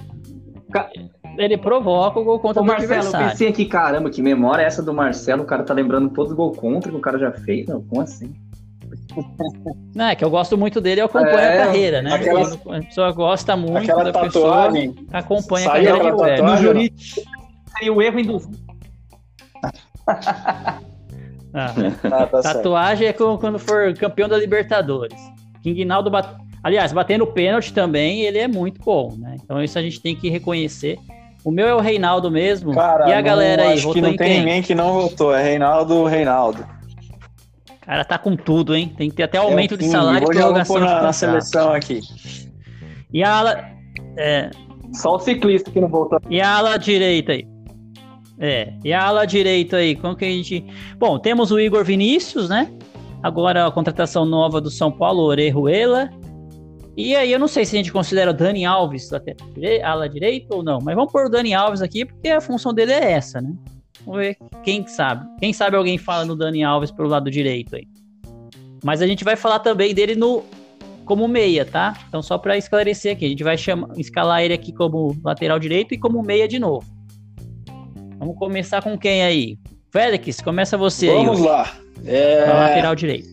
Ele 1.38 1.56
provoca 1.58 2.18
o 2.18 2.24
gol 2.24 2.40
contra 2.40 2.60
Ô, 2.60 2.64
o 2.64 2.66
Marcelo, 2.66 2.92
adversário. 2.92 3.26
Eu 3.26 3.30
pensei 3.30 3.48
aqui, 3.48 3.66
caramba, 3.66 4.10
que 4.10 4.22
memória 4.22 4.62
é 4.62 4.66
essa 4.66 4.82
do 4.82 4.92
Marcelo? 4.92 5.42
O 5.42 5.46
cara 5.46 5.62
tá 5.62 5.74
lembrando 5.74 6.08
todos 6.10 6.32
os 6.32 6.36
gols 6.36 6.56
contra 6.56 6.90
que 6.90 6.96
o 6.96 7.00
cara 7.00 7.18
já 7.18 7.30
fez. 7.30 7.66
Não, 7.66 7.82
como 7.82 8.00
assim? 8.00 8.34
Não, 9.94 10.06
é 10.06 10.14
que 10.14 10.24
eu 10.24 10.30
gosto 10.30 10.58
muito 10.58 10.80
dele 10.80 11.00
e 11.00 11.04
acompanho 11.04 11.38
é, 11.38 11.62
a 11.62 11.66
carreira, 11.66 12.02
né? 12.02 12.12
Aquela, 12.12 12.54
a 12.54 12.80
pessoa 12.82 13.12
gosta 13.12 13.56
muito 13.56 13.78
aquela 13.78 14.04
da 14.04 14.12
tatuagem, 14.12 14.92
pessoa, 14.92 15.08
acompanha 15.12 15.68
a 15.68 15.72
carreira 15.72 15.98
de 15.98 16.16
perto. 16.16 16.44
No 16.44 16.56
jurídico 16.56 17.22
seria 17.76 17.92
o 17.92 18.02
erro 18.02 18.20
induzido. 18.20 18.58
Ah, 21.58 21.74
ah, 22.04 22.26
tá 22.26 22.42
tatuagem 22.42 23.06
certo. 23.06 23.34
é 23.34 23.38
quando 23.38 23.58
for 23.58 23.94
campeão 23.94 24.28
da 24.28 24.36
Libertadores. 24.36 25.18
King 25.62 25.86
Naldo, 25.86 26.10
bat... 26.10 26.28
aliás, 26.62 26.92
batendo 26.92 27.26
pênalti 27.26 27.72
também, 27.72 28.20
ele 28.20 28.36
é 28.36 28.46
muito 28.46 28.82
bom, 28.82 29.14
né? 29.16 29.36
Então 29.42 29.62
isso 29.62 29.78
a 29.78 29.82
gente 29.82 29.98
tem 29.98 30.14
que 30.14 30.28
reconhecer. 30.28 30.98
O 31.42 31.50
meu 31.50 31.66
é 31.66 31.74
o 31.74 31.80
Reinaldo 31.80 32.30
mesmo. 32.30 32.74
Cara, 32.74 33.08
e 33.08 33.12
a 33.14 33.20
galera 33.22 33.62
aí, 33.62 33.78
acho 33.78 33.90
que 33.90 34.02
não 34.02 34.14
tem 34.14 34.28
quem? 34.28 34.38
ninguém 34.40 34.62
que 34.62 34.74
não 34.74 34.92
votou. 35.00 35.34
É 35.34 35.42
Reinaldo, 35.42 36.04
Reinaldo 36.04 36.75
cara 37.86 38.04
tá 38.04 38.18
com 38.18 38.36
tudo, 38.36 38.74
hein? 38.74 38.92
Tem 38.96 39.08
que 39.08 39.16
ter 39.16 39.22
até 39.22 39.38
aumento 39.38 39.74
é 39.74 39.76
de 39.78 39.88
salário 39.88 40.26
e 40.26 40.34
prorrogação 40.34 40.80
na, 40.80 41.02
na 41.02 41.12
seleção 41.12 41.72
aqui. 41.72 42.00
E 43.12 43.22
a 43.22 43.32
ala. 43.32 43.64
É... 44.16 44.50
Só 44.92 45.14
o 45.14 45.18
ciclista 45.18 45.70
que 45.70 45.80
não 45.80 45.88
voltou. 45.88 46.18
E 46.28 46.40
a 46.40 46.56
ala 46.56 46.76
direita 46.76 47.32
aí? 47.32 47.46
É, 48.38 48.72
e 48.84 48.92
a 48.92 49.02
ala 49.02 49.26
direita 49.26 49.78
aí, 49.78 49.94
como 49.94 50.16
que 50.16 50.24
a 50.24 50.28
gente. 50.28 50.64
Bom, 50.98 51.18
temos 51.18 51.50
o 51.50 51.58
Igor 51.58 51.84
Vinícius, 51.84 52.48
né? 52.48 52.70
Agora 53.22 53.66
a 53.66 53.70
contratação 53.70 54.26
nova 54.26 54.60
do 54.60 54.70
São 54.70 54.90
Paulo, 54.90 55.22
Orejuela. 55.22 56.10
E 56.96 57.14
aí 57.14 57.30
eu 57.30 57.38
não 57.38 57.48
sei 57.48 57.64
se 57.64 57.76
a 57.76 57.78
gente 57.78 57.92
considera 57.92 58.30
o 58.30 58.34
Dani 58.34 58.64
Alves 58.64 59.12
até 59.12 59.36
ala 59.82 60.08
direita 60.08 60.54
ou 60.54 60.62
não, 60.62 60.78
mas 60.80 60.94
vamos 60.94 61.12
pôr 61.12 61.26
o 61.26 61.28
Dani 61.28 61.52
Alves 61.52 61.82
aqui 61.82 62.06
porque 62.06 62.28
a 62.28 62.40
função 62.40 62.72
dele 62.72 62.92
é 62.92 63.12
essa, 63.12 63.40
né? 63.40 63.52
Vamos 64.04 64.20
ver 64.20 64.36
quem 64.64 64.86
sabe. 64.86 65.26
Quem 65.38 65.52
sabe 65.52 65.76
alguém 65.76 65.98
fala 65.98 66.24
no 66.24 66.36
Dani 66.36 66.62
Alves 66.64 66.90
pelo 66.90 67.08
lado 67.08 67.30
direito 67.30 67.76
aí. 67.76 67.86
Mas 68.84 69.02
a 69.02 69.06
gente 69.06 69.24
vai 69.24 69.36
falar 69.36 69.60
também 69.60 69.94
dele 69.94 70.14
no 70.14 70.44
como 71.04 71.26
meia, 71.28 71.64
tá? 71.64 71.96
Então 72.08 72.20
só 72.20 72.36
para 72.36 72.58
esclarecer 72.58 73.12
aqui, 73.12 73.26
a 73.26 73.28
gente 73.28 73.44
vai 73.44 73.56
chamar, 73.56 73.88
escalar 73.96 74.42
ele 74.42 74.54
aqui 74.54 74.72
como 74.72 75.16
lateral 75.24 75.58
direito 75.58 75.94
e 75.94 75.98
como 75.98 76.22
meia 76.22 76.48
de 76.48 76.58
novo. 76.58 76.84
Vamos 78.18 78.36
começar 78.36 78.82
com 78.82 78.98
quem 78.98 79.22
aí? 79.22 79.58
Félix, 79.92 80.40
começa 80.40 80.76
você 80.76 81.06
Vamos 81.06 81.20
aí. 81.20 81.26
Vamos 81.26 81.40
lá. 81.40 81.72
É... 82.04 82.44
lateral 82.46 82.94
direito. 82.94 83.28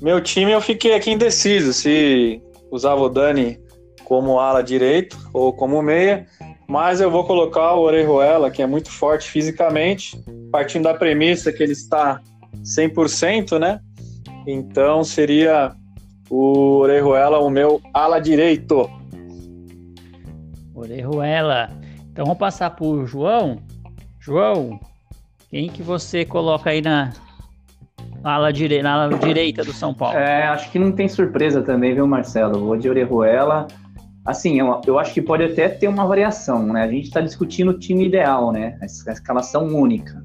Meu 0.00 0.20
time 0.20 0.52
eu 0.52 0.60
fiquei 0.60 0.94
aqui 0.94 1.10
indeciso 1.10 1.72
se 1.72 2.40
usava 2.70 3.00
o 3.00 3.08
Dani 3.08 3.58
como 4.04 4.38
ala 4.38 4.62
direito 4.62 5.18
ou 5.32 5.52
como 5.52 5.82
meia. 5.82 6.26
Mas 6.70 7.00
eu 7.00 7.10
vou 7.10 7.24
colocar 7.24 7.72
o 7.74 7.80
Orejuela, 7.80 8.50
que 8.50 8.60
é 8.60 8.66
muito 8.66 8.90
forte 8.90 9.30
fisicamente, 9.30 10.22
partindo 10.52 10.82
da 10.82 10.92
premissa 10.92 11.50
que 11.50 11.62
ele 11.62 11.72
está 11.72 12.20
100%, 12.62 13.58
né? 13.58 13.80
Então 14.46 15.02
seria 15.02 15.72
o 16.28 16.80
Orejuela 16.80 17.38
o 17.38 17.48
meu 17.48 17.80
ala 17.94 18.20
direito. 18.20 18.86
Orejuela. 20.74 21.70
Então 22.12 22.26
vamos 22.26 22.38
passar 22.38 22.70
por 22.76 23.06
João. 23.06 23.62
João, 24.20 24.78
quem 25.50 25.70
que 25.70 25.82
você 25.82 26.26
coloca 26.26 26.68
aí 26.68 26.82
na 26.82 27.14
ala, 28.22 28.52
dire... 28.52 28.82
na 28.82 28.92
ala 28.92 29.18
direita 29.18 29.64
do 29.64 29.72
São 29.72 29.94
Paulo? 29.94 30.18
É, 30.18 30.46
acho 30.48 30.70
que 30.70 30.78
não 30.78 30.92
tem 30.92 31.08
surpresa 31.08 31.62
também, 31.62 31.94
viu, 31.94 32.06
Marcelo? 32.06 32.58
Vou 32.60 32.76
de 32.76 32.90
Orejuela. 32.90 33.66
Assim, 34.28 34.60
eu, 34.60 34.78
eu 34.86 34.98
acho 34.98 35.14
que 35.14 35.22
pode 35.22 35.42
até 35.42 35.70
ter 35.70 35.88
uma 35.88 36.06
variação, 36.06 36.66
né? 36.66 36.82
A 36.82 36.86
gente 36.86 37.04
está 37.04 37.18
discutindo 37.18 37.70
o 37.70 37.78
time 37.78 38.04
ideal, 38.04 38.52
né? 38.52 38.78
A 38.82 38.84
escalação 38.84 39.66
única. 39.68 40.22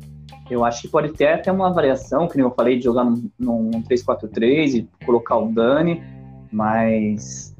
Eu 0.52 0.66
acho 0.66 0.82
que 0.82 0.88
pode 0.90 1.14
ter 1.14 1.28
até 1.30 1.50
uma 1.50 1.72
variação, 1.72 2.28
que 2.28 2.36
nem 2.36 2.46
eu 2.46 2.52
falei, 2.52 2.78
de 2.78 2.84
jogar 2.84 3.06
num, 3.06 3.30
num 3.40 3.72
3-4-3 3.84 4.74
e 4.76 5.06
colocar 5.06 5.38
o 5.38 5.48
Dani, 5.48 6.04
mas 6.52 7.56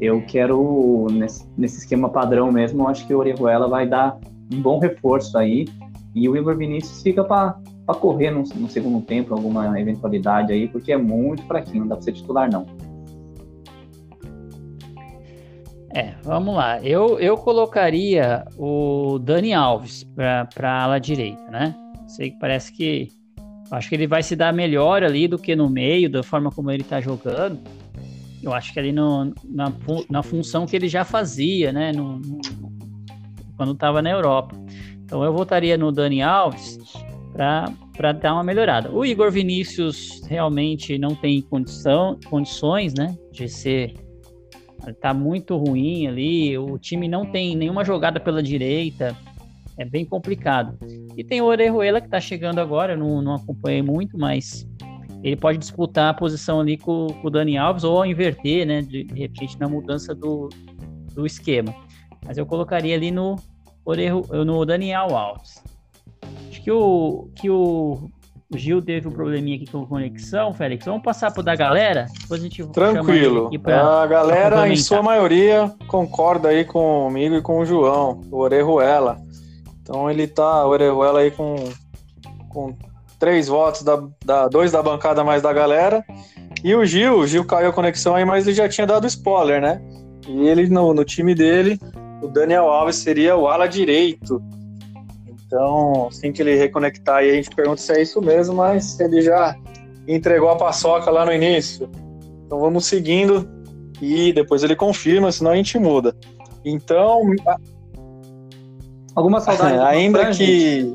eu 0.00 0.22
quero, 0.26 1.06
nesse, 1.10 1.46
nesse 1.54 1.80
esquema 1.80 2.08
padrão 2.08 2.50
mesmo, 2.50 2.84
eu 2.84 2.88
acho 2.88 3.06
que 3.06 3.12
o 3.12 3.18
Orejuela 3.18 3.68
vai 3.68 3.86
dar 3.86 4.18
um 4.50 4.62
bom 4.62 4.78
reforço 4.78 5.36
aí, 5.36 5.66
e 6.14 6.26
o 6.30 6.34
Igor 6.34 6.56
Vinícius 6.56 7.02
fica 7.02 7.22
para 7.22 7.60
correr 8.00 8.30
no, 8.30 8.42
no, 8.42 8.70
segundo 8.70 9.02
tempo, 9.04 9.34
alguma 9.34 9.78
eventualidade 9.78 10.50
aí, 10.50 10.66
porque 10.66 10.92
é 10.92 10.96
muito 10.96 11.42
fraquinho, 11.42 11.80
não 11.80 11.88
dá 11.88 11.96
para 11.96 12.04
ser 12.04 12.12
titular 12.12 12.50
não. 12.50 12.64
É, 15.94 16.14
vamos 16.22 16.54
lá. 16.54 16.80
Eu, 16.82 17.18
eu 17.18 17.36
colocaria 17.36 18.44
o 18.58 19.18
Dani 19.18 19.54
Alves 19.54 20.04
para 20.04 20.48
a 20.62 20.82
ala 20.82 20.98
direita, 20.98 21.42
né? 21.50 21.74
Sei 22.06 22.30
que 22.30 22.38
parece 22.38 22.72
que. 22.72 23.08
Acho 23.70 23.88
que 23.88 23.94
ele 23.94 24.06
vai 24.06 24.22
se 24.22 24.34
dar 24.34 24.52
melhor 24.52 25.02
ali 25.02 25.28
do 25.28 25.38
que 25.38 25.54
no 25.54 25.68
meio, 25.68 26.10
da 26.10 26.22
forma 26.22 26.50
como 26.50 26.70
ele 26.70 26.82
está 26.82 27.00
jogando. 27.00 27.58
Eu 28.42 28.52
acho 28.54 28.72
que 28.72 28.78
ali 28.78 28.92
no, 28.92 29.34
na, 29.44 29.72
na 30.08 30.22
função 30.22 30.66
que 30.66 30.74
ele 30.74 30.88
já 30.88 31.04
fazia, 31.04 31.72
né? 31.72 31.92
No, 31.92 32.18
no, 32.18 32.40
quando 33.56 33.72
estava 33.72 34.00
na 34.00 34.10
Europa. 34.10 34.54
Então 35.04 35.22
eu 35.22 35.32
votaria 35.32 35.76
no 35.76 35.90
Dani 35.90 36.22
Alves 36.22 36.78
para 37.32 38.12
dar 38.12 38.34
uma 38.34 38.44
melhorada. 38.44 38.90
O 38.90 39.04
Igor 39.04 39.30
Vinícius 39.30 40.22
realmente 40.26 40.98
não 40.98 41.14
tem 41.14 41.40
condição, 41.42 42.18
condições, 42.28 42.94
né? 42.94 43.16
De 43.32 43.48
ser 43.48 43.94
tá 45.00 45.12
muito 45.12 45.56
ruim 45.56 46.06
ali, 46.06 46.56
o 46.56 46.78
time 46.78 47.08
não 47.08 47.26
tem 47.26 47.56
nenhuma 47.56 47.84
jogada 47.84 48.20
pela 48.20 48.42
direita, 48.42 49.16
é 49.76 49.84
bem 49.84 50.04
complicado. 50.04 50.76
E 51.16 51.22
tem 51.22 51.40
o 51.40 51.46
Orejuela 51.46 52.00
que 52.00 52.08
tá 52.08 52.20
chegando 52.20 52.58
agora, 52.58 52.96
não, 52.96 53.22
não 53.22 53.34
acompanhei 53.34 53.82
muito, 53.82 54.18
mas 54.18 54.68
ele 55.22 55.36
pode 55.36 55.58
disputar 55.58 56.10
a 56.10 56.14
posição 56.14 56.60
ali 56.60 56.76
com, 56.76 57.08
com 57.20 57.26
o 57.26 57.30
Dani 57.30 57.56
Alves 57.56 57.84
ou 57.84 58.04
inverter, 58.04 58.66
né, 58.66 58.82
de, 58.82 59.04
de, 59.04 59.20
repente 59.20 59.58
na 59.58 59.68
mudança 59.68 60.14
do, 60.14 60.48
do 61.14 61.26
esquema. 61.26 61.74
Mas 62.24 62.38
eu 62.38 62.46
colocaria 62.46 62.94
ali 62.94 63.10
no, 63.10 63.36
Orejo, 63.84 64.22
no 64.44 64.64
Daniel 64.64 65.16
Alves. 65.16 65.62
Acho 66.48 66.62
que 66.62 66.70
o, 66.70 67.28
que 67.34 67.50
o 67.50 68.10
o 68.50 68.56
Gil 68.56 68.80
teve 68.80 69.06
um 69.06 69.10
probleminha 69.10 69.56
aqui 69.56 69.70
com 69.70 69.84
conexão, 69.86 70.54
Félix. 70.54 70.86
Vamos 70.86 71.02
passar 71.02 71.30
pro 71.30 71.42
da 71.42 71.54
galera? 71.54 72.06
Depois 72.20 72.40
a 72.40 72.44
gente 72.44 72.66
Tranquilo. 72.68 73.50
Pra, 73.60 74.02
a 74.02 74.06
galera, 74.06 74.66
em 74.68 74.76
sua 74.76 75.02
maioria, 75.02 75.70
concorda 75.86 76.48
aí 76.48 76.64
comigo 76.64 77.34
e 77.34 77.42
com 77.42 77.60
o 77.60 77.66
João, 77.66 78.22
o 78.30 78.38
Orejuela. 78.38 79.18
Então 79.82 80.10
ele 80.10 80.26
tá, 80.26 80.64
o 80.64 80.70
Orejuela 80.70 81.20
aí 81.20 81.30
com, 81.30 81.56
com 82.48 82.74
três 83.18 83.48
votos, 83.48 83.82
da, 83.82 84.02
da, 84.24 84.48
dois 84.48 84.72
da 84.72 84.82
bancada 84.82 85.22
mais 85.22 85.42
da 85.42 85.52
galera. 85.52 86.02
E 86.64 86.74
o 86.74 86.86
Gil, 86.86 87.18
o 87.18 87.26
Gil 87.26 87.44
caiu 87.44 87.68
a 87.68 87.72
conexão 87.72 88.14
aí, 88.14 88.24
mas 88.24 88.46
ele 88.46 88.56
já 88.56 88.68
tinha 88.68 88.86
dado 88.86 89.06
spoiler, 89.06 89.60
né? 89.60 89.80
E 90.26 90.48
ele, 90.48 90.68
no, 90.68 90.94
no 90.94 91.04
time 91.04 91.34
dele, 91.34 91.78
o 92.22 92.28
Daniel 92.28 92.64
Alves 92.64 92.96
seria 92.96 93.36
o 93.36 93.46
ala 93.46 93.68
direito. 93.68 94.42
Então, 95.48 96.08
assim 96.08 96.30
que 96.30 96.42
ele 96.42 96.56
reconectar 96.56 97.16
aí, 97.16 97.30
a 97.30 97.34
gente 97.34 97.48
pergunta 97.48 97.80
se 97.80 97.90
é 97.90 98.02
isso 98.02 98.20
mesmo, 98.20 98.54
mas 98.54 99.00
ele 99.00 99.22
já 99.22 99.56
entregou 100.06 100.50
a 100.50 100.56
paçoca 100.56 101.10
lá 101.10 101.24
no 101.24 101.32
início. 101.32 101.88
Então 102.44 102.60
vamos 102.60 102.84
seguindo 102.84 103.48
e 104.00 104.30
depois 104.30 104.62
ele 104.62 104.76
confirma, 104.76 105.32
senão 105.32 105.52
a 105.52 105.56
gente 105.56 105.78
muda. 105.78 106.14
Então. 106.62 107.22
Alguma 109.14 109.40
saudade? 109.40 109.78
ainda 109.80 110.30
que. 110.30 110.92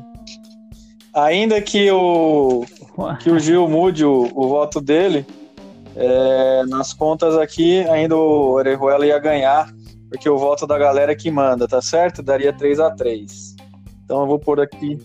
Ainda 1.12 1.60
que 1.60 1.90
o, 1.90 2.64
que 3.20 3.30
o 3.30 3.38
Gil 3.38 3.68
mude 3.68 4.04
o, 4.04 4.30
o 4.34 4.48
voto 4.48 4.80
dele, 4.80 5.26
é, 5.96 6.64
nas 6.66 6.92
contas 6.92 7.36
aqui, 7.36 7.80
ainda 7.88 8.16
o 8.16 8.50
Orejuela 8.50 9.06
ia 9.06 9.18
ganhar, 9.18 9.72
porque 10.08 10.28
o 10.28 10.38
voto 10.38 10.64
da 10.64 10.76
galera 10.76 11.12
é 11.12 11.14
que 11.14 11.30
manda, 11.30 11.68
tá 11.68 11.80
certo? 11.80 12.20
Daria 12.20 12.52
3 12.52 12.80
a 12.80 12.90
3 12.90 13.43
Então 14.04 14.20
eu 14.20 14.26
vou 14.26 14.38
pôr 14.38 14.60
aqui. 14.60 14.98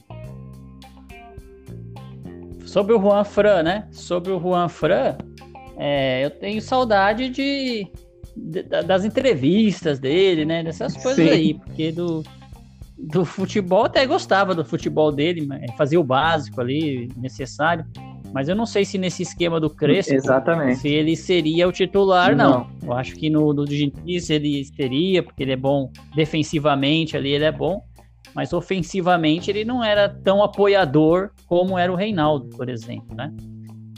Sobre 2.66 2.94
o 2.94 3.02
Juan 3.02 3.24
Fran, 3.24 3.64
né? 3.64 3.88
Sobre 3.92 4.32
o 4.32 4.40
Juan 4.40 4.70
Fran, 4.70 5.18
é, 5.78 6.26
eu 6.26 6.30
tenho 6.30 6.62
saudade 6.62 7.30
de, 7.30 7.88
de, 8.36 8.64
das 8.64 9.06
entrevistas 9.06 9.98
dele, 9.98 10.46
né? 10.46 10.64
Dessas 10.64 10.96
coisas 10.96 11.26
Sim. 11.26 11.32
aí, 11.32 11.54
porque 11.54 11.92
do, 11.92 12.22
do 12.98 13.26
futebol 13.26 13.86
até 13.86 14.06
gostava 14.06 14.54
do 14.54 14.66
futebol 14.66 15.12
dele, 15.12 15.48
fazia 15.78 16.00
o 16.00 16.04
básico 16.04 16.60
ali, 16.60 17.10
necessário. 17.18 17.86
Mas 18.34 18.48
eu 18.48 18.56
não 18.56 18.66
sei 18.66 18.86
se 18.86 18.98
nesse 18.98 19.24
esquema 19.24 19.60
do 19.60 19.70
Crespo, 19.70 20.14
Exatamente. 20.14 20.80
se 20.80 20.88
ele 20.88 21.16
seria 21.16 21.68
o 21.68 21.72
titular, 21.72 22.36
não. 22.36 22.68
não. 22.82 22.90
Eu 22.90 22.94
acho 22.94 23.16
que 23.16 23.30
no, 23.30 23.54
no 23.54 23.66
Diniz 23.66 24.30
ele 24.30 24.64
seria, 24.66 25.24
porque 25.24 25.44
ele 25.44 25.54
é 25.54 25.58
bom 25.58 25.92
defensivamente 26.16 27.18
ali, 27.18 27.32
ele 27.32 27.46
é 27.46 27.52
bom. 27.52 27.84
Mas 28.34 28.54
ofensivamente 28.54 29.50
ele 29.50 29.66
não 29.66 29.84
era 29.84 30.10
tão 30.10 30.44
apoiador 30.44 31.32
como 31.48 31.78
era 31.78 31.92
o 31.92 31.96
Reinaldo, 31.96 32.50
por 32.56 32.70
exemplo, 32.70 33.16
né? 33.16 33.34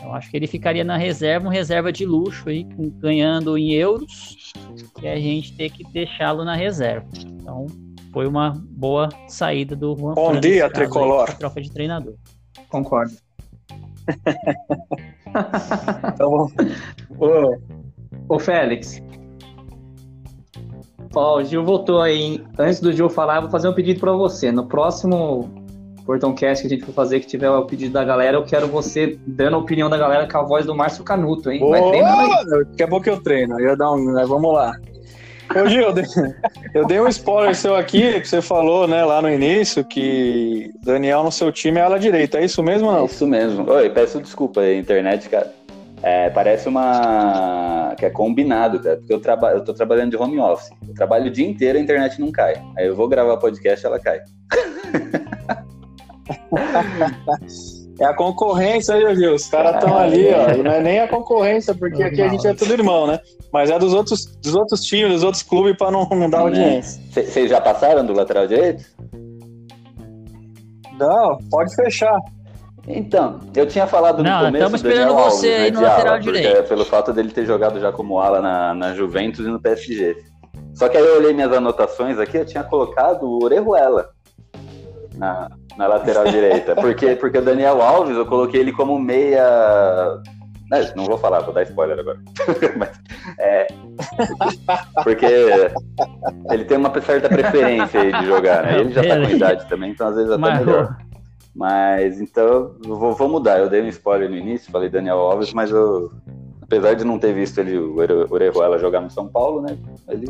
Eu 0.03 0.13
acho 0.13 0.31
que 0.31 0.37
ele 0.37 0.47
ficaria 0.47 0.83
na 0.83 0.97
reserva, 0.97 1.47
um 1.47 1.51
reserva 1.51 1.91
de 1.91 2.05
luxo 2.05 2.49
aí, 2.49 2.63
ganhando 2.97 3.57
em 3.57 3.71
euros, 3.73 4.51
e 5.01 5.07
a 5.07 5.19
gente 5.19 5.53
ter 5.53 5.69
que 5.69 5.83
deixá-lo 5.83 6.43
na 6.43 6.55
reserva. 6.55 7.07
Então, 7.15 7.67
foi 8.11 8.27
uma 8.27 8.53
boa 8.71 9.09
saída 9.27 9.75
do 9.75 9.95
Juan 9.95 10.15
Bom 10.15 10.39
dia, 10.39 10.69
Tricolor. 10.69 11.29
Aí, 11.29 11.35
troca 11.35 11.61
de 11.61 11.71
treinador. 11.71 12.15
Concordo. 12.69 13.13
então, 16.13 16.51
ô, 17.19 17.57
ô 18.27 18.39
Félix. 18.39 19.01
Ó, 21.13 21.37
o 21.37 21.43
Gil 21.43 21.63
voltou 21.63 22.01
aí. 22.01 22.41
Antes 22.57 22.79
do 22.79 22.91
Gil 22.91 23.09
falar, 23.09 23.37
eu 23.37 23.41
vou 23.43 23.51
fazer 23.51 23.67
um 23.67 23.73
pedido 23.73 23.99
para 23.99 24.11
você. 24.13 24.51
No 24.51 24.65
próximo 24.65 25.49
Portão 26.05 26.33
Cast 26.33 26.61
que 26.61 26.73
a 26.73 26.77
gente 26.77 26.85
for 26.85 26.93
fazer, 26.93 27.19
que 27.19 27.27
tiver 27.27 27.49
o 27.49 27.65
pedido 27.65 27.93
da 27.93 28.03
galera, 28.03 28.37
eu 28.37 28.43
quero 28.43 28.67
você 28.67 29.19
dando 29.27 29.55
a 29.55 29.59
opinião 29.59 29.89
da 29.89 29.97
galera 29.97 30.27
com 30.27 30.37
a 30.37 30.43
voz 30.43 30.65
do 30.65 30.75
Márcio 30.75 31.03
Canuto, 31.03 31.51
hein? 31.51 31.59
Vai 31.69 31.81
treinando 31.89 32.21
aí. 32.21 32.65
Daqui 32.65 32.83
a 32.83 32.87
pouco 32.87 33.09
eu 33.09 33.21
treino. 33.21 33.59
Eu 33.59 33.75
dar 33.75 33.91
um. 33.91 34.13
Vamos 34.25 34.53
lá. 34.53 34.73
Ô 35.53 35.67
Gil, 35.67 35.81
eu 35.81 35.93
dei, 35.93 36.05
eu 36.73 36.87
dei 36.87 37.01
um 37.01 37.09
spoiler 37.09 37.53
seu 37.53 37.75
aqui, 37.75 38.21
que 38.21 38.27
você 38.27 38.41
falou, 38.41 38.87
né, 38.87 39.03
lá 39.03 39.21
no 39.21 39.29
início, 39.29 39.83
que 39.83 40.71
Daniel 40.81 41.25
no 41.25 41.31
seu 41.31 41.51
time 41.51 41.77
é 41.77 41.81
ala 41.81 41.99
direita. 41.99 42.37
É 42.37 42.45
isso 42.45 42.63
mesmo 42.63 42.87
ou 42.87 42.93
não? 42.93 43.01
É 43.01 43.05
isso 43.05 43.27
mesmo. 43.27 43.69
Oi, 43.69 43.89
peço 43.89 44.21
desculpa 44.21 44.61
aí, 44.61 44.79
internet, 44.79 45.27
cara. 45.27 45.51
É, 46.03 46.29
parece 46.31 46.67
uma. 46.67 47.93
que 47.97 48.05
é 48.05 48.09
combinado, 48.09 48.79
cara, 48.79 48.97
porque 48.97 49.13
eu, 49.13 49.19
traba... 49.19 49.51
eu 49.51 49.63
tô 49.63 49.73
trabalhando 49.73 50.11
de 50.11 50.17
home 50.17 50.39
office. 50.39 50.71
Eu 50.87 50.93
trabalho 50.95 51.27
o 51.27 51.31
dia 51.31 51.47
inteiro 51.47 51.77
a 51.77 51.81
internet 51.81 52.19
não 52.19 52.31
cai. 52.31 52.55
Aí 52.77 52.87
eu 52.87 52.95
vou 52.95 53.07
gravar 53.07 53.37
podcast 53.37 53.85
ela 53.85 53.99
cai. 53.99 54.19
É 57.99 58.05
a 58.05 58.15
concorrência 58.15 58.97
viu? 59.15 59.35
Os 59.35 59.47
caras 59.47 59.75
estão 59.75 59.95
ali, 59.95 60.27
ó. 60.33 60.49
E 60.49 60.63
não 60.63 60.71
é 60.71 60.81
nem 60.81 60.99
a 61.01 61.07
concorrência, 61.07 61.75
porque 61.75 62.01
aqui 62.01 62.19
a 62.19 62.27
gente 62.29 62.47
é 62.47 62.53
tudo 62.53 62.73
irmão, 62.73 63.05
né? 63.05 63.19
Mas 63.53 63.69
é 63.69 63.77
dos 63.77 63.93
outros, 63.93 64.25
dos 64.37 64.55
outros 64.55 64.81
times, 64.81 65.13
dos 65.13 65.23
outros 65.23 65.43
clubes, 65.43 65.77
para 65.77 65.91
não, 65.91 66.07
não 66.09 66.27
dar 66.27 66.39
né? 66.39 66.43
audiência. 66.45 66.99
Vocês 67.11 67.47
já 67.47 67.61
passaram 67.61 68.03
do 68.03 68.13
lateral 68.13 68.47
direito? 68.47 68.83
Não, 70.97 71.37
pode 71.51 71.75
fechar. 71.75 72.17
Então, 72.87 73.39
eu 73.55 73.67
tinha 73.67 73.85
falado 73.85 74.23
não, 74.23 74.39
no 74.39 74.45
começo. 74.45 74.57
Estamos 74.57 74.81
esperando 74.81 75.07
Daniel 75.09 75.29
você 75.29 75.47
Alves, 75.47 75.63
aí 75.63 75.71
né, 75.71 75.77
no 75.77 75.81
lateral 75.81 76.13
ala, 76.13 76.21
direito. 76.21 76.57
É 76.57 76.61
pelo 76.63 76.85
fato 76.85 77.13
dele 77.13 77.29
ter 77.29 77.45
jogado 77.45 77.79
já 77.79 77.91
como 77.91 78.19
ala 78.19 78.41
na, 78.41 78.73
na 78.73 78.93
Juventus 78.93 79.45
e 79.45 79.49
no 79.49 79.59
PSG. 79.59 80.17
Só 80.73 80.89
que 80.89 80.97
aí 80.97 81.05
eu 81.05 81.17
olhei 81.17 81.33
minhas 81.33 81.53
anotações 81.53 82.17
aqui, 82.17 82.37
eu 82.37 82.45
tinha 82.45 82.63
colocado 82.63 83.23
o 83.23 83.43
Orejuela 83.43 84.09
na, 85.15 85.49
na 85.77 85.87
lateral 85.87 86.25
direita. 86.31 86.75
Porque, 86.75 87.15
porque 87.15 87.37
o 87.37 87.41
Daniel 87.41 87.81
Alves, 87.81 88.17
eu 88.17 88.25
coloquei 88.25 88.61
ele 88.61 88.71
como 88.71 88.97
meia. 88.99 89.43
Não, 90.69 90.79
não 90.95 91.05
vou 91.05 91.17
falar, 91.17 91.41
vou 91.41 91.53
dar 91.53 91.63
spoiler 91.63 91.99
agora. 91.99 92.17
Mas, 92.77 92.89
é, 93.37 93.67
porque 95.03 95.25
ele 96.49 96.63
tem 96.63 96.77
uma 96.77 97.01
certa 97.01 97.27
preferência 97.27 98.01
aí 98.01 98.11
de 98.11 98.25
jogar, 98.25 98.63
né? 98.63 98.79
Ele 98.79 98.93
já 98.93 99.03
tá 99.03 99.17
com 99.17 99.29
idade 99.29 99.67
também, 99.67 99.91
então 99.91 100.07
às 100.07 100.15
vezes 100.15 100.31
até 100.31 100.59
melhor. 100.59 100.97
Mas 101.55 102.21
então, 102.21 102.75
vou, 102.85 103.13
vou 103.13 103.27
mudar. 103.27 103.59
Eu 103.59 103.69
dei 103.69 103.81
um 103.81 103.87
spoiler 103.87 104.29
no 104.29 104.37
início, 104.37 104.71
falei 104.71 104.89
Daniel 104.89 105.17
Alves, 105.17 105.53
mas 105.53 105.69
eu, 105.69 106.11
apesar 106.61 106.93
de 106.93 107.03
não 107.03 107.19
ter 107.19 107.33
visto 107.33 107.59
ele, 107.59 107.77
o 107.77 107.95
Orejuela 108.29 108.79
jogar 108.79 109.01
no 109.01 109.09
São 109.09 109.27
Paulo, 109.27 109.61
né? 109.61 109.77
Ele, 110.07 110.27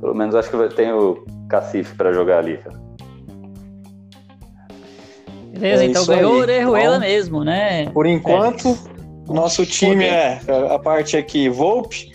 pelo 0.00 0.14
menos 0.14 0.34
acho 0.34 0.50
que 0.50 0.74
tem 0.74 0.92
o 0.92 1.24
Cacife 1.48 1.94
para 1.94 2.12
jogar 2.12 2.38
ali, 2.38 2.56
cara. 2.56 2.82
Beleza, 5.52 5.84
é 5.84 5.86
então 5.86 6.06
ganhou 6.06 6.34
o 6.34 6.38
Orejuela 6.38 6.98
mesmo, 6.98 7.44
né? 7.44 7.88
Por 7.90 8.06
enquanto, 8.06 8.68
é. 8.68 9.32
nosso 9.32 9.64
time 9.66 10.06
é 10.06 10.40
a 10.70 10.78
parte 10.78 11.16
aqui, 11.16 11.48
Volpe. 11.48 12.10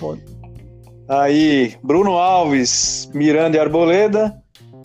Aí, 1.07 1.75
Bruno 1.81 2.17
Alves, 2.17 3.09
Miranda 3.13 3.57
e 3.57 3.59
Arboleda, 3.59 4.35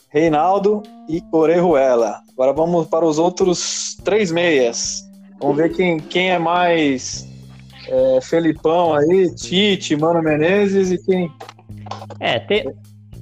Reinaldo 0.08 0.82
e 1.08 1.22
Orejuela. 1.32 2.23
Agora 2.34 2.52
vamos 2.52 2.86
para 2.88 3.04
os 3.04 3.18
outros 3.18 3.96
três 4.04 4.30
meias. 4.30 5.02
Vamos 5.40 5.56
ver 5.56 5.72
quem, 5.72 5.98
quem 5.98 6.30
é 6.30 6.38
mais 6.38 7.28
é, 7.88 8.20
Felipão 8.20 8.94
aí, 8.94 9.34
Tite, 9.34 9.96
Mano 9.96 10.22
Menezes 10.22 10.90
e 10.90 11.04
quem. 11.04 11.30
É, 12.18 12.38
tem, 12.40 12.64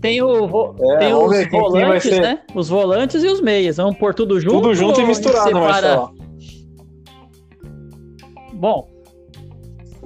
tem, 0.00 0.22
o, 0.22 0.74
é, 0.92 0.98
tem 0.98 1.14
os 1.14 1.50
volantes, 1.50 2.18
né? 2.18 2.40
Os 2.54 2.68
volantes 2.68 3.22
e 3.22 3.26
os 3.26 3.40
meias. 3.40 3.76
Vamos 3.76 3.98
pôr 3.98 4.14
tudo 4.14 4.40
junto. 4.40 4.54
Tudo 4.54 4.74
junto 4.74 5.00
e 5.00 5.04
misturado, 5.04 5.52
Marcelo. 5.52 6.14
Bom, 8.54 8.88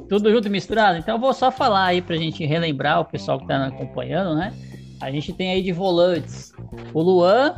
tudo 0.09 0.31
junto 0.31 0.49
e 0.49 0.51
misturado. 0.51 0.99
Então 0.99 1.17
eu 1.17 1.21
vou 1.21 1.33
só 1.33 1.51
falar 1.51 1.87
aí 1.87 2.01
pra 2.01 2.17
gente 2.17 2.45
relembrar 2.45 3.01
o 3.01 3.05
pessoal 3.05 3.39
que 3.39 3.47
tá 3.47 3.67
acompanhando, 3.67 4.35
né? 4.35 4.53
A 5.01 5.11
gente 5.11 5.33
tem 5.33 5.51
aí 5.51 5.63
de 5.63 5.73
volantes 5.73 6.53
o 6.95 7.03
Luan. 7.03 7.55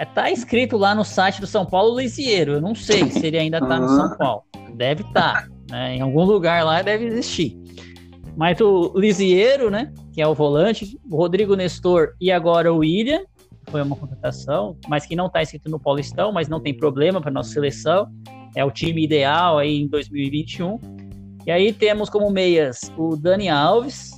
É, 0.00 0.04
tá 0.06 0.30
escrito 0.30 0.78
lá 0.78 0.94
no 0.94 1.04
site 1.04 1.42
do 1.42 1.46
São 1.46 1.66
Paulo 1.66 2.00
Lisieiro. 2.00 2.54
Eu 2.54 2.60
não 2.62 2.74
sei 2.74 3.10
se 3.10 3.26
ele 3.26 3.36
ainda 3.36 3.60
tá 3.60 3.78
no 3.78 3.86
São 3.86 4.16
Paulo. 4.16 4.44
Deve 4.74 5.02
estar. 5.02 5.42
Tá, 5.42 5.48
né? 5.70 5.96
Em 5.96 6.00
algum 6.00 6.24
lugar 6.24 6.64
lá 6.64 6.80
deve 6.80 7.04
existir. 7.04 7.54
Mas 8.34 8.58
o 8.62 8.94
Lisieiro, 8.96 9.70
né? 9.70 9.92
que 10.10 10.22
é 10.22 10.26
o 10.26 10.34
volante, 10.34 10.98
o 11.10 11.16
Rodrigo 11.16 11.54
Nestor 11.54 12.14
e 12.18 12.32
agora 12.32 12.72
o 12.72 12.78
William, 12.78 13.20
foi 13.70 13.82
uma 13.82 13.94
contratação, 13.94 14.74
mas 14.88 15.04
que 15.04 15.14
não 15.14 15.26
está 15.26 15.42
escrito 15.42 15.70
no 15.70 15.78
Paulistão, 15.78 16.32
mas 16.32 16.48
não 16.48 16.60
tem 16.60 16.74
problema 16.74 17.20
para 17.20 17.30
nossa 17.30 17.50
seleção. 17.50 18.10
É 18.56 18.64
o 18.64 18.70
time 18.70 19.04
ideal 19.04 19.58
aí 19.58 19.82
em 19.82 19.86
2021. 19.86 20.78
E 21.46 21.50
aí 21.50 21.74
temos 21.74 22.08
como 22.08 22.30
meias 22.30 22.90
o 22.96 23.16
Dani 23.16 23.50
Alves, 23.50 24.12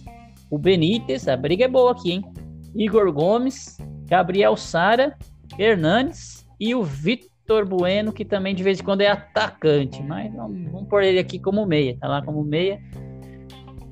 o 0.48 0.56
Benítez, 0.56 1.26
a 1.26 1.36
briga 1.36 1.64
é 1.64 1.68
boa 1.68 1.90
aqui, 1.90 2.12
hein? 2.12 2.24
Igor 2.72 3.12
Gomes, 3.12 3.78
Gabriel 4.06 4.56
Sara, 4.56 5.16
Hernanes 5.58 6.46
e 6.58 6.74
o 6.74 6.82
Vitor 6.82 7.66
Bueno, 7.66 8.12
que 8.12 8.24
também 8.24 8.54
de 8.54 8.62
vez 8.62 8.80
em 8.80 8.84
quando 8.84 9.00
é 9.00 9.08
atacante, 9.08 10.02
mas 10.02 10.32
vamos, 10.34 10.70
vamos 10.70 10.88
pôr 10.88 11.02
ele 11.02 11.18
aqui 11.18 11.38
como 11.38 11.66
meia, 11.66 11.96
tá 12.00 12.08
lá 12.08 12.22
como 12.22 12.42
meia. 12.42 12.80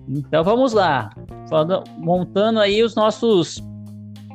Então 0.08 0.42
vamos 0.42 0.72
lá. 0.72 1.10
Montando 1.98 2.60
aí 2.60 2.82
os 2.82 2.94
nossos 2.94 3.62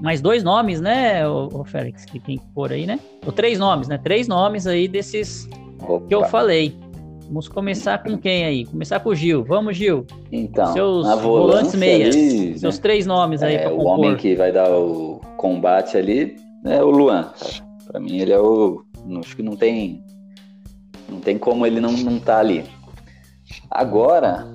mais 0.01 0.21
dois 0.21 0.43
nomes, 0.43 0.81
né, 0.81 1.27
o, 1.27 1.63
Félix, 1.63 2.05
que 2.05 2.19
tem 2.19 2.37
que 2.37 2.45
pôr 2.53 2.71
aí, 2.71 2.85
né? 2.85 2.99
Ou 3.25 3.31
três 3.31 3.57
nomes, 3.57 3.87
né? 3.87 3.97
Três 3.97 4.27
nomes 4.27 4.67
aí 4.67 4.87
desses 4.87 5.47
Opa. 5.87 6.05
que 6.07 6.15
eu 6.15 6.25
falei. 6.25 6.75
Vamos 7.27 7.47
começar 7.47 8.03
com 8.03 8.17
quem 8.17 8.45
aí? 8.45 8.65
Começar 8.65 8.99
com 8.99 9.09
o 9.09 9.15
Gil. 9.15 9.43
Vamos, 9.43 9.75
Gil. 9.75 10.05
Então, 10.31 10.71
seus 10.73 11.21
volantes 11.21 11.73
meias. 11.73 12.15
Ali, 12.15 12.59
seus 12.59 12.75
né? 12.75 12.81
três 12.81 13.07
nomes 13.07 13.41
aí 13.41 13.55
é, 13.55 13.59
para 13.59 13.71
compor. 13.71 13.85
O 13.85 13.89
homem 13.89 14.15
que 14.15 14.35
vai 14.35 14.51
dar 14.51 14.69
o 14.69 15.19
combate 15.37 15.97
ali 15.97 16.35
é 16.71 16.83
o 16.83 16.89
Luan. 16.89 17.31
Para 17.87 17.99
mim 17.99 18.19
ele 18.19 18.31
é 18.31 18.39
o, 18.39 18.83
acho 19.19 19.35
que 19.35 19.43
não 19.43 19.55
tem 19.55 20.03
não 21.07 21.19
tem 21.19 21.37
como 21.37 21.65
ele 21.65 21.79
não 21.79 21.91
não 21.91 22.19
tá 22.19 22.39
ali. 22.39 22.63
Agora, 23.69 24.47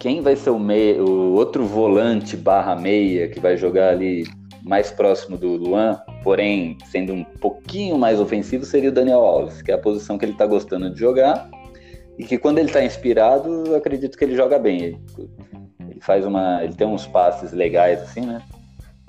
quem 0.00 0.20
vai 0.20 0.36
ser 0.36 0.50
o 0.50 0.58
meia, 0.58 1.02
o 1.02 1.32
outro 1.34 1.64
volante 1.64 2.36
barra 2.36 2.76
meia 2.76 3.28
que 3.28 3.40
vai 3.40 3.56
jogar 3.56 3.90
ali 3.90 4.24
mais 4.62 4.90
próximo 4.90 5.36
do 5.36 5.56
Luan, 5.56 6.00
porém 6.22 6.76
sendo 6.90 7.12
um 7.12 7.24
pouquinho 7.24 7.98
mais 7.98 8.18
ofensivo, 8.18 8.64
seria 8.64 8.88
o 8.88 8.92
Daniel 8.92 9.20
Alves, 9.20 9.60
que 9.60 9.70
é 9.70 9.74
a 9.74 9.78
posição 9.78 10.16
que 10.16 10.24
ele 10.24 10.32
está 10.32 10.46
gostando 10.46 10.90
de 10.90 10.98
jogar 10.98 11.50
e 12.18 12.24
que 12.24 12.38
quando 12.38 12.58
ele 12.58 12.68
está 12.68 12.82
inspirado, 12.82 13.74
acredito 13.74 14.16
que 14.16 14.24
ele 14.24 14.36
joga 14.36 14.58
bem. 14.58 14.82
Ele, 14.82 14.98
ele, 15.90 16.00
faz 16.00 16.24
uma, 16.24 16.62
ele 16.62 16.74
tem 16.74 16.86
uns 16.86 17.06
passes 17.06 17.52
legais 17.52 18.00
assim, 18.00 18.22
né? 18.22 18.40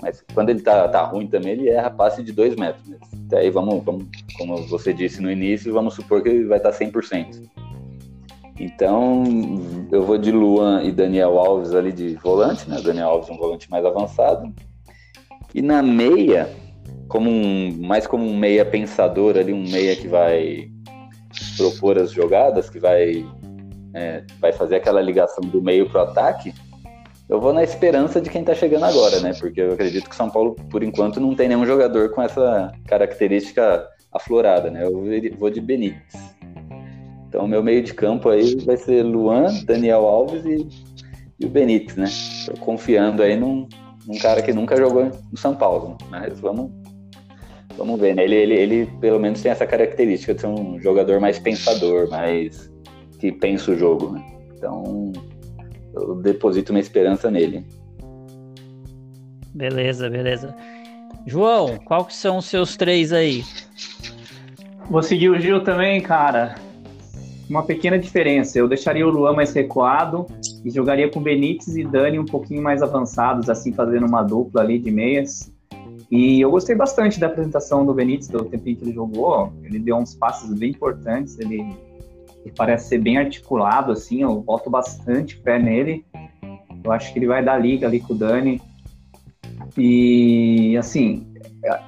Mas 0.00 0.22
quando 0.34 0.50
ele 0.50 0.60
tá, 0.60 0.88
tá 0.88 1.02
ruim 1.04 1.26
também, 1.26 1.52
ele 1.52 1.68
erra 1.68 1.90
passe 1.90 2.22
de 2.22 2.32
dois 2.32 2.54
metros. 2.56 2.86
Né? 2.88 2.98
Até 3.26 3.38
aí 3.38 3.50
vamos, 3.50 3.82
vamos, 3.82 4.06
como 4.36 4.56
você 4.68 4.92
disse 4.92 5.20
no 5.22 5.30
início, 5.30 5.72
vamos 5.72 5.94
supor 5.94 6.22
que 6.22 6.28
ele 6.28 6.44
vai 6.44 6.58
estar 6.58 6.72
100%. 6.72 7.48
Então, 8.58 9.22
eu 9.92 10.02
vou 10.02 10.16
de 10.16 10.30
Luan 10.30 10.82
e 10.82 10.90
Daniel 10.90 11.38
Alves 11.38 11.74
ali 11.74 11.92
de 11.92 12.14
volante, 12.14 12.68
né? 12.68 12.80
Daniel 12.80 13.08
Alves 13.08 13.28
um 13.28 13.36
volante 13.36 13.70
mais 13.70 13.84
avançado. 13.84 14.52
E 15.54 15.60
na 15.60 15.82
meia, 15.82 16.48
como 17.08 17.28
um, 17.28 17.76
mais 17.82 18.06
como 18.06 18.24
um 18.24 18.36
meia 18.36 18.64
pensador 18.64 19.36
ali, 19.36 19.52
um 19.52 19.68
meia 19.68 19.94
que 19.94 20.08
vai 20.08 20.70
propor 21.56 21.98
as 21.98 22.12
jogadas, 22.12 22.70
que 22.70 22.78
vai, 22.78 23.26
é, 23.92 24.24
vai 24.40 24.52
fazer 24.52 24.76
aquela 24.76 25.02
ligação 25.02 25.44
do 25.44 25.60
meio 25.60 25.88
para 25.90 26.00
o 26.00 26.04
ataque, 26.04 26.54
eu 27.28 27.40
vou 27.40 27.52
na 27.52 27.64
esperança 27.64 28.20
de 28.20 28.30
quem 28.30 28.42
está 28.42 28.54
chegando 28.54 28.84
agora, 28.84 29.20
né? 29.20 29.34
Porque 29.38 29.60
eu 29.60 29.72
acredito 29.72 30.08
que 30.08 30.14
São 30.14 30.30
Paulo, 30.30 30.54
por 30.70 30.82
enquanto, 30.82 31.20
não 31.20 31.34
tem 31.34 31.48
nenhum 31.48 31.66
jogador 31.66 32.10
com 32.10 32.22
essa 32.22 32.72
característica 32.86 33.86
aflorada, 34.12 34.70
né? 34.70 34.84
Eu 34.84 35.04
vou 35.38 35.50
de 35.50 35.60
Benítez. 35.60 36.14
Então, 37.28 37.46
meu 37.48 37.62
meio 37.62 37.82
de 37.82 37.92
campo 37.92 38.28
aí 38.28 38.54
vai 38.64 38.76
ser 38.76 39.02
Luan, 39.02 39.52
Daniel 39.64 40.06
Alves 40.06 40.44
e, 40.44 40.68
e 41.40 41.46
o 41.46 41.48
Benítez, 41.48 41.96
né? 41.96 42.06
Tô 42.46 42.60
confiando 42.60 43.22
aí 43.22 43.36
num, 43.36 43.68
num 44.06 44.18
cara 44.18 44.40
que 44.40 44.52
nunca 44.52 44.76
jogou 44.76 45.10
no 45.30 45.36
São 45.36 45.54
Paulo. 45.54 45.98
Mas 46.08 46.38
vamos, 46.38 46.70
vamos 47.76 47.98
ver, 47.98 48.14
né? 48.14 48.22
Ele, 48.22 48.36
ele, 48.36 48.54
ele 48.54 48.86
pelo 49.00 49.18
menos 49.18 49.42
tem 49.42 49.50
essa 49.50 49.66
característica 49.66 50.32
de 50.32 50.42
ser 50.42 50.46
um 50.46 50.80
jogador 50.80 51.20
mais 51.20 51.40
pensador, 51.40 52.08
mais 52.08 52.72
que 53.18 53.32
pensa 53.32 53.72
o 53.72 53.76
jogo, 53.76 54.12
né? 54.12 54.24
Então, 54.56 55.12
eu 55.96 56.14
deposito 56.16 56.72
uma 56.72 56.80
esperança 56.80 57.30
nele. 57.30 57.64
Beleza, 59.54 60.10
beleza. 60.10 60.54
João, 61.26 61.78
qual 61.78 62.04
que 62.04 62.14
são 62.14 62.38
os 62.38 62.44
seus 62.44 62.76
três 62.76 63.12
aí? 63.12 63.42
Vou 64.90 65.02
seguir 65.02 65.30
o 65.30 65.40
Gil 65.40 65.64
também, 65.64 66.00
cara. 66.00 66.54
Uma 67.48 67.64
pequena 67.64 67.98
diferença. 67.98 68.58
Eu 68.58 68.68
deixaria 68.68 69.06
o 69.06 69.10
Luan 69.10 69.32
mais 69.32 69.52
recuado 69.52 70.26
e 70.64 70.70
jogaria 70.70 71.10
com 71.10 71.20
Benítez 71.20 71.76
e 71.76 71.84
Dani 71.84 72.18
um 72.18 72.24
pouquinho 72.24 72.62
mais 72.62 72.82
avançados, 72.82 73.48
assim, 73.48 73.72
fazendo 73.72 74.06
uma 74.06 74.22
dupla 74.22 74.60
ali 74.60 74.78
de 74.78 74.90
meias. 74.90 75.52
E 76.10 76.40
eu 76.40 76.50
gostei 76.50 76.76
bastante 76.76 77.18
da 77.18 77.26
apresentação 77.26 77.84
do 77.84 77.92
Benítez, 77.92 78.28
do 78.28 78.44
tempinho 78.44 78.76
que 78.76 78.84
ele 78.84 78.92
jogou. 78.92 79.52
Ele 79.64 79.78
deu 79.78 79.96
uns 79.96 80.14
passes 80.14 80.52
bem 80.52 80.70
importantes, 80.70 81.38
ele 81.38 81.64
ele 82.46 82.54
parece 82.56 82.90
ser 82.90 82.98
bem 82.98 83.18
articulado, 83.18 83.90
assim, 83.90 84.22
eu 84.22 84.40
boto 84.40 84.70
bastante 84.70 85.36
pé 85.36 85.58
nele. 85.58 86.06
Eu 86.84 86.92
acho 86.92 87.12
que 87.12 87.18
ele 87.18 87.26
vai 87.26 87.44
dar 87.44 87.58
liga 87.58 87.88
ali 87.88 87.98
com 87.98 88.14
o 88.14 88.16
Dani. 88.16 88.62
E, 89.76 90.76
assim, 90.76 91.26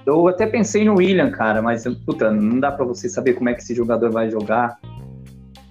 eu 0.05 0.27
até 0.27 0.47
pensei 0.47 0.85
no 0.85 0.97
William, 0.97 1.31
cara, 1.31 1.63
mas, 1.63 1.85
puta, 2.05 2.33
não 2.33 2.59
dá 2.59 2.73
para 2.73 2.85
você 2.85 3.09
saber 3.09 3.35
como 3.35 3.49
é 3.49 3.55
que 3.55 3.63
esse 3.63 3.73
jogador 3.73 4.11
vai 4.11 4.29
jogar. 4.31 4.81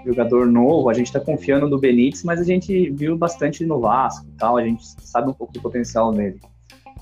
Jogador 0.05 0.47
novo, 0.47 0.89
a 0.89 0.93
gente 0.93 1.11
tá 1.11 1.19
confiando 1.19 1.67
no 1.67 1.77
Benítez, 1.77 2.23
mas 2.23 2.39
a 2.39 2.45
gente 2.45 2.89
viu 2.91 3.17
bastante 3.17 3.65
no 3.65 3.81
Vasco 3.81 4.25
e 4.25 4.37
tal, 4.37 4.55
a 4.55 4.63
gente 4.63 4.81
sabe 5.01 5.29
um 5.29 5.33
pouco 5.33 5.51
do 5.51 5.61
potencial 5.61 6.13
dele. 6.13 6.39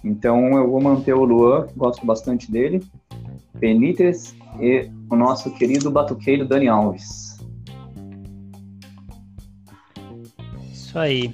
Então 0.03 0.57
eu 0.57 0.67
vou 0.67 0.81
manter 0.81 1.13
o 1.13 1.23
Luan, 1.23 1.67
gosto 1.77 2.03
bastante 2.03 2.51
dele. 2.51 2.81
Benítez 3.53 4.35
e 4.59 4.89
o 5.07 5.15
nosso 5.15 5.51
querido 5.51 5.91
batuqueiro 5.91 6.47
Dani 6.47 6.67
Alves. 6.67 7.24
Isso 10.95 10.99
aí. 11.01 11.33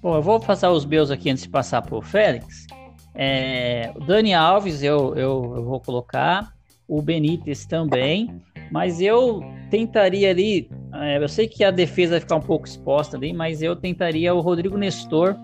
Bom, 0.00 0.14
eu 0.14 0.22
vou 0.22 0.40
passar 0.40 0.70
os 0.70 0.86
meus 0.86 1.10
aqui 1.10 1.28
antes 1.28 1.42
de 1.42 1.50
passar 1.50 1.82
para 1.82 1.94
o 1.94 2.00
Félix. 2.00 2.66
É, 3.14 3.92
o 3.94 4.00
Dani 4.00 4.32
Alves 4.32 4.82
eu, 4.82 5.14
eu, 5.14 5.52
eu, 5.54 5.64
vou 5.64 5.78
colocar, 5.80 6.54
o 6.88 7.02
Benítez 7.02 7.66
também, 7.66 8.40
mas 8.70 9.02
eu 9.02 9.42
tentaria 9.70 10.30
ali. 10.30 10.70
É, 10.94 11.22
eu 11.22 11.28
sei 11.28 11.46
que 11.46 11.62
a 11.62 11.70
defesa 11.70 12.12
vai 12.12 12.20
ficar 12.20 12.36
um 12.36 12.40
pouco 12.40 12.66
exposta 12.66 13.18
ali, 13.18 13.34
mas 13.34 13.60
eu 13.60 13.76
tentaria 13.76 14.32
o 14.32 14.40
Rodrigo 14.40 14.78
Nestor 14.78 15.36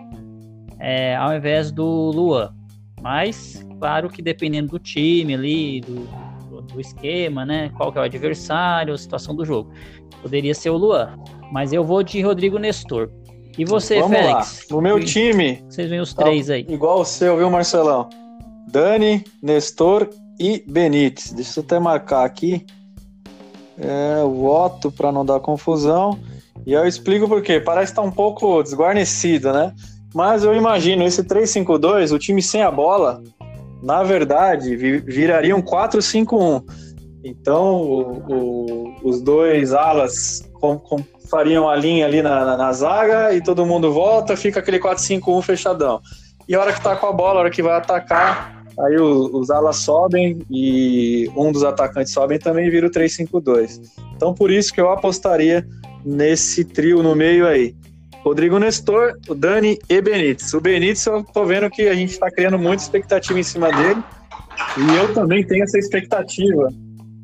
é, 0.81 1.15
ao 1.15 1.37
invés 1.37 1.71
do 1.71 1.85
Luan. 1.85 2.55
Mas, 3.03 3.67
claro 3.79 4.09
que 4.09 4.23
dependendo 4.23 4.71
do 4.71 4.79
time 4.79 5.35
ali, 5.35 5.83
do, 5.83 6.63
do, 6.63 6.81
esquema, 6.81 7.45
né? 7.45 7.71
Qual 7.77 7.93
que 7.93 7.99
é 7.99 8.01
o 8.01 8.05
adversário, 8.05 8.95
a 8.95 8.99
situação 8.99 9.37
do 9.37 9.45
jogo. 9.45 9.71
Poderia 10.23 10.55
ser 10.55 10.71
o 10.71 10.77
Luan. 10.79 11.19
Mas 11.53 11.71
eu 11.75 11.85
vou 11.85 12.03
de 12.03 12.23
Rodrigo 12.23 12.59
Nestor. 12.59 13.11
E 13.59 13.65
você, 13.65 14.01
Vamos 14.01 14.17
Félix? 14.17 14.67
Lá. 14.71 14.77
No 14.77 14.81
meu 14.81 15.01
time. 15.01 15.65
Vocês 15.69 15.91
veem 15.91 16.01
os 16.01 16.15
três 16.15 16.47
tá 16.47 16.55
aí. 16.55 16.67
Igual 16.69 17.01
o 17.01 17.05
seu, 17.05 17.37
viu, 17.37 17.51
Marcelão? 17.51 18.09
Dani, 18.69 19.25
Nestor 19.43 20.09
e 20.39 20.63
Benítez. 20.65 21.33
Deixa 21.33 21.59
eu 21.59 21.65
até 21.65 21.81
marcar 21.81 22.25
aqui. 22.25 22.65
É, 23.77 24.23
o 24.23 24.31
voto 24.31 24.93
para 24.93 25.11
não 25.11 25.27
dar 25.27 25.41
confusão. 25.41 26.19
E 26.65 26.73
eu 26.73 26.87
explico 26.87 27.27
por 27.27 27.43
quê. 27.43 27.59
Parece 27.59 27.91
estar 27.93 28.03
tá 28.03 28.09
um 28.09 28.13
pouco 28.13 28.63
desguarnecido, 28.63 29.53
né? 29.53 29.75
Mas 30.15 30.45
eu 30.45 30.55
imagino 30.55 31.03
esse 31.03 31.25
3-5-2, 31.25 32.15
o 32.15 32.19
time 32.19 32.41
sem 32.41 32.63
a 32.63 32.71
bola, 32.71 33.23
na 33.83 34.03
verdade, 34.03 34.75
viraria 34.77 35.55
um 35.55 35.63
4-5-1. 35.63 36.65
Então, 37.29 37.83
o, 37.83 38.23
o, 38.29 38.95
os 39.03 39.21
dois 39.21 39.73
alas 39.75 40.49
com, 40.55 40.79
com, 40.79 41.05
fariam 41.31 41.69
a 41.69 41.77
linha 41.77 42.07
ali 42.07 42.23
na, 42.23 42.45
na, 42.45 42.57
na, 42.57 42.73
zaga 42.73 43.35
e 43.35 43.43
todo 43.43 43.67
mundo 43.67 43.93
volta, 43.93 44.37
fica 44.37 44.61
aquele 44.61 44.79
4-5-1 44.79 45.43
fechadão. 45.43 46.01
E 46.49 46.55
a 46.55 46.61
hora 46.61 46.73
que 46.73 46.81
tá 46.81 46.97
com 46.97 47.07
a 47.07 47.13
bola, 47.13 47.37
a 47.37 47.41
hora 47.41 47.51
que 47.51 47.63
vai 47.63 47.77
atacar, 47.77 48.65
aí 48.81 48.97
os, 48.97 49.31
os 49.35 49.51
alas 49.51 49.77
sobem 49.77 50.41
e 50.51 51.31
um 51.37 51.53
dos 51.53 51.63
atacantes 51.63 52.13
sobem 52.13 52.39
também 52.39 52.71
vira 52.71 52.87
o 52.87 52.91
3-5-2. 52.91 53.81
Então 54.17 54.33
por 54.33 54.51
isso 54.51 54.73
que 54.73 54.81
eu 54.81 54.91
apostaria 54.91 55.67
nesse 56.05 56.65
trio 56.65 57.03
no 57.03 57.15
meio 57.15 57.47
aí. 57.47 57.75
Rodrigo 58.25 58.59
Nestor, 58.59 59.19
o 59.29 59.35
Dani 59.35 59.79
e 59.89 60.01
Benítez. 60.01 60.53
O 60.55 60.61
Benítez 60.61 61.07
eu 61.07 61.23
tô 61.23 61.45
vendo 61.45 61.71
que 61.71 61.89
a 61.89 61.95
gente 61.95 62.13
está 62.13 62.31
criando 62.31 62.59
muita 62.59 62.83
expectativa 62.83 63.39
em 63.39 63.43
cima 63.43 63.71
dele. 63.71 64.03
E 64.77 64.97
eu 64.97 65.15
também 65.15 65.47
tenho 65.47 65.63
essa 65.63 65.79
expectativa 65.79 66.69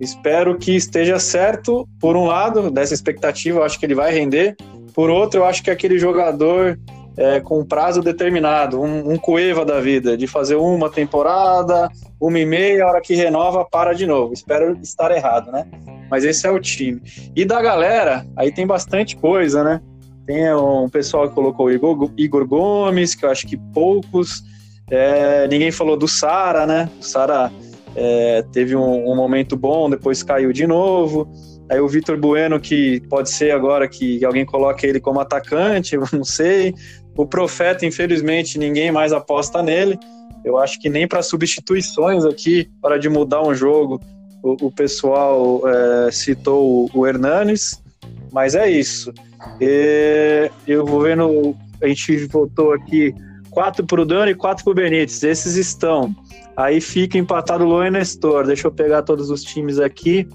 Espero 0.00 0.58
que 0.58 0.74
esteja 0.74 1.18
certo, 1.18 1.88
por 2.00 2.16
um 2.16 2.26
lado, 2.26 2.70
dessa 2.70 2.94
expectativa, 2.94 3.60
eu 3.60 3.62
acho 3.62 3.78
que 3.78 3.86
ele 3.86 3.94
vai 3.94 4.12
render. 4.12 4.56
Por 4.94 5.10
outro, 5.10 5.40
eu 5.40 5.44
acho 5.44 5.62
que 5.62 5.70
aquele 5.70 5.98
jogador 5.98 6.78
é, 7.16 7.40
com 7.40 7.64
prazo 7.64 8.00
determinado, 8.02 8.80
um, 8.80 9.12
um 9.12 9.64
da 9.64 9.80
vida, 9.80 10.16
de 10.16 10.26
fazer 10.26 10.56
uma 10.56 10.90
temporada, 10.90 11.88
uma 12.20 12.38
e 12.38 12.46
meia, 12.46 12.84
a 12.84 12.88
hora 12.88 13.00
que 13.00 13.14
renova, 13.14 13.64
para 13.64 13.92
de 13.92 14.06
novo. 14.06 14.32
Espero 14.32 14.76
estar 14.82 15.10
errado, 15.10 15.52
né? 15.52 15.66
Mas 16.10 16.24
esse 16.24 16.46
é 16.46 16.50
o 16.50 16.60
time. 16.60 17.00
E 17.34 17.44
da 17.44 17.62
galera, 17.62 18.26
aí 18.36 18.52
tem 18.52 18.66
bastante 18.66 19.16
coisa, 19.16 19.62
né? 19.62 19.80
Tem 20.26 20.52
um 20.54 20.88
pessoal 20.88 21.28
que 21.28 21.34
colocou 21.34 21.66
o 21.66 21.70
Igor, 21.70 22.10
Igor 22.16 22.46
Gomes, 22.46 23.14
que 23.14 23.24
eu 23.24 23.30
acho 23.30 23.46
que 23.46 23.56
poucos. 23.56 24.42
É, 24.90 25.46
ninguém 25.48 25.70
falou 25.70 25.96
do 25.96 26.08
Sara, 26.08 26.66
né? 26.66 26.90
O 26.98 27.02
Sara 27.02 27.50
é, 27.94 28.42
teve 28.52 28.74
um, 28.74 29.10
um, 29.10 29.14
momento 29.14 29.56
bom, 29.56 29.88
depois 29.88 30.22
caiu 30.22 30.52
de 30.52 30.66
novo. 30.66 31.28
Aí 31.70 31.80
o 31.80 31.88
Vitor 31.88 32.18
Bueno, 32.18 32.60
que 32.60 33.00
pode 33.08 33.30
ser 33.30 33.52
agora 33.52 33.88
que 33.88 34.24
alguém 34.24 34.44
coloque 34.44 34.86
ele 34.86 35.00
como 35.00 35.20
atacante, 35.20 35.96
não 36.12 36.24
sei. 36.24 36.74
O 37.16 37.26
Profeta, 37.26 37.86
infelizmente, 37.86 38.58
ninguém 38.58 38.90
mais 38.90 39.12
aposta 39.12 39.62
nele. 39.62 39.98
Eu 40.44 40.58
acho 40.58 40.80
que 40.80 40.90
nem 40.90 41.08
para 41.08 41.22
substituições 41.22 42.24
aqui, 42.24 42.68
para 42.82 42.98
de 42.98 43.08
mudar 43.08 43.42
um 43.42 43.54
jogo, 43.54 44.00
o, 44.42 44.66
o 44.66 44.70
pessoal 44.70 45.62
é, 45.66 46.10
citou 46.10 46.90
o, 46.94 47.00
o 47.00 47.06
Hernanes, 47.06 47.82
mas 48.30 48.54
é 48.54 48.68
isso. 48.70 49.12
E 49.60 50.50
eu 50.66 50.84
vou 50.84 51.00
vendo, 51.00 51.56
a 51.82 51.88
gente 51.88 52.26
votou 52.26 52.72
aqui 52.72 53.14
quatro 53.50 53.86
para 53.86 54.02
o 54.02 54.04
Dani 54.04 54.32
e 54.32 54.34
quatro 54.34 54.64
para 54.64 54.72
o 54.72 54.74
Benítez. 54.74 55.22
Esses 55.22 55.56
estão. 55.56 56.14
Aí 56.56 56.80
fica 56.80 57.18
empatado 57.18 57.84
e 57.84 57.90
Nestor. 57.90 58.46
Deixa 58.46 58.66
eu 58.66 58.72
pegar 58.72 59.02
todos 59.02 59.30
os 59.30 59.42
times 59.42 59.78
aqui. 59.78 60.28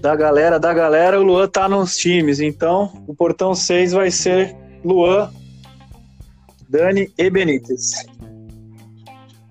da 0.00 0.16
galera, 0.16 0.58
da 0.58 0.74
galera, 0.74 1.20
o 1.20 1.22
Luan 1.22 1.48
tá 1.48 1.68
nos 1.68 1.96
times. 1.96 2.40
Então, 2.40 3.04
o 3.06 3.14
portão 3.14 3.54
6 3.54 3.92
vai 3.92 4.10
ser 4.10 4.56
Luan, 4.84 5.30
Dani 6.68 7.12
e 7.18 7.30
Benítez. 7.30 8.04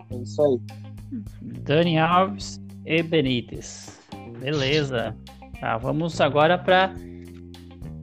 É 0.09 0.15
isso 0.15 0.41
aí. 0.41 0.59
Dani 1.41 1.97
Alves 1.97 2.59
e 2.85 3.01
Benítez. 3.03 3.97
Beleza. 4.39 5.15
Tá, 5.59 5.77
vamos 5.77 6.19
agora 6.19 6.57
para 6.57 6.93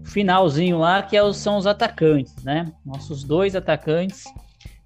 finalzinho 0.05 0.79
lá, 0.79 1.03
que 1.03 1.17
é 1.17 1.33
são 1.33 1.57
os 1.57 1.67
atacantes, 1.67 2.43
né? 2.45 2.73
Nossos 2.87 3.25
dois 3.25 3.55
atacantes. 3.55 4.25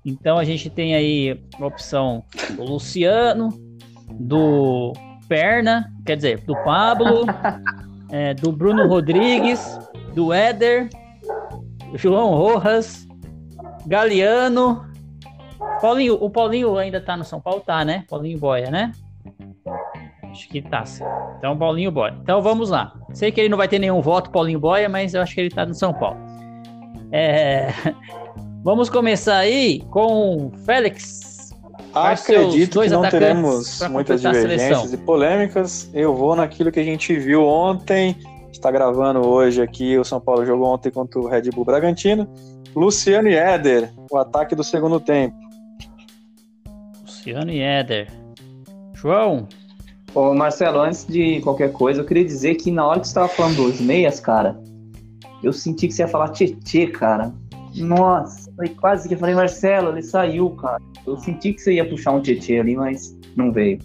Então 0.05 0.39
a 0.39 0.45
gente 0.45 0.69
tem 0.69 0.95
aí 0.95 1.41
a 1.61 1.67
opção 1.67 2.25
do 2.57 2.65
Luciano, 2.65 3.51
do 4.11 4.93
Perna, 5.29 5.93
quer 6.05 6.17
dizer, 6.17 6.41
do 6.41 6.55
Pablo, 6.65 7.25
é, 8.11 8.35
do 8.35 8.51
Bruno 8.53 8.87
Rodrigues, 8.89 9.79
do 10.15 10.33
Éder, 10.33 10.89
João 11.95 12.35
Rojas, 12.35 13.07
Galeano. 13.87 14.91
Paulinho, 15.81 16.15
o 16.15 16.29
Paulinho 16.29 16.77
ainda 16.77 17.01
tá 17.01 17.17
no 17.17 17.25
São 17.25 17.41
Paulo, 17.41 17.61
tá, 17.61 17.85
né? 17.85 18.05
Paulinho 18.09 18.39
Boia, 18.39 18.71
né? 18.71 18.93
Acho 20.25 20.49
que 20.49 20.63
tá. 20.63 20.85
Então, 21.39 21.57
Paulinho 21.57 21.91
Boia. 21.91 22.17
Então, 22.23 22.41
vamos 22.41 22.71
lá. 22.71 22.95
Sei 23.13 23.31
que 23.31 23.41
ele 23.41 23.49
não 23.49 23.59
vai 23.59 23.69
ter 23.69 23.79
nenhum 23.79 24.01
voto, 24.01 24.31
Paulinho 24.31 24.59
Boia, 24.59 24.89
mas 24.89 25.15
eu 25.15 25.23
acho 25.23 25.35
que 25.35 25.41
ele 25.41 25.51
tá 25.51 25.67
no 25.67 25.75
São 25.75 25.93
Paulo. 25.93 26.19
É... 27.11 27.69
Vamos 28.65 28.89
começar 28.89 29.39
aí 29.39 29.81
com 29.91 30.53
Félix. 30.65 31.53
Acredito 31.93 32.81
que 32.81 32.89
não 32.89 33.03
teremos 33.03 33.81
muitas 33.91 34.21
divergências 34.21 34.93
e 34.93 34.97
polêmicas. 34.97 35.91
Eu 35.93 36.15
vou 36.15 36.37
naquilo 36.37 36.71
que 36.71 36.79
a 36.79 36.85
gente 36.85 37.19
viu 37.19 37.45
ontem. 37.45 38.17
Está 38.53 38.71
gravando 38.71 39.27
hoje 39.27 39.61
aqui. 39.61 39.99
O 39.99 40.05
São 40.05 40.21
Paulo 40.21 40.47
jogou 40.47 40.73
ontem 40.73 40.93
contra 40.93 41.19
o 41.19 41.27
Red 41.27 41.51
Bull 41.51 41.65
Bragantino. 41.65 42.29
Luciano 42.75 43.29
e 43.29 43.35
Éder, 43.35 43.93
o 44.11 44.17
ataque 44.17 44.55
do 44.55 44.63
segundo 44.63 45.01
tempo. 45.01 45.37
Luciano 47.03 47.51
e 47.51 47.61
Éder. 47.61 48.13
João. 48.95 49.49
Ô, 50.15 50.35
Marcelo, 50.35 50.81
antes 50.81 51.05
de 51.05 51.41
qualquer 51.41 51.73
coisa, 51.73 52.01
eu 52.01 52.05
queria 52.05 52.25
dizer 52.25 52.55
que 52.55 52.71
na 52.71 52.87
hora 52.87 53.01
que 53.01 53.07
você 53.07 53.11
estava 53.11 53.29
falando 53.29 53.57
dos 53.57 53.81
meias, 53.81 54.21
cara, 54.21 54.57
eu 55.43 55.53
senti 55.53 55.89
que 55.89 55.95
você 55.95 56.03
ia 56.03 56.09
falar 56.09 56.29
Tietê, 56.29 56.87
cara. 56.87 57.35
Nossa, 57.75 58.52
quase 58.69 59.09
que 59.09 59.15
eu 59.15 59.19
falei, 59.19 59.35
Marcelo, 59.35 59.91
ele 59.91 60.03
saiu, 60.03 60.51
cara. 60.51 60.81
Eu 61.07 61.17
senti 61.17 61.53
que 61.53 61.61
você 61.61 61.75
ia 61.75 61.89
puxar 61.89 62.13
um 62.13 62.21
Tietê 62.21 62.61
ali, 62.61 62.77
mas 62.77 63.17
não 63.37 63.53
veio. 63.53 63.79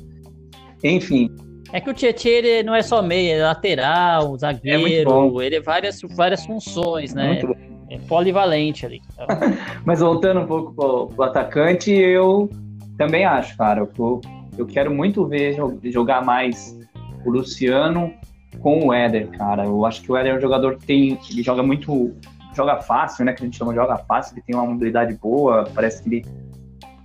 Enfim. 0.84 1.30
É 1.73 1.82
que 1.82 1.89
o 1.89 1.93
Tietê 1.93 2.30
ele 2.30 2.63
não 2.63 2.73
é 2.73 2.82
só 2.82 3.01
meia, 3.01 3.36
é 3.36 3.43
lateral, 3.43 4.38
zagueiro, 4.38 5.41
é 5.41 5.45
ele 5.45 5.55
é 5.57 5.61
várias, 5.61 5.99
várias 6.15 6.45
funções, 6.45 7.13
né? 7.13 7.41
É 7.89 7.97
polivalente 7.99 8.86
ali. 8.86 9.01
Mas 9.86 10.01
voltando 10.01 10.41
um 10.41 10.45
pouco 10.45 10.73
pro, 10.73 11.07
pro 11.07 11.23
atacante, 11.23 11.91
eu 11.91 12.49
também 12.97 13.23
acho, 13.23 13.55
cara. 13.57 13.88
Eu, 13.97 14.21
eu 14.57 14.65
quero 14.65 14.93
muito 14.93 15.25
ver 15.25 15.55
jogar 15.86 16.23
mais 16.23 16.78
o 17.25 17.30
Luciano 17.30 18.13
com 18.59 18.88
o 18.88 18.93
Éder, 18.93 19.30
cara. 19.30 19.65
Eu 19.65 19.86
acho 19.86 20.01
que 20.01 20.11
o 20.11 20.17
Éder 20.17 20.34
é 20.34 20.38
um 20.38 20.41
jogador 20.41 20.78
que 20.78 20.86
tem. 20.86 21.19
Ele 21.30 21.43
joga 21.43 21.63
muito. 21.63 22.13
Joga 22.58 22.82
fácil, 22.82 23.24
né? 23.24 23.34
Que 23.34 23.43
a 23.43 23.45
gente 23.45 23.55
chama 23.55 23.72
de 23.72 23.78
joga 23.78 23.97
fácil, 23.97 24.34
ele 24.34 24.41
tem 24.41 24.55
uma 24.55 24.66
mobilidade 24.66 25.14
boa. 25.14 25.70
Parece 25.76 26.01
que 26.01 26.10
ele 26.10 26.26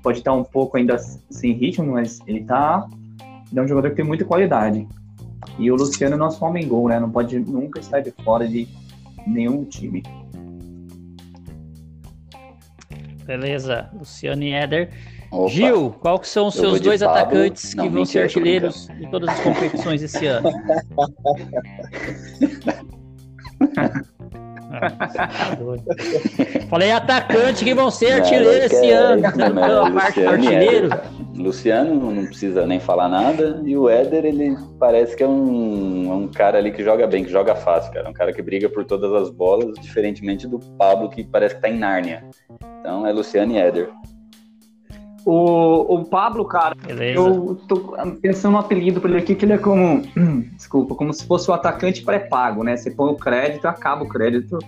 pode 0.03 0.19
estar 0.19 0.33
um 0.33 0.43
pouco 0.43 0.79
ainda 0.79 0.97
sem 0.97 1.53
ritmo, 1.53 1.93
mas 1.93 2.21
ele 2.27 2.43
tá. 2.43 2.89
Ele 3.51 3.61
é 3.61 3.63
um 3.63 3.69
jogador 3.69 3.91
que 3.91 3.97
tem 3.97 4.05
muita 4.05 4.25
qualidade. 4.25 4.89
E 5.59 5.71
o 5.71 5.75
Luciano 5.77 6.15
é 6.15 6.19
nosso 6.19 6.43
homem 6.43 6.67
gol, 6.67 6.89
né? 6.89 6.99
Não 6.99 7.11
pode 7.11 7.39
nunca 7.39 7.81
estar 7.81 8.01
de 8.01 8.11
fora 8.25 8.49
de 8.49 8.67
nenhum 9.27 9.63
time. 9.67 10.03
Beleza, 13.27 13.91
Luciano 13.93 14.43
e 14.43 14.55
Éder. 14.55 14.89
Opa. 15.31 15.51
Gil, 15.51 15.91
qual 16.01 16.19
que 16.19 16.29
são 16.29 16.47
os 16.47 16.55
seus 16.55 16.81
dois 16.81 17.03
Pablo. 17.03 17.19
atacantes 17.19 17.75
Não, 17.75 17.85
que 17.85 17.91
vão 17.91 18.07
ser 18.07 18.21
artilheiros 18.21 18.89
em 18.89 19.11
todas 19.11 19.29
as 19.29 19.41
competições 19.41 20.03
esse 20.03 20.25
ano? 20.27 20.51
Falei 26.69 26.93
atacante 26.93 27.65
que 27.65 27.75
vão 27.75 27.91
ser 27.91 28.13
artilheiros 28.13 28.73
esse 28.73 28.91
é, 28.91 28.95
ano. 28.95 29.23
Não 29.23 29.95
parte 29.95 30.25
artilheiro? 30.25 30.89
Luciano 31.35 32.13
não 32.13 32.27
precisa 32.27 32.67
nem 32.67 32.79
falar 32.79 33.09
nada. 33.09 33.61
E 33.65 33.77
o 33.77 33.89
Éder, 33.89 34.25
ele 34.25 34.57
parece 34.79 35.17
que 35.17 35.23
é 35.23 35.29
um, 35.29 36.11
é 36.11 36.15
um 36.15 36.29
cara 36.29 36.59
ali 36.59 36.71
que 36.71 36.85
joga 36.85 37.07
bem, 37.07 37.25
que 37.25 37.31
joga 37.31 37.55
fácil, 37.55 37.93
cara. 37.93 38.09
Um 38.09 38.13
cara 38.13 38.33
que 38.33 38.43
briga 38.43 38.69
por 38.69 38.85
todas 38.85 39.13
as 39.13 39.31
bolas, 39.31 39.75
diferentemente 39.81 40.47
do 40.47 40.59
Pablo, 40.79 41.09
que 41.09 41.25
parece 41.25 41.55
que 41.55 41.61
tá 41.61 41.69
em 41.69 41.79
Nárnia. 41.79 42.25
Então 42.81 43.07
é 43.07 43.13
Luciano 43.13 43.53
e 43.53 43.59
Éder. 43.59 43.89
O, 45.25 45.95
o 45.95 46.05
Pablo, 46.05 46.45
cara, 46.45 46.75
Beleza. 46.75 47.19
eu 47.19 47.61
tô 47.69 47.97
pensando 48.21 48.53
no 48.53 48.59
apelido 48.59 49.01
para 49.01 49.11
ele 49.11 49.21
aqui, 49.21 49.35
que 49.35 49.45
ele 49.45 49.53
é 49.53 49.59
como. 49.59 50.03
Desculpa, 50.57 50.95
como 50.95 51.13
se 51.13 51.25
fosse 51.27 51.51
o 51.51 51.55
atacante 51.55 52.03
pré-pago, 52.03 52.65
né? 52.65 52.77
Você 52.77 52.91
põe 52.91 53.13
o 53.13 53.17
crédito 53.17 53.67
acaba 53.67 54.03
o 54.05 54.09
crédito. 54.09 54.59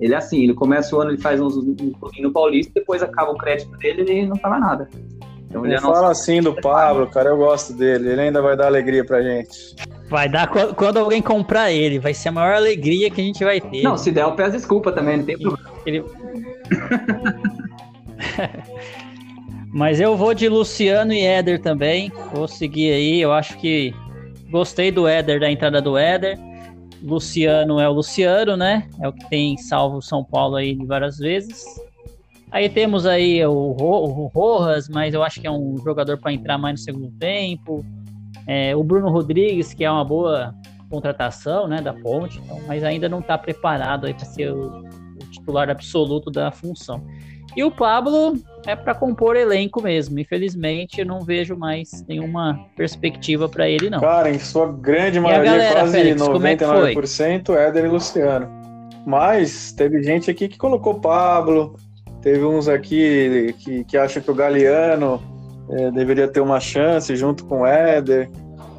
Ele 0.00 0.14
é 0.14 0.16
assim, 0.16 0.42
ele 0.42 0.54
começa 0.54 0.96
o 0.96 1.00
ano, 1.00 1.10
ele 1.10 1.20
faz 1.20 1.40
uns 1.40 1.56
um 1.56 1.74
no 2.22 2.32
Paulista, 2.32 2.72
depois 2.74 3.02
acaba 3.02 3.30
o 3.30 3.36
crédito 3.36 3.70
dele 3.76 4.10
e 4.10 4.26
não 4.26 4.36
fala 4.36 4.58
nada. 4.58 4.88
Então, 5.48 5.64
ele 5.64 5.74
é 5.74 5.80
fala 5.80 6.10
assim 6.10 6.40
do 6.40 6.54
Pablo, 6.54 7.06
cara, 7.08 7.28
eu 7.28 7.36
gosto 7.36 7.72
dele. 7.72 8.10
Ele 8.10 8.20
ainda 8.20 8.40
vai 8.40 8.56
dar 8.56 8.66
alegria 8.66 9.04
pra 9.04 9.20
gente. 9.20 9.76
Vai 10.08 10.28
dar 10.28 10.48
quando 10.48 10.96
alguém 10.96 11.20
comprar 11.22 11.70
ele, 11.70 11.98
vai 11.98 12.14
ser 12.14 12.30
a 12.30 12.32
maior 12.32 12.54
alegria 12.54 13.10
que 13.10 13.20
a 13.20 13.24
gente 13.24 13.44
vai 13.44 13.60
ter. 13.60 13.82
Não, 13.82 13.96
se 13.96 14.10
der, 14.10 14.22
eu 14.22 14.32
peço 14.32 14.52
desculpa 14.52 14.90
também, 14.90 15.18
não 15.18 15.24
tem 15.24 15.38
problema. 15.38 15.70
Ele... 15.86 16.04
Mas 19.72 20.00
eu 20.00 20.16
vou 20.16 20.34
de 20.34 20.48
Luciano 20.48 21.12
e 21.12 21.20
Éder 21.24 21.60
também. 21.60 22.12
Vou 22.32 22.48
seguir 22.48 22.92
aí. 22.92 23.20
Eu 23.20 23.32
acho 23.32 23.56
que 23.58 23.94
gostei 24.50 24.90
do 24.90 25.06
Éder, 25.06 25.40
da 25.40 25.50
entrada 25.50 25.80
do 25.80 25.96
Éder. 25.96 26.38
Luciano 27.02 27.80
é 27.80 27.88
o 27.88 27.92
Luciano, 27.92 28.56
né? 28.56 28.88
É 29.00 29.08
o 29.08 29.12
que 29.12 29.28
tem 29.30 29.56
salvo 29.56 30.02
São 30.02 30.24
Paulo 30.24 30.56
aí 30.56 30.74
várias 30.84 31.18
vezes. 31.18 31.64
Aí 32.50 32.68
temos 32.68 33.06
aí 33.06 33.44
o, 33.46 33.52
o 33.52 34.26
Rojas, 34.26 34.88
mas 34.88 35.14
eu 35.14 35.22
acho 35.22 35.40
que 35.40 35.46
é 35.46 35.50
um 35.50 35.76
jogador 35.78 36.18
para 36.18 36.32
entrar 36.32 36.58
mais 36.58 36.80
no 36.80 36.84
segundo 36.84 37.10
tempo. 37.12 37.84
É, 38.46 38.74
o 38.74 38.82
Bruno 38.82 39.08
Rodrigues, 39.08 39.72
que 39.72 39.84
é 39.84 39.90
uma 39.90 40.04
boa 40.04 40.52
contratação, 40.90 41.68
né, 41.68 41.80
da 41.80 41.94
Ponte, 41.94 42.40
então, 42.44 42.60
mas 42.66 42.82
ainda 42.82 43.08
não 43.08 43.20
está 43.20 43.38
preparado 43.38 44.06
aí 44.06 44.14
para 44.14 44.24
ser 44.24 44.52
o, 44.52 44.80
o 44.80 45.30
titular 45.30 45.70
absoluto 45.70 46.28
da 46.28 46.50
função. 46.50 47.00
E 47.56 47.64
o 47.64 47.70
Pablo 47.70 48.38
é 48.66 48.76
para 48.76 48.94
compor 48.94 49.36
elenco 49.36 49.82
mesmo. 49.82 50.18
Infelizmente, 50.18 51.00
eu 51.00 51.06
não 51.06 51.20
vejo 51.20 51.56
mais 51.56 52.04
nenhuma 52.06 52.66
perspectiva 52.76 53.48
para 53.48 53.68
ele, 53.68 53.90
não. 53.90 54.00
Cara, 54.00 54.30
em 54.30 54.38
sua 54.38 54.70
grande 54.72 55.18
maioria, 55.18 55.52
galera, 55.52 55.80
quase 55.80 55.92
Félix, 55.92 56.22
99%, 56.22 57.56
é 57.56 57.68
Éder 57.68 57.84
e 57.84 57.88
Luciano. 57.88 58.48
Mas 59.06 59.72
teve 59.72 60.02
gente 60.02 60.30
aqui 60.30 60.48
que 60.48 60.58
colocou 60.58 61.00
Pablo, 61.00 61.76
teve 62.20 62.44
uns 62.44 62.68
aqui 62.68 63.54
que, 63.58 63.84
que 63.84 63.96
acham 63.96 64.22
que 64.22 64.30
o 64.30 64.34
Galeano 64.34 65.20
é, 65.70 65.90
deveria 65.90 66.28
ter 66.28 66.40
uma 66.40 66.60
chance 66.60 67.14
junto 67.16 67.44
com 67.44 67.62
o 67.62 67.66
Éder. 67.66 68.28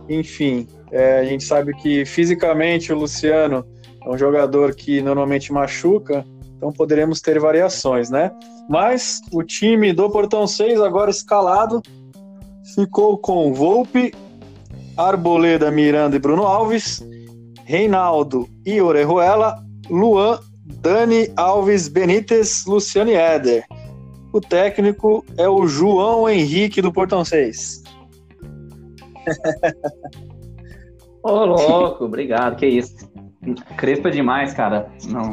Enfim, 0.07 0.67
é, 0.91 1.19
a 1.19 1.24
gente 1.24 1.43
sabe 1.43 1.74
que 1.74 2.05
fisicamente 2.05 2.93
o 2.93 2.97
Luciano 2.97 3.65
é 4.05 4.09
um 4.09 4.17
jogador 4.17 4.76
que 4.76 5.01
normalmente 5.01 5.51
machuca, 5.51 6.26
então 6.62 6.72
poderemos 6.72 7.20
ter 7.20 7.39
variações, 7.39 8.12
né? 8.12 8.32
Mas 8.70 9.20
o 9.32 9.41
time 9.41 9.91
do 9.91 10.07
Portão 10.12 10.45
6, 10.45 10.80
agora 10.80 11.09
escalado, 11.09 11.82
ficou 12.76 13.18
com 13.18 13.51
Volpe, 13.51 14.14
Arboleda, 14.95 15.72
Miranda 15.72 16.18
e 16.18 16.20
Bruno 16.20 16.43
Alves, 16.43 17.03
Reinaldo 17.66 18.47
e 18.64 18.80
Orejuela, 18.80 19.55
Luan, 19.89 20.39
Dani 20.64 21.34
Alves 21.36 21.88
Benítez, 21.88 22.64
Luciano 22.68 23.09
e 23.09 23.16
Éder. 23.16 23.66
O 24.32 24.39
técnico 24.39 25.26
é 25.39 25.49
o 25.49 25.66
João 25.66 26.30
Henrique 26.30 26.80
do 26.80 26.93
Portão 26.93 27.26
6. 27.26 27.82
Ô, 31.24 31.32
oh, 31.32 31.45
louco, 31.45 32.05
obrigado, 32.05 32.55
que 32.55 32.68
isso. 32.68 33.09
Crespa 33.78 34.12
demais, 34.12 34.53
cara. 34.53 34.91
Não, 35.09 35.32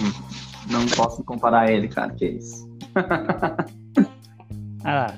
não 0.70 0.86
posso 0.86 1.22
comparar 1.24 1.70
ele, 1.70 1.88
cara, 1.88 2.12
que 2.12 2.26
isso. 2.26 2.68
ah, 4.84 5.12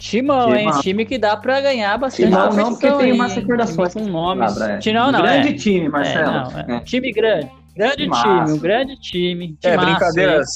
Timão, 0.00 0.56
hein? 0.56 0.70
Time 0.80 1.04
que 1.04 1.18
dá 1.18 1.36
pra 1.36 1.60
ganhar 1.60 1.96
bastante. 1.98 2.28
Timão 2.28 2.52
não, 2.52 2.70
porque 2.70 2.90
tem 2.90 3.12
umas 3.12 3.34
recordações 3.34 3.92
com 3.92 4.00
nomes. 4.00 4.58
É. 4.60 4.78
Timão 4.78 5.12
não, 5.12 5.20
grande 5.20 5.48
é. 5.48 5.52
time, 5.52 5.88
Marcelo. 5.88 6.30
É, 6.30 6.66
não, 6.66 6.76
é. 6.76 6.80
Time 6.80 7.12
grande. 7.12 7.50
Grande 7.76 8.08
time, 8.08 8.52
um 8.52 8.58
grande 8.58 8.96
time. 8.96 9.58
É, 9.62 9.76
brincadeiras. 9.76 10.48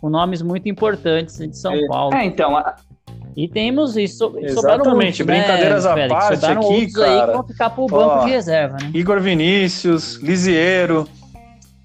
Com 0.00 0.08
nomes 0.08 0.40
muito 0.40 0.68
importantes 0.68 1.36
de 1.38 1.56
São 1.56 1.74
é. 1.74 1.86
Paulo. 1.86 2.14
É, 2.14 2.24
então, 2.24 2.56
a, 2.56 2.74
E 3.36 3.46
temos 3.46 3.96
isso. 3.96 4.34
Exatamente, 4.38 5.22
né, 5.22 5.34
brincadeiras 5.34 5.84
né, 5.84 6.06
à 6.06 6.08
parte 6.08 6.46
aqui, 6.46 6.92
cara. 6.92 7.20
Aí 7.20 7.26
que 7.26 7.32
vão 7.32 7.46
ficar 7.46 7.70
pro 7.70 7.86
banco 7.86 8.14
ó, 8.16 8.24
de 8.24 8.30
reserva, 8.30 8.78
né? 8.80 8.90
Igor 8.94 9.20
Vinícius, 9.20 10.16
Lisiero, 10.16 11.06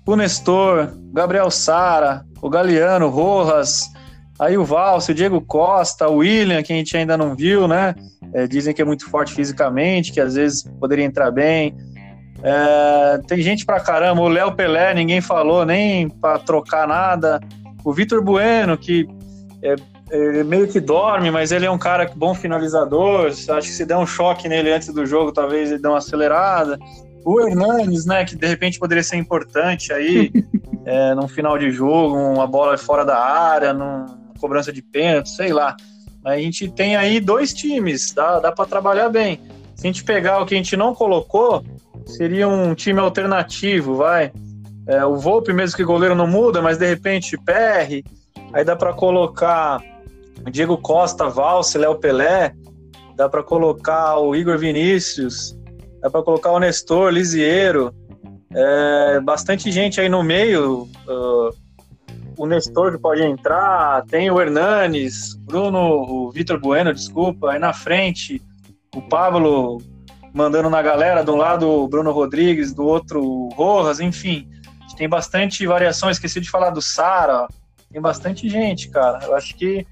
o 0.06 0.16
Nestor, 0.16 0.94
Gabriel 1.12 1.50
Sara, 1.50 2.24
o 2.42 2.50
Galeano, 2.50 3.10
Rojas, 3.10 3.90
aí 4.40 4.58
o 4.58 4.64
Valso, 4.64 5.12
o 5.12 5.16
Diego 5.16 5.42
Costa, 5.42 6.08
o 6.08 6.18
William, 6.18 6.62
que 6.62 6.72
a 6.72 6.76
gente 6.76 6.96
ainda 6.96 7.18
não 7.18 7.36
viu, 7.36 7.68
né? 7.68 7.96
É, 8.34 8.46
dizem 8.46 8.74
que 8.74 8.82
é 8.82 8.86
muito 8.86 9.10
forte 9.10 9.34
fisicamente, 9.34 10.12
que 10.12 10.22
às 10.22 10.36
vezes 10.36 10.64
poderia 10.80 11.06
entrar 11.06 11.32
bem. 11.32 11.76
É, 12.44 13.20
tem 13.28 13.42
gente 13.42 13.66
pra 13.66 13.80
caramba, 13.80 14.22
o 14.22 14.28
Léo 14.28 14.52
Pelé, 14.54 14.94
ninguém 14.94 15.22
falou 15.22 15.66
nem 15.66 16.10
para 16.10 16.38
trocar 16.40 16.88
nada. 16.88 17.40
O 17.84 17.94
Vitor 17.94 18.22
Bueno, 18.22 18.78
que 18.78 19.08
é, 19.64 19.76
é, 20.12 20.44
meio 20.44 20.68
que 20.68 20.80
dorme, 20.80 21.32
mas 21.32 21.52
ele 21.52 21.66
é 21.66 21.72
um 21.72 21.78
cara 21.78 22.12
bom 22.16 22.36
finalizador. 22.36 23.28
Acho 23.28 23.68
que 23.68 23.74
se 23.74 23.86
der 23.86 23.98
um 23.98 24.06
choque 24.06 24.48
nele 24.48 24.72
antes 24.72 24.94
do 24.94 25.06
jogo, 25.06 25.32
talvez 25.32 25.72
ele 25.72 25.82
dê 25.82 25.88
uma 25.88 25.98
acelerada. 25.98 26.78
O 27.26 27.42
Hernanes, 27.42 28.06
né, 28.06 28.24
que 28.24 28.36
de 28.36 28.46
repente 28.46 28.78
poderia 28.78 29.04
ser 29.04 29.18
importante 29.18 29.92
aí 29.92 30.32
é, 30.86 31.16
num 31.16 31.28
final 31.28 31.58
de 31.58 31.72
jogo, 31.72 32.16
uma 32.16 32.46
bola 32.46 32.78
fora 32.78 33.04
da 33.04 33.18
área, 33.18 33.74
numa 33.74 34.06
cobrança 34.40 34.72
de 34.72 34.84
pênalti, 34.84 35.30
sei 35.30 35.52
lá. 35.52 35.76
A 36.24 36.38
gente 36.38 36.70
tem 36.70 36.96
aí 36.96 37.20
dois 37.20 37.52
times, 37.52 38.14
dá, 38.14 38.40
dá 38.40 38.52
para 38.52 38.66
trabalhar 38.66 39.10
bem. 39.10 39.42
Se 39.76 39.88
a 39.88 39.92
gente 39.92 40.04
pegar 40.04 40.40
o 40.40 40.46
que 40.46 40.54
a 40.54 40.58
gente 40.58 40.78
não 40.78 40.94
colocou, 40.94 41.64
seria 42.06 42.48
um 42.48 42.76
time 42.76 43.00
alternativo, 43.00 43.96
vai. 43.96 44.32
É, 44.88 45.04
o 45.04 45.16
Volpe, 45.16 45.52
mesmo 45.52 45.76
que 45.76 45.84
goleiro 45.84 46.14
não 46.14 46.28
muda, 46.28 46.62
mas 46.62 46.78
de 46.78 46.86
repente 46.86 47.38
PR, 47.38 48.04
aí 48.54 48.64
dá 48.64 48.76
para 48.76 48.94
colocar 48.94 49.82
Diego 50.52 50.78
Costa, 50.78 51.28
Valse, 51.28 51.78
Léo 51.78 51.96
Pelé, 51.96 52.54
dá 53.16 53.28
para 53.28 53.42
colocar 53.42 54.20
o 54.20 54.36
Igor 54.36 54.60
Vinícius, 54.60 55.58
dá 56.06 56.10
para 56.12 56.22
colocar 56.22 56.52
o 56.52 56.60
Nestor, 56.60 57.10
Lisiero, 57.10 57.92
é, 58.54 59.20
bastante 59.22 59.72
gente 59.72 60.00
aí 60.00 60.08
no 60.08 60.22
meio. 60.22 60.84
Uh, 61.08 61.50
o 62.38 62.46
Nestor 62.46 62.92
que 62.92 63.00
pode 63.00 63.24
entrar, 63.24 64.06
tem 64.06 64.30
o 64.30 64.40
Hernanes, 64.40 65.36
Bruno, 65.36 65.80
o 65.80 66.32
Vitor 66.32 66.60
Bueno, 66.60 66.94
desculpa, 66.94 67.52
aí 67.52 67.60
na 67.60 67.74
frente 67.74 68.40
o 68.96 69.02
Pablo 69.02 69.82
mandando 70.32 70.70
na 70.70 70.80
galera, 70.80 71.24
de 71.24 71.32
um 71.32 71.38
lado 71.38 71.68
o 71.68 71.88
Bruno 71.88 72.12
Rodrigues, 72.12 72.72
do 72.72 72.86
outro 72.86 73.24
o 73.24 73.50
Rojas, 73.56 74.00
enfim. 74.00 74.48
Tem 74.96 75.10
bastante 75.10 75.66
variação, 75.66 76.12
esqueci 76.12 76.40
de 76.40 76.52
falar 76.52 76.70
do 76.70 76.84
Sara, 76.84 77.48
tem 77.92 78.00
bastante 78.00 78.48
gente, 78.48 78.90
cara. 78.90 79.26
Eu 79.26 79.36
acho 79.36 79.56
que 79.56 79.88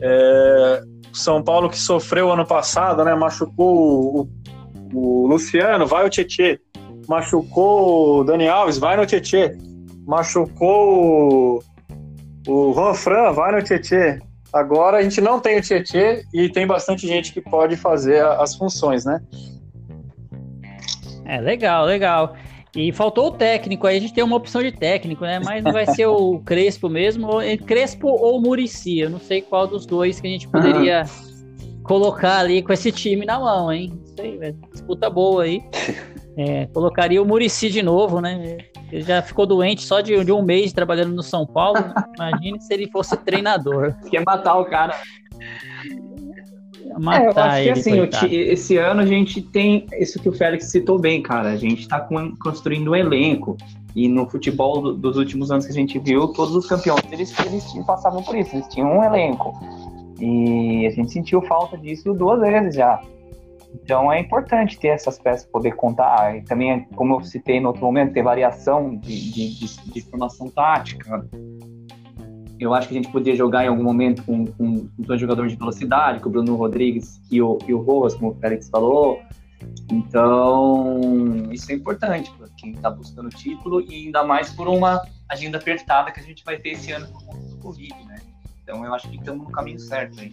é, 0.00 0.82
São 1.12 1.42
Paulo 1.42 1.68
que 1.68 1.78
sofreu 1.78 2.30
ano 2.30 2.46
passado, 2.46 3.04
né? 3.04 3.12
Machucou 3.16 4.20
o, 4.20 4.28
o 4.92 5.26
Luciano, 5.26 5.86
vai 5.86 6.06
o 6.06 6.10
Tietê. 6.10 6.60
Machucou 7.08 8.20
o 8.20 8.24
Dani 8.24 8.48
Alves, 8.48 8.78
vai 8.78 8.96
no 8.96 9.06
Tietê. 9.06 9.56
Machucou 10.06 11.62
o, 12.46 12.68
o 12.68 12.72
Juan 12.72 12.94
Fran, 12.94 13.32
vai 13.32 13.52
no 13.52 13.62
Tietê. 13.62 14.20
Agora 14.52 14.98
a 14.98 15.02
gente 15.02 15.20
não 15.20 15.40
tem 15.40 15.58
o 15.58 15.62
Tietê 15.62 16.24
e 16.32 16.48
tem 16.48 16.66
bastante 16.66 17.06
gente 17.06 17.32
que 17.32 17.40
pode 17.40 17.76
fazer 17.76 18.24
as 18.24 18.56
funções, 18.56 19.04
né? 19.04 19.20
É, 21.24 21.40
legal, 21.40 21.84
legal. 21.84 22.34
E 22.74 22.92
faltou 22.92 23.28
o 23.28 23.30
técnico, 23.30 23.86
aí 23.86 23.96
a 23.96 24.00
gente 24.00 24.14
tem 24.14 24.24
uma 24.24 24.36
opção 24.36 24.62
de 24.62 24.72
técnico, 24.72 25.24
né? 25.24 25.40
Mas 25.44 25.62
não 25.62 25.72
vai 25.72 25.86
ser 25.86 26.06
o 26.06 26.40
Crespo 26.44 26.88
mesmo, 26.88 27.28
Crespo 27.66 28.08
ou 28.08 28.40
Murici, 28.40 29.00
eu 29.00 29.10
não 29.10 29.18
sei 29.18 29.42
qual 29.42 29.66
dos 29.66 29.84
dois 29.84 30.20
que 30.20 30.26
a 30.26 30.30
gente 30.30 30.48
poderia. 30.48 31.04
colocar 31.88 32.38
ali 32.38 32.62
com 32.62 32.72
esse 32.72 32.92
time 32.92 33.24
na 33.24 33.40
mão, 33.40 33.72
hein? 33.72 33.98
Sei, 34.14 34.36
véio. 34.36 34.56
disputa 34.72 35.08
boa 35.10 35.44
aí. 35.44 35.60
É, 36.40 36.66
colocaria 36.66 37.20
o 37.20 37.26
Murici 37.26 37.68
de 37.68 37.82
novo, 37.82 38.20
né? 38.20 38.58
Ele 38.92 39.02
já 39.02 39.20
ficou 39.20 39.44
doente 39.44 39.82
só 39.82 40.00
de, 40.00 40.24
de 40.24 40.30
um 40.30 40.40
mês 40.40 40.72
trabalhando 40.72 41.12
no 41.12 41.20
São 41.20 41.44
Paulo. 41.44 41.80
Imagine 42.14 42.60
se 42.60 42.72
ele 42.72 42.88
fosse 42.92 43.16
treinador. 43.16 43.92
Quer 44.08 44.22
matar 44.24 44.54
o 44.54 44.64
cara 44.66 44.94
matar 47.00 47.22
é, 47.22 47.26
eu 47.26 47.42
acho 47.42 47.82
que 47.82 47.90
assim, 47.90 48.30
esse 48.30 48.76
ano 48.76 49.00
a 49.00 49.06
gente 49.06 49.40
tem 49.42 49.86
isso 49.98 50.18
que 50.20 50.28
o 50.28 50.32
Félix 50.32 50.66
citou 50.66 50.98
bem, 50.98 51.22
cara. 51.22 51.50
A 51.50 51.56
gente 51.56 51.82
está 51.82 52.06
construindo 52.40 52.90
um 52.90 52.96
elenco. 52.96 53.56
E 53.94 54.06
no 54.06 54.28
futebol 54.28 54.80
do, 54.80 54.94
dos 54.94 55.16
últimos 55.16 55.50
anos 55.50 55.64
que 55.64 55.72
a 55.72 55.74
gente 55.74 55.98
viu, 55.98 56.28
todos 56.28 56.54
os 56.54 56.66
campeões 56.66 57.02
eles, 57.10 57.34
eles 57.40 57.64
passavam 57.84 58.22
por 58.22 58.36
isso, 58.36 58.54
eles 58.54 58.68
tinham 58.68 58.96
um 58.96 59.02
elenco. 59.02 59.52
E 60.18 60.86
a 60.86 60.90
gente 60.90 61.12
sentiu 61.12 61.40
falta 61.42 61.76
disso 61.76 62.12
duas 62.12 62.40
vezes 62.40 62.74
já. 62.74 63.00
Então 63.74 64.10
é 64.12 64.20
importante 64.20 64.78
ter 64.78 64.88
essas 64.88 65.18
peças 65.18 65.46
poder 65.46 65.72
contar. 65.72 66.36
E 66.36 66.42
também, 66.42 66.84
como 66.96 67.14
eu 67.14 67.20
citei 67.22 67.60
no 67.60 67.68
outro 67.68 67.84
momento, 67.84 68.12
ter 68.12 68.22
variação 68.22 68.96
de, 68.96 69.30
de, 69.30 69.58
de, 69.58 69.92
de 69.92 70.00
formação 70.02 70.48
tática. 70.48 71.26
Eu 72.58 72.74
acho 72.74 72.88
que 72.88 72.94
a 72.94 73.00
gente 73.00 73.12
podia 73.12 73.36
jogar 73.36 73.64
em 73.64 73.68
algum 73.68 73.84
momento 73.84 74.24
com, 74.24 74.44
com, 74.44 74.88
com 74.88 75.02
dois 75.02 75.20
jogadores 75.20 75.52
de 75.52 75.58
velocidade, 75.58 76.20
com 76.20 76.28
o 76.28 76.32
Bruno 76.32 76.56
Rodrigues 76.56 77.20
e 77.30 77.40
o, 77.40 77.56
e 77.68 77.72
o 77.72 77.80
Rojas, 77.80 78.14
como 78.14 78.32
o 78.32 78.34
Félix 78.34 78.68
falou. 78.68 79.20
Então, 79.90 81.00
isso 81.52 81.70
é 81.70 81.74
importante 81.74 82.32
para 82.32 82.48
quem 82.56 82.72
está 82.72 82.90
buscando 82.90 83.26
o 83.26 83.30
título 83.30 83.80
e 83.80 84.06
ainda 84.06 84.24
mais 84.24 84.52
por 84.52 84.68
uma 84.68 85.00
agenda 85.28 85.58
apertada 85.58 86.10
que 86.10 86.20
a 86.20 86.22
gente 86.22 86.44
vai 86.44 86.58
ter 86.58 86.70
esse 86.70 86.90
ano 86.92 87.06
com 87.12 87.34
o 87.34 87.56
Covid, 87.58 87.94
né? 88.06 88.16
Então, 88.68 88.84
eu 88.84 88.92
acho 88.92 89.08
que 89.08 89.16
estamos 89.16 89.46
no 89.46 89.50
caminho 89.50 89.78
certo 89.78 90.20
aí. 90.20 90.30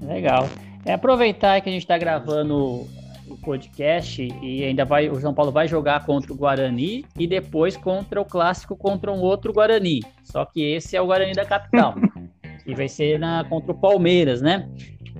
Legal. 0.00 0.48
É 0.86 0.94
aproveitar 0.94 1.60
que 1.60 1.68
a 1.68 1.72
gente 1.72 1.82
está 1.82 1.98
gravando 1.98 2.88
o 3.28 3.36
podcast 3.44 4.26
e 4.40 4.64
ainda 4.64 4.86
vai 4.86 5.10
o 5.10 5.20
São 5.20 5.34
Paulo 5.34 5.52
vai 5.52 5.68
jogar 5.68 6.06
contra 6.06 6.32
o 6.32 6.36
Guarani 6.36 7.04
e 7.18 7.26
depois 7.26 7.76
contra 7.76 8.22
o 8.22 8.24
clássico 8.24 8.74
contra 8.74 9.12
um 9.12 9.20
outro 9.20 9.52
Guarani. 9.52 10.00
Só 10.24 10.46
que 10.46 10.62
esse 10.62 10.96
é 10.96 11.00
o 11.02 11.04
Guarani 11.04 11.34
da 11.34 11.44
capital. 11.44 11.96
e 12.64 12.74
vai 12.74 12.88
ser 12.88 13.18
na 13.18 13.44
contra 13.44 13.72
o 13.72 13.78
Palmeiras, 13.78 14.40
né? 14.40 14.66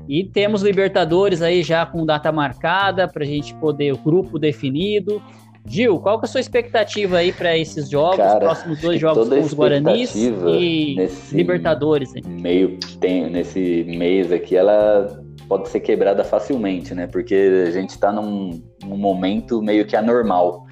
E 0.09 0.25
temos 0.25 0.63
Libertadores 0.63 1.43
aí 1.43 1.63
já 1.63 1.85
com 1.85 2.07
data 2.07 2.33
marcada 2.33 3.07
para 3.07 3.25
a 3.25 3.27
gente 3.27 3.55
poder 3.57 3.93
o 3.93 3.99
grupo 3.99 4.39
definido. 4.39 5.23
Gil, 5.67 5.99
qual 6.01 6.19
que 6.19 6.27
é 6.27 6.29
a 6.29 6.31
sua 6.31 6.41
expectativa 6.41 7.19
aí 7.19 7.33
para 7.33 7.57
esses 7.57 7.89
jogos, 7.89 8.17
Cara, 8.17 8.35
os 8.35 8.39
próximos 8.39 8.81
dois 8.81 9.01
jogos 9.01 9.29
com 9.29 9.41
os 9.41 9.55
Guaranis 9.55 10.15
e 10.15 10.97
Libertadores? 11.33 12.15
Hein? 12.15 12.23
Meio 12.27 12.79
tem 13.01 13.31
nesse 13.31 13.85
mês 13.85 14.33
aqui, 14.33 14.57
ela 14.57 15.23
pode 15.49 15.69
ser 15.69 15.81
quebrada 15.81 16.25
facilmente, 16.25 16.95
né? 16.95 17.07
Porque 17.07 17.67
a 17.67 17.71
gente 17.71 17.91
está 17.91 18.13
num, 18.13 18.63
num, 18.85 18.97
momento 18.97 19.61
meio 19.61 19.87
que 19.87 19.97
anormal, 19.97 20.65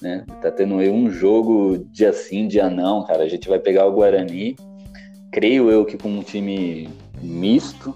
né? 0.00 0.24
Tá 0.40 0.50
tendo 0.50 0.74
um 0.76 1.10
jogo 1.10 1.78
dia 1.90 2.12
sim, 2.12 2.46
dia 2.46 2.68
não, 2.70 3.04
cara. 3.04 3.24
A 3.24 3.28
gente 3.28 3.48
vai 3.48 3.58
pegar 3.58 3.86
o 3.86 3.92
Guarani, 3.92 4.56
creio 5.30 5.70
eu 5.70 5.84
que 5.84 5.96
com 5.96 6.08
um 6.08 6.22
time 6.22 6.88
misto. 7.20 7.94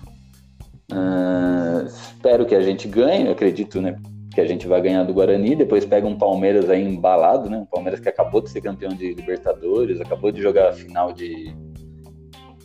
Uh, 0.91 1.85
espero 1.87 2.47
que 2.47 2.55
a 2.55 2.63
gente 2.63 2.87
ganhe, 2.89 3.29
acredito, 3.29 3.81
né? 3.81 3.97
Que 4.37 4.43
a 4.43 4.47
gente 4.47 4.67
vai 4.67 4.83
ganhar 4.83 5.03
do 5.03 5.15
Guarani, 5.15 5.57
depois 5.57 5.87
pega 5.87 6.07
um 6.07 6.15
Palmeiras 6.15 6.69
aí 6.69 6.85
embalado, 6.85 7.49
né? 7.49 7.57
Um 7.57 7.65
Palmeiras 7.65 8.01
que 8.01 8.09
acabou 8.11 8.43
de 8.43 8.51
ser 8.51 8.61
campeão 8.61 8.91
de 8.91 9.15
Libertadores, 9.15 9.99
acabou 9.99 10.31
de 10.31 10.43
jogar 10.43 10.69
a 10.69 10.73
final 10.75 11.11
de, 11.11 11.57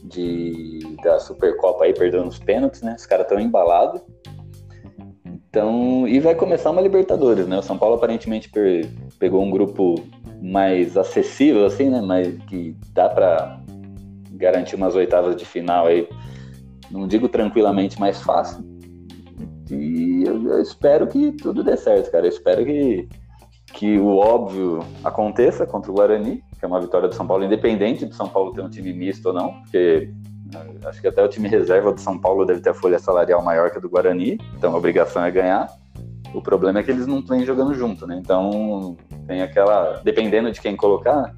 de, 0.03 0.97
da 1.01 1.17
Supercopa 1.17 1.85
aí, 1.85 1.93
perdendo 1.93 2.27
os 2.27 2.37
pênaltis, 2.37 2.81
né? 2.81 2.93
Os 2.97 3.05
caras 3.05 3.25
estão 3.25 3.39
embalados. 3.39 4.01
Então, 5.25 6.05
e 6.05 6.19
vai 6.19 6.35
começar 6.35 6.71
uma 6.71 6.81
Libertadores, 6.81 7.47
né? 7.47 7.57
O 7.59 7.63
São 7.63 7.77
Paulo 7.77 7.95
aparentemente 7.95 8.49
per, 8.49 8.89
pegou 9.17 9.41
um 9.41 9.49
grupo 9.49 9.95
mais 10.41 10.97
acessível, 10.97 11.65
assim, 11.65 11.89
né? 11.89 12.01
Mas 12.01 12.27
que 12.49 12.75
dá 12.91 13.07
para 13.07 13.61
garantir 14.33 14.75
umas 14.75 14.93
oitavas 14.93 15.37
de 15.37 15.45
final 15.45 15.87
aí. 15.87 16.05
Não 16.91 17.07
digo 17.07 17.29
tranquilamente 17.29 17.97
mais 17.97 18.21
fácil. 18.21 18.61
E 19.71 20.10
eu, 20.31 20.53
eu 20.53 20.61
espero 20.61 21.07
que 21.07 21.31
tudo 21.33 21.63
dê 21.63 21.77
certo, 21.77 22.11
cara. 22.11 22.25
Eu 22.25 22.29
espero 22.29 22.65
que, 22.65 23.07
que 23.73 23.97
o 23.99 24.17
óbvio 24.17 24.79
aconteça 25.03 25.65
contra 25.65 25.91
o 25.91 25.95
Guarani 25.95 26.43
que 26.61 26.65
é 26.65 26.67
uma 26.67 26.79
vitória 26.79 27.09
do 27.09 27.15
São 27.15 27.25
Paulo, 27.25 27.43
independente 27.43 28.05
do 28.05 28.13
São 28.13 28.29
Paulo 28.29 28.53
ter 28.53 28.61
um 28.61 28.69
time 28.69 28.93
misto 28.93 29.25
ou 29.25 29.33
não, 29.33 29.51
porque 29.61 30.11
eh, 30.53 30.87
acho 30.87 31.01
que 31.01 31.07
até 31.07 31.23
o 31.23 31.27
time 31.27 31.47
reserva 31.49 31.91
do 31.91 31.99
São 31.99 32.19
Paulo 32.19 32.45
deve 32.45 32.61
ter 32.61 32.69
a 32.69 32.73
folha 32.75 32.99
salarial 32.99 33.43
maior 33.43 33.71
que 33.71 33.79
a 33.79 33.81
do 33.81 33.89
Guarani, 33.89 34.37
então 34.55 34.71
a 34.71 34.77
obrigação 34.77 35.25
é 35.25 35.31
ganhar. 35.31 35.67
O 36.35 36.41
problema 36.41 36.79
é 36.79 36.83
que 36.83 36.91
eles 36.91 37.07
não 37.07 37.19
vêm 37.19 37.43
jogando 37.43 37.73
junto, 37.73 38.05
né? 38.05 38.15
Então 38.23 38.95
tem 39.25 39.41
aquela. 39.41 40.01
Dependendo 40.03 40.51
de 40.51 40.61
quem 40.61 40.77
colocar, 40.77 41.35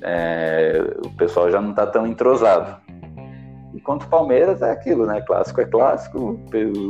é, 0.00 0.80
o 1.04 1.10
pessoal 1.10 1.50
já 1.50 1.60
não 1.60 1.70
está 1.70 1.84
tão 1.84 2.06
entrosado. 2.06 2.80
E 3.74 3.80
contra 3.80 4.06
o 4.06 4.10
Palmeiras 4.10 4.62
é 4.62 4.70
aquilo, 4.70 5.04
né? 5.04 5.20
Clássico 5.22 5.60
é 5.60 5.64
clássico, 5.64 6.38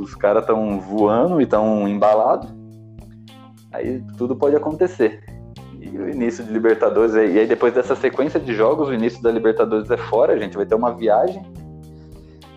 os 0.03 0.15
caras 0.15 0.43
estão 0.43 0.79
voando 0.79 1.41
e 1.41 1.45
estão 1.45 1.89
embalados. 1.89 2.55
Aí 3.73 4.05
tudo 4.19 4.37
pode 4.37 4.55
acontecer. 4.55 5.25
o 5.81 6.09
início 6.09 6.45
de 6.45 6.53
Libertadores. 6.53 7.15
E 7.15 7.39
aí, 7.39 7.47
depois 7.47 7.73
dessa 7.73 7.97
sequência 7.97 8.39
de 8.39 8.55
jogos, 8.55 8.89
o 8.89 8.95
início 8.95 9.23
da 9.23 9.33
Libertadores 9.33 9.91
é 9.91 9.97
fora. 9.97 10.35
A 10.35 10.39
gente 10.39 10.57
vai 10.57 10.67
ter 10.67 10.75
uma 10.75 10.95
viagem 10.95 11.43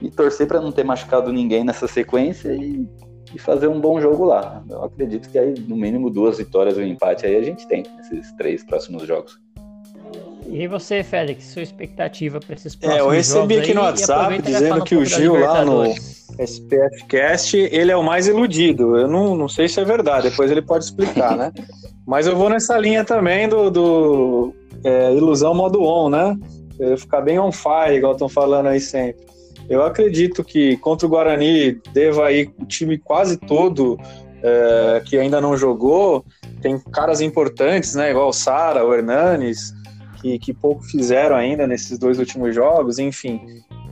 e 0.01 0.11
torcer 0.11 0.45
para 0.45 0.59
não 0.59 0.71
ter 0.71 0.83
machucado 0.83 1.31
ninguém 1.31 1.63
nessa 1.63 1.87
sequência 1.87 2.53
e, 2.53 2.87
e, 3.33 3.39
fazer 3.39 3.67
um 3.67 3.79
bom 3.79 3.99
jogo 4.01 4.25
lá. 4.25 4.61
Eu 4.69 4.83
acredito 4.83 5.29
que 5.29 5.39
aí, 5.39 5.55
no 5.67 5.77
mínimo, 5.77 6.09
duas 6.09 6.37
vitórias 6.37 6.77
e 6.77 6.81
um 6.81 6.85
empate 6.85 7.25
aí 7.25 7.35
a 7.37 7.41
gente 7.41 7.65
tem 7.67 7.83
nesses 7.95 8.31
três 8.33 8.63
próximos 8.63 9.07
jogos. 9.07 9.39
E 10.49 10.67
você, 10.67 11.03
Félix, 11.03 11.45
sua 11.45 11.61
expectativa 11.61 12.39
para 12.39 12.55
esses 12.55 12.75
próximos 12.75 13.03
É, 13.03 13.05
eu 13.05 13.09
recebi 13.09 13.59
aqui 13.59 13.73
no 13.73 13.81
WhatsApp 13.81 14.41
dizendo 14.41 14.83
que 14.83 14.95
o 14.95 15.05
Gil 15.05 15.39
lá 15.39 15.65
no 15.65 15.83
SPF 16.39 17.05
Cast, 17.07 17.57
ele 17.57 17.91
é 17.91 17.97
o 17.97 18.03
mais 18.03 18.27
iludido. 18.27 18.97
Eu 18.97 19.07
não, 19.07 19.35
não 19.35 19.49
sei 19.49 19.67
se 19.67 19.79
é 19.79 19.85
verdade, 19.85 20.29
depois 20.29 20.49
ele 20.51 20.61
pode 20.61 20.85
explicar, 20.85 21.35
né? 21.35 21.51
Mas 22.05 22.27
eu 22.27 22.35
vou 22.35 22.49
nessa 22.49 22.77
linha 22.77 23.03
também 23.03 23.49
do, 23.49 23.69
do 23.69 24.53
é, 24.83 25.13
ilusão 25.13 25.53
modo 25.53 25.81
on, 25.83 26.09
né? 26.09 26.37
Eu 26.79 26.97
ficar 26.97 27.21
bem 27.21 27.39
on 27.39 27.51
fire, 27.51 27.95
igual 27.95 28.13
estão 28.13 28.29
falando 28.29 28.67
aí 28.67 28.79
sempre. 28.79 29.25
Eu 29.69 29.83
acredito 29.83 30.43
que 30.43 30.77
contra 30.77 31.05
o 31.05 31.09
Guarani 31.09 31.79
deva 31.91 32.31
ir 32.31 32.49
o 32.57 32.65
time 32.65 32.97
quase 32.97 33.35
todo 33.35 33.99
é, 34.41 35.01
que 35.05 35.17
ainda 35.17 35.41
não 35.41 35.57
jogou. 35.57 36.23
Tem 36.61 36.79
caras 36.91 37.19
importantes, 37.19 37.95
né? 37.95 38.11
Igual 38.11 38.29
o 38.29 38.33
Sara, 38.33 38.85
o 38.85 38.93
Hernanes, 38.93 39.73
que, 40.27 40.39
que 40.39 40.53
pouco 40.53 40.83
fizeram 40.83 41.35
ainda 41.35 41.65
nesses 41.65 41.97
dois 41.97 42.19
últimos 42.19 42.53
jogos, 42.53 42.99
enfim. 42.99 43.41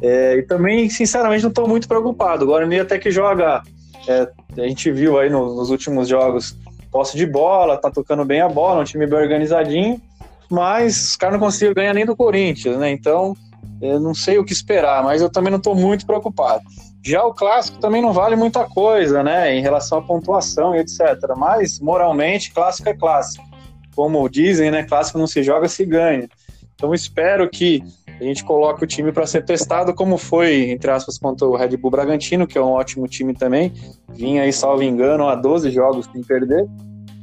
É, 0.01 0.37
e 0.37 0.43
também, 0.43 0.89
sinceramente, 0.89 1.43
não 1.43 1.49
estou 1.49 1.67
muito 1.67 1.87
preocupado. 1.87 2.43
O 2.43 2.47
Guarani 2.47 2.79
até 2.79 2.99
que 2.99 3.09
joga, 3.09 3.61
é, 4.07 4.27
a 4.57 4.67
gente 4.67 4.91
viu 4.91 5.17
aí 5.17 5.29
no, 5.29 5.55
nos 5.55 5.69
últimos 5.69 6.07
jogos, 6.07 6.57
posse 6.91 7.15
de 7.15 7.25
bola, 7.25 7.77
tá 7.77 7.89
tocando 7.89 8.25
bem 8.25 8.41
a 8.41 8.49
bola, 8.49 8.81
um 8.81 8.83
time 8.83 9.07
bem 9.07 9.19
organizadinho, 9.19 10.01
mas 10.49 11.09
os 11.09 11.15
caras 11.15 11.39
não 11.39 11.45
conseguiram 11.45 11.73
ganhar 11.73 11.93
nem 11.93 12.05
do 12.05 12.15
Corinthians, 12.15 12.77
né? 12.77 12.91
Então, 12.91 13.35
eu 13.81 13.99
não 13.99 14.13
sei 14.13 14.37
o 14.37 14.45
que 14.45 14.53
esperar, 14.53 15.03
mas 15.03 15.21
eu 15.21 15.29
também 15.29 15.51
não 15.51 15.57
estou 15.57 15.75
muito 15.75 16.05
preocupado. 16.05 16.63
Já 17.03 17.23
o 17.23 17.33
clássico 17.33 17.77
também 17.79 18.01
não 18.01 18.11
vale 18.11 18.35
muita 18.35 18.65
coisa, 18.65 19.21
né, 19.21 19.55
em 19.55 19.61
relação 19.61 19.99
à 19.99 20.01
pontuação 20.01 20.75
e 20.75 20.79
etc. 20.79 20.99
Mas, 21.37 21.79
moralmente, 21.79 22.51
clássico 22.51 22.89
é 22.89 22.93
clássico. 22.93 23.45
Como 23.95 24.27
dizem, 24.29 24.69
né, 24.71 24.83
clássico 24.83 25.17
não 25.17 25.27
se 25.27 25.41
joga, 25.41 25.67
se 25.67 25.85
ganha. 25.85 26.27
Então, 26.75 26.93
espero 26.93 27.49
que 27.49 27.81
a 28.19 28.23
gente 28.23 28.43
coloque 28.43 28.83
o 28.83 28.87
time 28.87 29.11
para 29.11 29.25
ser 29.25 29.43
testado, 29.43 29.93
como 29.93 30.17
foi, 30.17 30.69
entre 30.69 30.89
aspas, 30.91 31.17
contra 31.17 31.47
o 31.47 31.55
Red 31.55 31.75
Bull 31.77 31.91
Bragantino, 31.91 32.47
que 32.47 32.57
é 32.57 32.61
um 32.61 32.71
ótimo 32.71 33.07
time 33.07 33.33
também. 33.33 33.73
Vinha 34.09 34.43
aí, 34.43 34.53
salvo 34.53 34.83
engano, 34.83 35.27
a 35.27 35.35
12 35.35 35.69
jogos 35.71 36.07
sem 36.11 36.23
perder. 36.23 36.65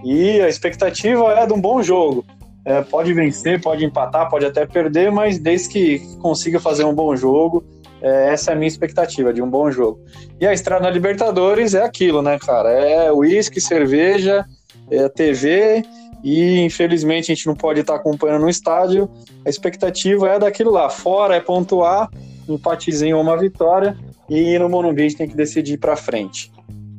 E 0.04 0.40
a 0.40 0.48
expectativa 0.48 1.32
é 1.32 1.46
de 1.46 1.52
um 1.52 1.60
bom 1.60 1.82
jogo. 1.82 2.24
É, 2.64 2.80
pode 2.82 3.12
vencer, 3.12 3.60
pode 3.60 3.84
empatar, 3.84 4.28
pode 4.28 4.44
até 4.44 4.66
perder, 4.66 5.10
mas 5.10 5.38
desde 5.38 5.68
que 5.68 5.98
consiga 6.18 6.60
fazer 6.60 6.84
um 6.84 6.94
bom 6.94 7.16
jogo, 7.16 7.64
é, 8.00 8.32
essa 8.32 8.50
é 8.50 8.54
a 8.54 8.56
minha 8.56 8.68
expectativa, 8.68 9.32
de 9.32 9.42
um 9.42 9.48
bom 9.48 9.70
jogo. 9.70 10.00
E 10.40 10.46
a 10.46 10.52
estrada 10.52 10.84
na 10.84 10.90
Libertadores 10.90 11.74
é 11.74 11.82
aquilo, 11.82 12.20
né, 12.20 12.38
cara? 12.38 12.70
É 12.70 13.12
uísque, 13.12 13.60
cerveja, 13.60 14.44
é 14.90 15.08
TV 15.08 15.82
e 16.22 16.60
infelizmente 16.60 17.32
a 17.32 17.34
gente 17.34 17.46
não 17.46 17.54
pode 17.54 17.80
estar 17.80 17.96
acompanhando 17.96 18.42
no 18.42 18.48
estádio. 18.48 19.10
A 19.44 19.48
expectativa 19.48 20.28
é 20.28 20.38
daquilo 20.38 20.70
lá. 20.70 20.88
Fora 20.88 21.34
é 21.34 21.40
pontuar, 21.40 22.08
empatezinho 22.48 23.16
ou 23.16 23.22
uma 23.22 23.36
vitória, 23.36 23.96
e 24.28 24.58
no 24.58 24.68
Morumbi 24.68 25.02
a 25.02 25.08
gente 25.08 25.16
tem 25.16 25.28
que 25.28 25.36
decidir 25.36 25.78
para 25.78 25.96
frente. 25.96 26.52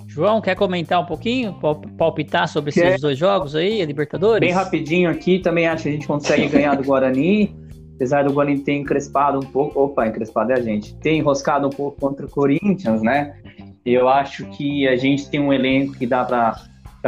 João, 0.07 0.39
quer 0.39 0.55
comentar 0.55 1.01
um 1.01 1.05
pouquinho, 1.05 1.57
palpitar 1.97 2.47
sobre 2.47 2.69
esses 2.69 3.01
dois 3.01 3.17
jogos 3.17 3.55
aí, 3.55 3.81
a 3.81 3.85
Libertadores? 3.85 4.41
Bem 4.41 4.51
rapidinho 4.53 5.09
aqui, 5.09 5.39
também 5.39 5.65
acho 5.65 5.83
que 5.83 5.89
a 5.89 5.91
gente 5.91 6.05
consegue 6.05 6.47
ganhar 6.49 6.75
do 6.75 6.83
Guarani, 6.83 7.55
apesar 7.95 8.23
do 8.23 8.31
Guarani 8.31 8.59
ter 8.59 8.73
encrespado 8.73 9.39
um 9.39 9.51
pouco, 9.51 9.79
opa, 9.79 10.05
encrespado 10.05 10.51
é 10.51 10.55
a 10.55 10.61
gente, 10.61 10.95
ter 10.97 11.13
enroscado 11.13 11.65
um 11.65 11.71
pouco 11.71 11.99
contra 11.99 12.27
o 12.27 12.29
Corinthians, 12.29 13.01
né? 13.01 13.33
Eu 13.83 14.07
acho 14.07 14.45
que 14.51 14.87
a 14.87 14.95
gente 14.95 15.27
tem 15.29 15.39
um 15.39 15.51
elenco 15.51 15.93
que 15.93 16.05
dá 16.05 16.23
para 16.23 16.61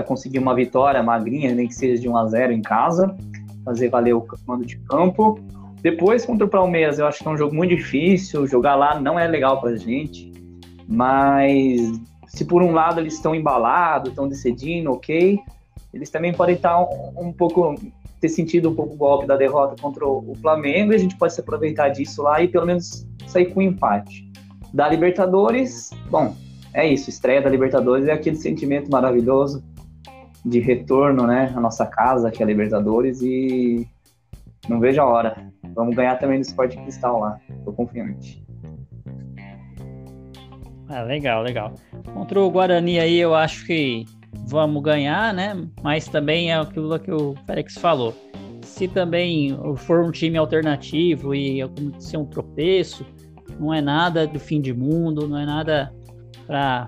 conseguir 0.04 0.39
uma 0.39 0.54
vitória 0.54 1.02
magrinha, 1.02 1.54
nem 1.54 1.68
que 1.68 1.76
seja 1.76 2.02
de 2.02 2.10
1 2.10 2.18
a 2.18 2.28
0 2.28 2.54
em 2.54 2.62
casa, 2.62 3.16
fazer 3.64 3.89
valer 3.89 4.14
o 4.14 4.26
mando 4.46 4.66
de 4.66 4.78
campo. 4.80 5.39
Depois, 5.82 6.26
contra 6.26 6.46
o 6.46 6.50
Palmeiras, 6.50 7.00
eu 7.00 7.08
acho 7.08 7.20
que 7.20 7.28
é 7.28 7.32
um 7.32 7.38
jogo 7.38 7.56
muito 7.56 7.76
difícil, 7.76 8.48
jogar 8.48 8.76
lá 8.76 9.00
não 9.00 9.20
é 9.20 9.28
legal 9.28 9.62
pra 9.62 9.76
gente, 9.76 10.32
mas 10.88 11.80
se 12.28 12.43
por 12.46 12.62
um 12.62 12.72
lado 12.72 13.00
eles 13.00 13.14
estão 13.14 13.34
embalados, 13.34 14.10
estão 14.10 14.28
decidindo, 14.28 14.91
ok, 14.91 15.39
eles 15.93 16.10
também 16.10 16.34
podem 16.34 16.56
estar 16.56 16.80
um, 16.82 17.28
um, 17.28 17.32
pouco 17.32 17.76
ter 18.20 18.30
sentido 18.30 18.70
um 18.70 18.76
pouco 18.76 18.96
o 18.96 18.98
golpe 18.98 19.28
da 19.28 19.38
derrota 19.38 19.82
contra 19.82 20.06
o 20.06 20.34
Flamengo 20.41 20.91
e 20.91 20.96
a 20.96 21.00
gente 21.00 21.16
pode 21.18 21.34
se 21.34 21.39
aproveitar 21.39 21.89
disso 21.89 22.22
lá 22.22 22.41
e 22.41 22.48
pelo 22.48 22.66
menos 22.66 23.08
sair 23.28 23.46
com 23.46 23.60
um 23.60 23.64
empate. 23.64 24.30
Da 24.74 24.89
Libertadores, 24.89 25.91
bom, 26.10 26.36
é 26.74 26.86
isso, 26.86 27.10
estreia 27.10 27.41
da 27.41 27.50
Libertadores 27.50 28.08
é 28.08 28.12
aquele 28.12 28.36
sentimento 28.36 28.91
maravilhoso 28.91 29.64
de 30.46 30.60
retorno, 30.60 31.26
né, 31.26 31.52
à 31.56 31.60
nossa 31.60 31.86
casa, 31.86 32.30
que 32.30 32.41
é 32.41 32.46
a 32.46 32.48
Libertadores 32.48 33.22
e 33.22 33.88
não 34.70 34.80
vejo 34.80 35.02
a 35.02 35.06
hora. 35.06 35.52
Vamos 35.74 35.96
ganhar 35.96 36.20
também 36.20 36.38
no 36.38 36.43
Esporte 36.43 36.78
Cristal 36.78 37.20
lá, 37.20 37.39
tô 37.64 37.74
confiante. 37.74 38.46
Ah, 40.88 41.02
legal, 41.02 41.41
legal. 41.41 41.74
Contra 42.14 42.39
o 42.39 42.52
Guarani 42.52 43.00
aí 43.00 43.18
eu 43.18 43.34
acho 43.34 43.66
que 43.66 44.06
vamos 44.48 44.84
ganhar, 44.84 45.34
né? 45.34 45.68
Mas 45.82 46.08
também 46.08 46.52
é 46.52 46.58
aquilo 46.58 47.00
que 47.00 47.12
o 47.12 47.34
Félix 47.48 47.76
falou. 47.76 48.14
Se 48.62 48.88
também 48.88 49.58
for 49.78 50.04
um 50.04 50.12
time 50.12 50.38
alternativo 50.38 51.34
e 51.34 51.62
acontecer 51.62 52.18
um 52.18 52.26
tropeço, 52.26 53.04
não 53.60 53.74
é 53.74 53.82
nada 53.82 54.28
do 54.28 54.39
fim 54.39 54.62
de 54.62 54.74
mundo, 54.74 55.28
não 55.28 55.38
é 55.38 55.46
nada 55.46 55.91
para 56.46 56.88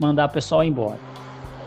mandar 0.00 0.26
o 0.26 0.32
pessoal 0.32 0.64
embora. 0.64 1.07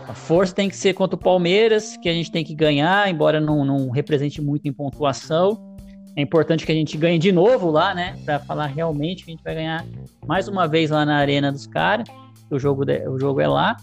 A 0.08 0.14
força 0.14 0.54
tem 0.54 0.68
que 0.68 0.76
ser 0.76 0.94
contra 0.94 1.16
o 1.16 1.18
Palmeiras, 1.18 1.96
que 1.96 2.08
a 2.08 2.12
gente 2.12 2.30
tem 2.30 2.44
que 2.44 2.54
ganhar, 2.54 3.08
embora 3.10 3.40
não, 3.40 3.64
não 3.64 3.90
represente 3.90 4.40
muito 4.42 4.66
em 4.66 4.72
pontuação. 4.72 5.72
É 6.16 6.20
importante 6.20 6.66
que 6.66 6.72
a 6.72 6.74
gente 6.74 6.96
ganhe 6.98 7.18
de 7.18 7.32
novo 7.32 7.70
lá, 7.70 7.94
né? 7.94 8.16
Para 8.24 8.38
falar 8.38 8.66
realmente 8.66 9.24
que 9.24 9.30
a 9.30 9.34
gente 9.34 9.42
vai 9.42 9.54
ganhar 9.54 9.86
mais 10.26 10.48
uma 10.48 10.68
vez 10.68 10.90
lá 10.90 11.06
na 11.06 11.16
arena 11.16 11.50
dos 11.50 11.66
caras. 11.66 12.06
O 12.50 12.58
jogo, 12.58 12.84
o 13.08 13.18
jogo 13.18 13.40
é 13.40 13.48
lá. 13.48 13.76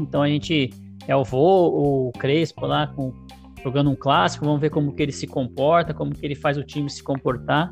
Então 0.00 0.22
a 0.22 0.28
gente 0.28 0.70
é 1.06 1.14
o 1.14 1.22
Vô, 1.22 2.08
o 2.08 2.12
Crespo 2.18 2.66
lá 2.66 2.88
com, 2.88 3.12
jogando 3.62 3.90
um 3.90 3.94
clássico. 3.94 4.44
Vamos 4.44 4.60
ver 4.60 4.70
como 4.70 4.92
que 4.92 5.02
ele 5.02 5.12
se 5.12 5.26
comporta, 5.26 5.94
como 5.94 6.12
que 6.12 6.24
ele 6.26 6.34
faz 6.34 6.58
o 6.58 6.64
time 6.64 6.90
se 6.90 7.02
comportar. 7.02 7.70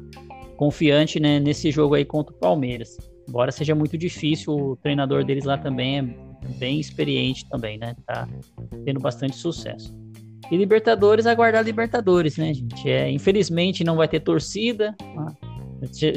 Confiante 0.57 1.19
né, 1.19 1.41
nesse 1.41 1.73
jogo 1.73 1.95
aí 1.95 2.05
contra 2.05 2.33
o 2.33 2.39
Palmeiras. 2.39 2.97
Embora 3.29 3.51
seja 3.51 3.75
muito 3.75 3.99
difícil, 3.99 4.55
o 4.55 4.77
treinador 4.77 5.25
deles 5.25 5.45
lá 5.45 5.59
também 5.59 5.99
é 5.99 6.30
bem 6.59 6.81
experiente 6.81 7.49
também, 7.49 7.79
né? 7.79 7.95
Tá 8.07 8.29
tendo 8.85 9.01
bastante 9.01 9.37
sucesso. 9.37 9.95
E 10.51 10.57
Libertadores, 10.57 11.27
aguardar 11.27 11.63
Libertadores, 11.63 12.37
né, 12.37 12.53
gente? 12.53 12.89
É, 12.89 13.11
infelizmente 13.11 13.85
não 13.85 13.97
vai 13.97 14.09
ter 14.09 14.21
torcida. 14.21 14.95
Tá? 14.99 15.37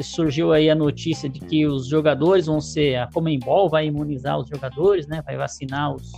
Surgiu 0.02 0.52
aí 0.52 0.68
a 0.68 0.74
notícia 0.74 1.28
de 1.28 1.40
que 1.40 1.66
os 1.66 1.86
jogadores 1.86 2.46
vão 2.46 2.60
ser. 2.60 2.96
A 2.96 3.06
Comembol 3.06 3.68
vai 3.68 3.86
imunizar 3.86 4.38
os 4.38 4.48
jogadores, 4.48 5.06
né? 5.06 5.22
Vai 5.24 5.36
vacinar 5.36 5.94
os, 5.94 6.12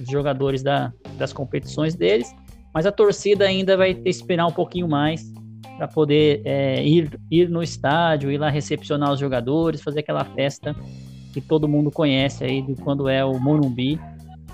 os 0.00 0.08
jogadores 0.08 0.62
da, 0.62 0.92
das 1.18 1.32
competições 1.32 1.94
deles. 1.94 2.32
Mas 2.72 2.86
a 2.86 2.92
torcida 2.92 3.44
ainda 3.44 3.76
vai 3.76 3.92
ter 3.92 4.02
que 4.02 4.08
esperar 4.08 4.46
um 4.46 4.52
pouquinho 4.52 4.88
mais 4.88 5.30
para 5.76 5.88
poder 5.88 6.42
é, 6.44 6.82
ir, 6.86 7.10
ir 7.30 7.48
no 7.48 7.62
estádio, 7.62 8.30
ir 8.30 8.38
lá 8.38 8.48
recepcionar 8.48 9.12
os 9.12 9.18
jogadores, 9.18 9.82
fazer 9.82 10.00
aquela 10.00 10.24
festa 10.24 10.74
que 11.32 11.40
todo 11.40 11.68
mundo 11.68 11.90
conhece 11.90 12.44
aí 12.44 12.62
de 12.62 12.74
quando 12.76 13.08
é 13.08 13.24
o 13.24 13.38
Morumbi. 13.38 13.98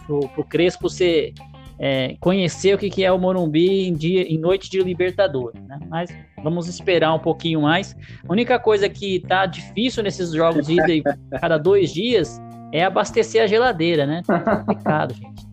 Pro 0.07 0.45
Crespo 0.45 0.89
ser 0.89 1.35
é, 1.79 2.16
conhecer 2.20 2.74
o 2.74 2.79
que, 2.79 2.91
que 2.91 3.05
é 3.05 3.12
o 3.12 3.18
Morumbi 3.18 3.87
em, 3.87 3.93
dia, 3.93 4.22
em 4.22 4.39
noite 4.39 4.68
de 4.68 4.83
Libertadores, 4.83 5.62
né? 5.66 5.79
Mas 5.89 6.11
vamos 6.43 6.66
esperar 6.66 7.14
um 7.14 7.18
pouquinho 7.18 7.62
mais. 7.62 7.97
A 8.26 8.33
única 8.33 8.59
coisa 8.59 8.89
que 8.89 9.20
tá 9.20 9.47
difícil 9.47 10.03
nesses 10.03 10.33
jogos 10.33 10.66
de 10.66 11.03
cada 11.41 11.57
dois 11.57 11.93
dias 11.93 12.41
é 12.72 12.85
abastecer 12.85 13.43
a 13.43 13.47
geladeira, 13.47 14.07
né? 14.07 14.22
Tá 14.26 14.41
complicado, 14.41 15.14
gente. 15.14 15.47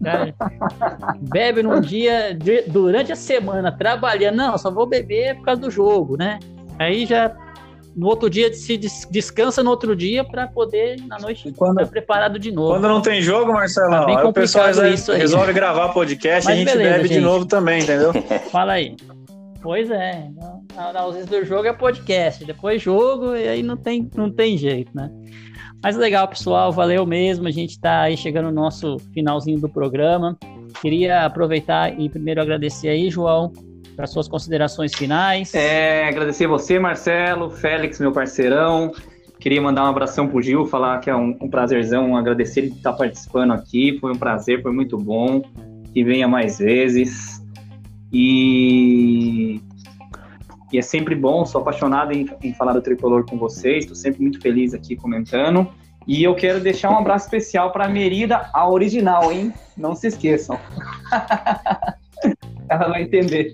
bebe 1.29 1.63
num 1.63 1.79
dia, 1.79 2.37
durante 2.67 3.11
a 3.11 3.15
semana, 3.15 3.71
trabalhando, 3.71 4.35
não, 4.35 4.57
só 4.57 4.71
vou 4.71 4.87
beber 4.87 5.35
por 5.35 5.45
causa 5.45 5.61
do 5.61 5.71
jogo, 5.71 6.17
né? 6.17 6.39
Aí 6.79 7.05
já 7.05 7.29
no 7.95 8.07
outro 8.07 8.29
dia 8.29 8.53
se 8.53 8.77
descansa 9.09 9.63
no 9.63 9.69
outro 9.69 9.95
dia 9.95 10.23
para 10.23 10.47
poder 10.47 10.99
na 11.07 11.17
noite 11.17 11.53
quando, 11.55 11.79
estar 11.79 11.91
preparado 11.91 12.37
de 12.37 12.51
novo. 12.51 12.73
Quando 12.73 12.87
não 12.87 13.01
tem 13.01 13.21
jogo, 13.21 13.53
Marcelão, 13.53 14.05
tá 14.05 14.27
o 14.27 14.33
pessoal 14.33 14.67
resolve, 14.67 15.53
gravar 15.53 15.89
podcast 15.89 16.49
e 16.49 16.53
a 16.53 16.55
gente 16.55 16.71
beleza, 16.71 16.89
bebe 16.89 17.07
gente. 17.07 17.17
de 17.17 17.23
novo 17.23 17.45
também, 17.45 17.81
entendeu? 17.81 18.11
Fala 18.51 18.73
aí. 18.73 18.95
Pois 19.61 19.89
é, 19.89 20.29
na, 20.75 20.93
na 20.93 20.99
ausência 20.99 21.39
do 21.39 21.45
jogo 21.45 21.67
é 21.67 21.73
podcast, 21.73 22.45
depois 22.45 22.81
jogo 22.81 23.35
e 23.35 23.47
aí 23.47 23.63
não 23.63 23.75
tem, 23.75 24.07
não 24.15 24.29
tem 24.29 24.57
jeito, 24.57 24.91
né? 24.93 25.09
Mas 25.81 25.95
legal, 25.95 26.27
pessoal, 26.27 26.71
valeu 26.71 27.05
mesmo. 27.05 27.47
A 27.47 27.51
gente 27.51 27.71
está 27.71 28.01
aí 28.01 28.17
chegando 28.17 28.45
no 28.45 28.51
nosso 28.51 28.97
finalzinho 29.13 29.59
do 29.59 29.69
programa. 29.69 30.37
Queria 30.81 31.25
aproveitar 31.25 31.99
e 31.99 32.09
primeiro 32.09 32.41
agradecer 32.41 32.89
aí, 32.89 33.09
João, 33.09 33.53
para 33.95 34.07
suas 34.07 34.27
considerações 34.27 34.93
finais. 34.93 35.53
É, 35.53 36.07
agradecer 36.07 36.47
você, 36.47 36.77
Marcelo, 36.77 37.49
Félix, 37.49 37.99
meu 37.99 38.11
parceirão. 38.11 38.91
Queria 39.39 39.61
mandar 39.61 39.83
um 39.83 39.87
abração 39.87 40.27
pro 40.27 40.41
Gil, 40.41 40.65
falar 40.65 40.99
que 40.99 41.09
é 41.09 41.15
um, 41.15 41.37
um 41.41 41.49
prazerzão, 41.49 42.15
agradecer 42.17 42.61
ele 42.61 42.69
estar 42.69 42.93
participando 42.93 43.51
aqui. 43.51 43.97
Foi 43.99 44.11
um 44.11 44.17
prazer, 44.17 44.61
foi 44.61 44.71
muito 44.71 44.97
bom. 44.97 45.41
Que 45.93 46.03
venha 46.03 46.27
mais 46.27 46.57
vezes. 46.57 47.43
E, 48.11 49.61
e 50.71 50.77
é 50.77 50.81
sempre 50.81 51.15
bom, 51.15 51.45
sou 51.45 51.61
apaixonado 51.61 52.11
em, 52.11 52.29
em 52.43 52.53
falar 52.53 52.73
do 52.73 52.81
tricolor 52.81 53.25
com 53.25 53.37
vocês, 53.37 53.79
estou 53.79 53.95
sempre 53.95 54.21
muito 54.21 54.41
feliz 54.41 54.73
aqui 54.73 54.95
comentando. 54.95 55.67
E 56.07 56.23
eu 56.23 56.35
quero 56.35 56.59
deixar 56.59 56.91
um 56.91 56.97
abraço 56.97 57.25
especial 57.25 57.71
para 57.71 57.85
a 57.85 57.89
Merida, 57.89 58.49
a 58.53 58.69
original, 58.69 59.31
hein? 59.31 59.51
Não 59.75 59.95
se 59.95 60.07
esqueçam. 60.07 60.59
Ela 62.69 62.89
vai 62.89 63.03
entender. 63.03 63.53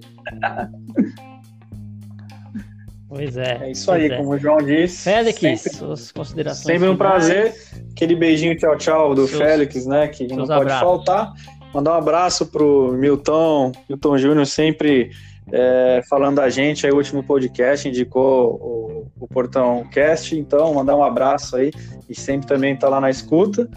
Pois 3.08 3.36
é. 3.36 3.60
É 3.62 3.72
isso 3.72 3.92
aí, 3.92 4.06
é. 4.06 4.18
como 4.18 4.30
o 4.30 4.38
João 4.40 4.58
disse. 4.60 5.04
Félix, 5.04 5.40
sempre, 5.40 5.78
suas 5.78 6.12
considerações. 6.12 6.66
sempre 6.66 6.88
um 6.88 6.94
finais. 6.94 6.98
prazer. 6.98 7.56
Aquele 7.92 8.16
beijinho 8.16 8.56
tchau 8.58 8.78
tchau 8.78 9.14
do 9.16 9.28
Seus- 9.28 9.42
Félix, 9.42 9.86
né? 9.86 10.08
Que 10.08 10.28
não 10.28 10.48
pode 10.48 10.54
abraços. 10.54 10.80
faltar. 10.82 11.34
Mandar 11.74 11.92
um 11.92 11.98
abraço 11.98 12.46
pro 12.46 12.94
Milton, 12.94 13.72
Milton 13.90 14.18
Júnior, 14.18 14.46
sempre 14.46 15.12
é, 15.52 16.02
falando 16.10 16.38
da 16.38 16.50
gente. 16.50 16.86
Aí 16.86 16.92
o 16.94 16.96
último 16.96 17.22
podcast 17.24 17.88
indicou 17.88 18.56
o, 18.56 19.08
o 19.20 19.28
Portão 19.28 19.86
Cast, 19.92 20.38
então 20.38 20.74
mandar 20.74 20.96
um 20.96 21.04
abraço 21.04 21.58
aí 21.58 21.72
e 22.10 22.16
sempre 22.16 22.48
também 22.48 22.78
tá 22.78 22.88
lá 22.88 23.02
na 23.02 23.10
escuta. 23.10 23.70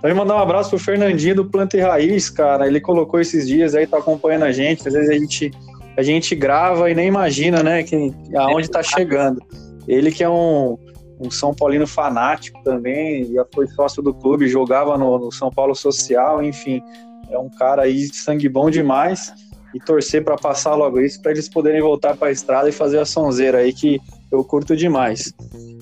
Também 0.00 0.16
mandar 0.16 0.36
um 0.36 0.40
abraço 0.40 0.70
pro 0.70 0.78
Fernandinho 0.78 1.36
do 1.36 1.44
Planta 1.44 1.76
e 1.76 1.80
Raiz, 1.80 2.30
cara. 2.30 2.66
Ele 2.66 2.80
colocou 2.80 3.20
esses 3.20 3.46
dias 3.46 3.74
aí, 3.74 3.86
tá 3.86 3.98
acompanhando 3.98 4.44
a 4.44 4.52
gente. 4.52 4.86
Às 4.88 4.94
vezes 4.94 5.10
a 5.10 5.14
gente, 5.14 5.50
a 5.96 6.02
gente 6.02 6.34
grava 6.34 6.90
e 6.90 6.94
nem 6.94 7.06
imagina, 7.06 7.62
né, 7.62 7.82
que, 7.82 8.12
aonde 8.34 8.70
tá 8.70 8.82
chegando. 8.82 9.42
Ele 9.86 10.10
que 10.10 10.24
é 10.24 10.28
um, 10.28 10.78
um 11.20 11.30
São 11.30 11.54
Paulino 11.54 11.86
fanático 11.86 12.62
também, 12.64 13.30
já 13.32 13.44
foi 13.54 13.66
sócio 13.68 14.02
do 14.02 14.14
clube, 14.14 14.48
jogava 14.48 14.96
no, 14.96 15.18
no 15.18 15.30
São 15.30 15.50
Paulo 15.50 15.74
Social, 15.74 16.42
enfim. 16.42 16.82
É 17.30 17.38
um 17.38 17.50
cara 17.50 17.82
aí 17.82 18.08
sangue 18.12 18.48
bom 18.48 18.70
demais. 18.70 19.32
E 19.72 19.78
torcer 19.78 20.24
para 20.24 20.36
passar 20.36 20.74
logo 20.74 21.00
isso, 21.00 21.22
para 21.22 21.30
eles 21.30 21.48
poderem 21.48 21.80
voltar 21.80 22.16
para 22.16 22.28
a 22.28 22.32
estrada 22.32 22.68
e 22.68 22.72
fazer 22.72 22.98
a 22.98 23.04
sonzeira 23.04 23.58
aí, 23.58 23.72
que 23.72 24.00
eu 24.32 24.42
curto 24.42 24.74
demais. 24.74 25.32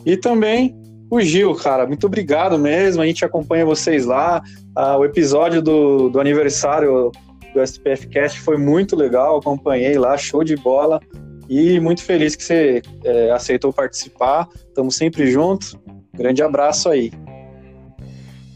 E 0.05 0.15
também 0.15 0.77
o 1.11 1.21
Gil, 1.21 1.55
cara, 1.55 1.87
muito 1.87 2.07
obrigado 2.07 2.59
mesmo. 2.59 3.03
A 3.03 3.07
gente 3.07 3.25
acompanha 3.25 3.65
vocês 3.65 4.05
lá. 4.05 4.43
Ah, 4.77 4.97
o 4.97 5.05
episódio 5.05 5.63
do, 5.63 6.09
do 6.11 6.21
aniversário 6.21 7.11
do 7.55 7.63
SPF 7.63 8.09
Cast 8.09 8.41
foi 8.41 8.59
muito 8.59 8.95
legal, 8.95 9.39
acompanhei 9.39 9.99
lá, 9.99 10.17
show 10.19 10.45
de 10.45 10.57
bola. 10.57 11.01
E 11.49 11.81
muito 11.81 12.03
feliz 12.03 12.37
que 12.37 12.45
você 12.45 12.83
é, 13.05 13.31
aceitou 13.31 13.73
participar. 13.73 14.47
Estamos 14.55 14.97
sempre 14.97 15.31
juntos. 15.31 15.75
Grande 16.15 16.43
abraço 16.43 16.91
aí. 16.91 17.11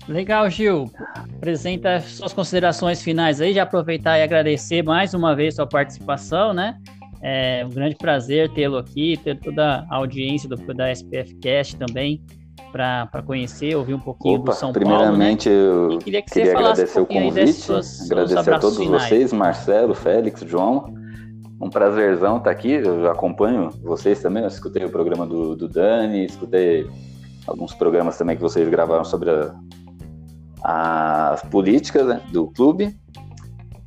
Legal, 0.06 0.50
Gil. 0.50 0.90
Apresenta 1.36 2.00
suas 2.00 2.34
considerações 2.34 3.02
finais 3.02 3.40
aí, 3.40 3.54
já 3.54 3.62
aproveitar 3.62 4.18
e 4.18 4.22
agradecer 4.22 4.82
mais 4.82 5.14
uma 5.14 5.34
vez 5.34 5.54
sua 5.54 5.66
participação, 5.66 6.52
né? 6.52 6.76
É 7.22 7.64
um 7.64 7.70
grande 7.70 7.94
prazer 7.94 8.52
tê-lo 8.52 8.76
aqui, 8.76 9.16
ter 9.22 9.38
toda 9.38 9.86
a 9.88 9.96
audiência 9.96 10.48
do, 10.48 10.56
da 10.74 10.90
SPF 10.90 11.34
Cast 11.36 11.76
também, 11.76 12.20
para 12.70 13.22
conhecer, 13.26 13.74
ouvir 13.76 13.94
um 13.94 14.00
pouquinho 14.00 14.40
Opa, 14.40 14.52
do 14.52 14.56
São 14.56 14.72
primeiramente 14.72 15.48
Paulo, 15.48 15.64
eu 15.64 15.88
né? 15.88 15.94
E 15.94 15.98
queria 15.98 16.22
que 16.22 16.30
queria 16.32 16.52
agradecer 16.56 16.98
um 16.98 17.02
o 17.02 17.06
convite, 17.06 17.52
suas- 17.52 18.10
agradecer 18.10 18.54
a 18.54 18.58
todos 18.58 18.78
finais. 18.78 19.02
vocês, 19.04 19.32
Marcelo, 19.32 19.94
Félix, 19.94 20.40
João. 20.42 20.94
Um 21.60 21.70
prazerzão 21.70 22.38
estar 22.38 22.50
aqui, 22.50 22.72
eu 22.72 23.08
acompanho 23.10 23.70
vocês 23.82 24.20
também, 24.20 24.42
eu 24.42 24.48
escutei 24.48 24.84
o 24.84 24.90
programa 24.90 25.26
do, 25.26 25.54
do 25.54 25.68
Dani, 25.68 26.24
escutei 26.24 26.88
alguns 27.46 27.72
programas 27.74 28.16
também 28.18 28.36
que 28.36 28.42
vocês 28.42 28.68
gravaram 28.68 29.04
sobre 29.04 29.30
a- 29.30 29.54
as 31.32 31.42
políticas 31.42 32.06
né, 32.06 32.20
do 32.32 32.48
clube. 32.48 32.96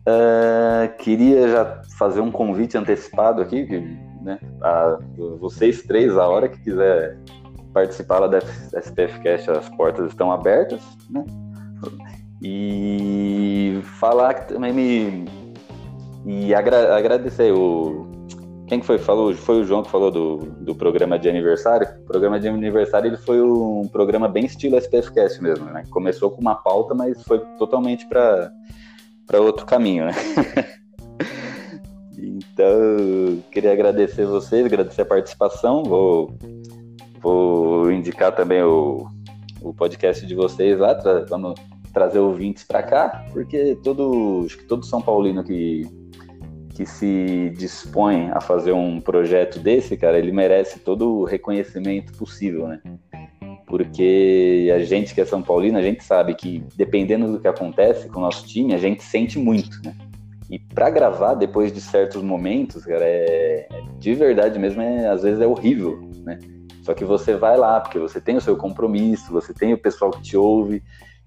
É, 0.07 0.87
queria 0.99 1.47
já 1.49 1.81
fazer 1.97 2.21
um 2.21 2.31
convite 2.31 2.77
antecipado 2.77 3.41
aqui, 3.41 3.65
que, 3.65 3.79
né, 4.21 4.37
a 4.61 4.97
vocês 5.39 5.81
três, 5.83 6.17
a 6.17 6.27
hora 6.27 6.47
que 6.47 6.59
quiser 6.59 7.17
participar 7.75 8.19
lá 8.19 8.27
da 8.27 8.37
SPF 8.37 9.19
Cast, 9.19 9.51
as 9.51 9.67
portas 9.67 10.07
estão 10.07 10.31
abertas, 10.31 10.79
né? 11.09 11.25
E 12.41 13.81
falar 13.99 14.33
que 14.33 14.53
também 14.53 14.71
me. 14.71 15.25
E 16.25 16.55
agra- 16.55 16.95
agradecer 16.95 17.51
o. 17.51 18.07
Quem 18.67 18.79
que 18.79 18.85
foi 18.85 18.97
falou? 18.97 19.33
Foi 19.35 19.59
o 19.59 19.63
João 19.65 19.83
que 19.83 19.91
falou 19.91 20.09
do, 20.09 20.37
do 20.37 20.73
programa 20.73 21.19
de 21.19 21.27
aniversário. 21.27 21.87
O 22.01 22.05
programa 22.05 22.39
de 22.39 22.47
aniversário 22.47 23.09
ele 23.09 23.17
foi 23.17 23.41
um 23.41 23.87
programa 23.91 24.27
bem 24.27 24.45
estilo 24.45 24.77
SPF 24.77 25.11
Cast 25.13 25.43
mesmo, 25.43 25.65
né? 25.65 25.83
Começou 25.91 26.31
com 26.31 26.41
uma 26.41 26.55
pauta, 26.55 26.95
mas 26.95 27.21
foi 27.23 27.39
totalmente 27.59 28.07
para 28.07 28.51
outro 29.41 29.65
caminho, 29.65 30.05
né? 30.05 30.13
então, 32.17 33.43
queria 33.51 33.73
agradecer 33.73 34.25
vocês, 34.25 34.65
agradecer 34.65 35.01
a 35.01 35.05
participação. 35.05 35.83
Vou, 35.83 36.33
vou 37.25 37.91
indicar 37.91 38.35
também 38.35 38.61
o, 38.61 39.07
o 39.59 39.73
podcast 39.73 40.23
de 40.27 40.35
vocês 40.35 40.77
lá, 40.77 40.93
tra 40.93 41.25
vamos 41.25 41.59
trazer 41.91 42.19
ouvintes 42.19 42.63
para 42.63 42.83
cá, 42.83 43.25
porque 43.33 43.75
todo, 43.83 44.43
acho 44.45 44.59
que 44.59 44.65
todo 44.65 44.85
São 44.85 45.01
Paulino 45.01 45.43
que, 45.43 45.87
que 46.75 46.85
se 46.85 47.51
dispõe 47.57 48.29
a 48.31 48.39
fazer 48.39 48.73
um 48.73 49.01
projeto 49.01 49.57
desse, 49.57 49.97
cara, 49.97 50.19
ele 50.19 50.31
merece 50.31 50.77
todo 50.77 51.21
o 51.21 51.23
reconhecimento 51.23 52.13
possível, 52.13 52.67
né? 52.67 52.79
Porque 53.65 54.71
a 54.75 54.79
gente 54.83 55.15
que 55.15 55.21
é 55.21 55.25
São 55.25 55.41
Paulino, 55.41 55.79
a 55.79 55.81
gente 55.81 56.03
sabe 56.03 56.35
que 56.35 56.63
dependendo 56.75 57.31
do 57.31 57.39
que 57.39 57.47
acontece 57.47 58.07
com 58.07 58.19
o 58.19 58.23
nosso 58.23 58.45
time, 58.45 58.75
a 58.75 58.77
gente 58.77 59.01
sente 59.01 59.39
muito, 59.39 59.81
né? 59.83 59.95
E 60.47 60.59
para 60.59 60.91
gravar 60.91 61.33
depois 61.33 61.73
de 61.73 61.81
certos 61.81 62.21
momentos, 62.21 62.85
cara, 62.85 63.03
é, 63.03 63.67
de 63.97 64.13
verdade 64.13 64.59
mesmo, 64.59 64.79
é, 64.79 65.07
às 65.07 65.23
vezes 65.23 65.41
é 65.41 65.47
horrível, 65.47 66.07
né? 66.23 66.37
Só 66.85 66.93
que 66.93 67.03
você 67.03 67.35
vai 67.35 67.57
lá, 67.57 67.81
porque 67.81 67.97
você 67.97 68.21
tem 68.21 68.37
o 68.37 68.41
seu 68.41 68.55
compromisso, 68.55 69.31
você 69.31 69.51
tem 69.51 69.73
o 69.73 69.77
pessoal 69.77 70.11
que 70.11 70.21
te 70.21 70.37
ouve, 70.37 70.83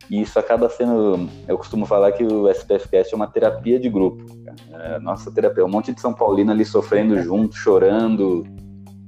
e 0.08 0.22
isso 0.22 0.38
acaba 0.38 0.68
sendo. 0.68 1.28
Eu 1.48 1.58
costumo 1.58 1.84
falar 1.84 2.12
que 2.12 2.22
o 2.22 2.48
SPFcast 2.48 3.12
é 3.12 3.16
uma 3.16 3.26
terapia 3.26 3.76
de 3.76 3.88
grupo. 3.88 4.24
É, 4.72 5.00
nossa 5.00 5.32
terapia, 5.32 5.64
um 5.64 5.68
monte 5.68 5.92
de 5.92 6.00
São 6.00 6.14
Paulino 6.14 6.52
ali 6.52 6.64
sofrendo 6.64 7.20
junto, 7.20 7.56
chorando, 7.56 8.46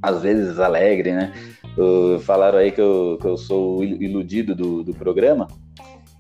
às 0.03 0.23
vezes 0.23 0.59
alegre, 0.59 1.13
né? 1.13 1.33
Uh, 1.79 2.19
falaram 2.19 2.59
aí 2.59 2.73
que 2.73 2.81
eu, 2.81 3.17
que 3.21 3.29
eu 3.29 3.37
sou 3.37 3.85
iludido 3.85 4.53
do, 4.53 4.83
do 4.83 4.93
programa, 4.93 5.47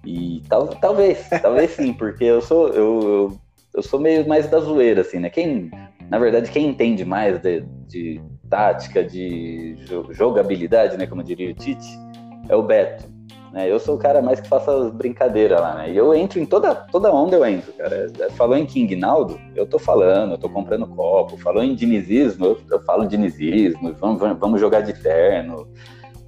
e 0.07 0.43
tal, 0.49 0.68
talvez, 0.68 1.28
talvez 1.43 1.72
sim, 1.72 1.93
porque 1.93 2.22
eu 2.22 2.41
sou, 2.41 2.68
eu, 2.68 3.03
eu, 3.03 3.39
eu 3.74 3.83
sou 3.83 3.99
meio 3.99 4.26
mais 4.28 4.49
da 4.49 4.61
zoeira, 4.61 5.01
assim, 5.01 5.18
né? 5.18 5.28
Quem, 5.28 5.72
na 6.09 6.20
verdade, 6.20 6.53
quem 6.53 6.68
entende 6.68 7.05
mais 7.05 7.41
de, 7.41 7.62
de 7.89 8.20
tática, 8.51 9.03
de 9.05 9.76
jo- 9.86 10.09
jogabilidade, 10.11 10.96
né? 10.98 11.07
Como 11.07 11.22
diria 11.22 11.51
o 11.51 11.55
Tite, 11.55 11.88
é 12.48 12.57
o 12.57 12.62
Beto. 12.62 13.09
Né? 13.53 13.68
Eu 13.70 13.80
sou 13.80 13.96
o 13.96 13.98
cara 13.98 14.20
mais 14.22 14.40
que 14.40 14.46
faça 14.48 14.70
as 14.72 14.92
brincadeiras 14.92 15.61
lá, 15.61 15.74
né? 15.74 15.90
E 15.90 15.96
eu 15.96 16.14
entro 16.14 16.38
em 16.38 16.46
toda, 16.46 16.72
toda 16.74 17.12
onda, 17.12 17.36
eu 17.36 17.44
entro, 17.46 17.72
cara. 17.72 18.09
Falou 18.36 18.57
em 18.57 18.64
King 18.66 18.94
Naldo, 18.94 19.40
eu 19.57 19.66
tô 19.66 19.78
falando, 19.78 20.32
eu 20.32 20.38
tô 20.38 20.48
comprando 20.48 20.86
copo. 20.86 21.36
Falou 21.38 21.62
em 21.62 21.74
dinizismo, 21.74 22.44
eu, 22.46 22.61
eu 22.70 22.80
falo 22.82 23.07
dinizismo, 23.07 23.92
vamos, 23.94 24.20
vamos- 24.20 24.38
vamos 24.38 24.61
jogar 24.61 24.82
de 24.82 24.92
terno. 24.92 25.66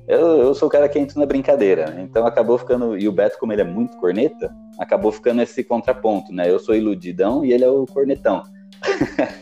Eu, 0.08 0.18
eu 0.38 0.54
sou 0.54 0.66
o 0.66 0.70
cara 0.70 0.88
que 0.88 0.98
entra 0.98 1.18
na 1.20 1.24
brincadeira, 1.26 1.86
né? 1.90 2.02
Então 2.02 2.26
acabou 2.26 2.58
ficando. 2.58 2.98
E 2.98 3.06
o 3.06 3.12
Beto, 3.12 3.38
como 3.38 3.52
ele 3.52 3.62
é 3.62 3.64
muito 3.64 3.96
corneta, 3.98 4.52
acabou 4.76 5.12
ficando 5.12 5.40
esse 5.42 5.62
contraponto, 5.62 6.32
né? 6.32 6.50
Eu 6.50 6.58
sou 6.58 6.74
iludidão 6.74 7.44
e 7.44 7.52
ele 7.52 7.62
é 7.64 7.70
o 7.70 7.86
cornetão. 7.86 8.42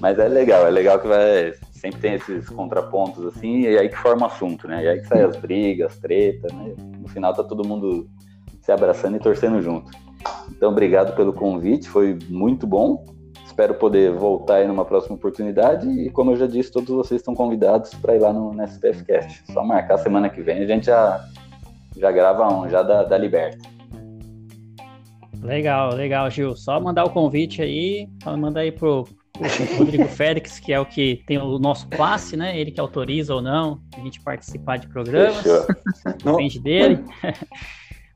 Mas 0.00 0.18
é 0.18 0.28
legal, 0.28 0.66
é 0.66 0.70
legal 0.70 0.98
que 0.98 1.06
vai. 1.06 1.52
Sempre 1.78 2.00
tem 2.00 2.14
esses 2.14 2.48
contrapontos 2.48 3.24
assim, 3.26 3.60
e 3.60 3.78
aí 3.78 3.88
que 3.88 3.96
forma 3.96 4.26
assunto, 4.26 4.66
né? 4.66 4.84
E 4.84 4.88
aí 4.88 5.00
que 5.00 5.06
sai 5.06 5.22
as 5.22 5.36
brigas, 5.36 5.92
as 5.92 5.98
tretas, 5.98 6.52
né? 6.52 6.74
No 6.98 7.08
final 7.08 7.32
tá 7.32 7.44
todo 7.44 7.66
mundo 7.66 8.08
se 8.60 8.72
abraçando 8.72 9.16
e 9.16 9.20
torcendo 9.20 9.62
junto. 9.62 9.90
Então, 10.50 10.70
obrigado 10.70 11.14
pelo 11.14 11.32
convite, 11.32 11.88
foi 11.88 12.18
muito 12.28 12.66
bom. 12.66 13.04
Espero 13.46 13.74
poder 13.74 14.12
voltar 14.12 14.56
aí 14.56 14.66
numa 14.66 14.84
próxima 14.84 15.16
oportunidade. 15.16 15.88
E 15.88 16.10
como 16.10 16.32
eu 16.32 16.36
já 16.36 16.46
disse, 16.46 16.70
todos 16.70 16.90
vocês 16.90 17.20
estão 17.20 17.34
convidados 17.34 17.94
para 17.94 18.14
ir 18.14 18.20
lá 18.20 18.32
no, 18.32 18.52
no 18.52 18.64
SPFcast. 18.64 19.52
Só 19.52 19.64
marcar 19.64 19.98
semana 19.98 20.28
que 20.28 20.42
vem, 20.42 20.62
a 20.62 20.66
gente 20.66 20.86
já, 20.86 21.24
já 21.96 22.10
grava 22.10 22.52
um, 22.52 22.68
já 22.68 22.82
da, 22.82 23.04
da 23.04 23.16
Liberta. 23.16 23.58
Legal, 25.42 25.94
legal, 25.94 26.28
Gil. 26.30 26.56
Só 26.56 26.80
mandar 26.80 27.04
o 27.04 27.10
convite 27.10 27.62
aí, 27.62 28.08
manda 28.36 28.60
aí 28.60 28.72
pro, 28.72 29.06
pro 29.38 29.78
Rodrigo 29.78 30.06
Félix, 30.06 30.58
que 30.58 30.72
é 30.72 30.80
o 30.80 30.84
que 30.84 31.22
tem 31.26 31.38
o 31.38 31.58
nosso 31.58 31.86
passe, 31.88 32.36
né? 32.36 32.58
Ele 32.58 32.70
que 32.70 32.80
autoriza 32.80 33.34
ou 33.34 33.40
não 33.40 33.80
a 33.96 34.00
gente 34.00 34.20
participar 34.20 34.78
de 34.78 34.88
programas. 34.88 35.44
Depende 36.24 36.58
dele. 36.58 37.04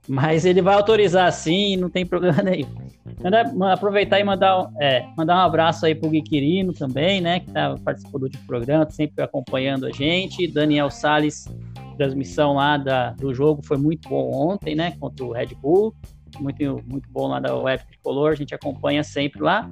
Mas 0.09 0.45
ele 0.45 0.61
vai 0.61 0.75
autorizar 0.75 1.33
sim, 1.33 1.77
não 1.77 1.89
tem 1.89 2.05
problema 2.05 2.43
nenhum. 2.43 2.69
aproveitar 3.73 4.19
e 4.19 4.25
mandar, 4.25 4.69
é, 4.81 5.07
mandar 5.17 5.37
um 5.37 5.47
abraço 5.47 5.87
aí 5.87 5.95
pro 5.95 6.11
Gui 6.11 6.23
Quirino 6.23 6.73
também, 6.73 7.21
né? 7.21 7.39
Que 7.41 7.51
tá, 7.53 7.77
participou 7.85 8.19
do 8.19 8.25
último 8.25 8.45
programa, 8.45 8.91
sempre 8.91 9.23
acompanhando 9.23 9.87
a 9.87 9.93
gente. 9.93 10.49
Daniel 10.49 10.91
Sales, 10.91 11.47
transmissão 11.97 12.55
lá 12.55 12.77
da, 12.77 13.11
do 13.11 13.33
jogo 13.33 13.63
foi 13.65 13.77
muito 13.77 14.09
bom 14.09 14.33
ontem, 14.35 14.75
né? 14.75 14.93
Contra 14.99 15.25
o 15.25 15.33
Red 15.33 15.55
Bull. 15.61 15.95
Muito, 16.41 16.83
muito 16.87 17.09
bom 17.11 17.29
lá 17.29 17.39
da 17.39 17.55
Web 17.55 17.85
Tricolor, 17.87 18.33
a 18.33 18.35
gente 18.35 18.55
acompanha 18.55 19.05
sempre 19.05 19.43
lá. 19.43 19.71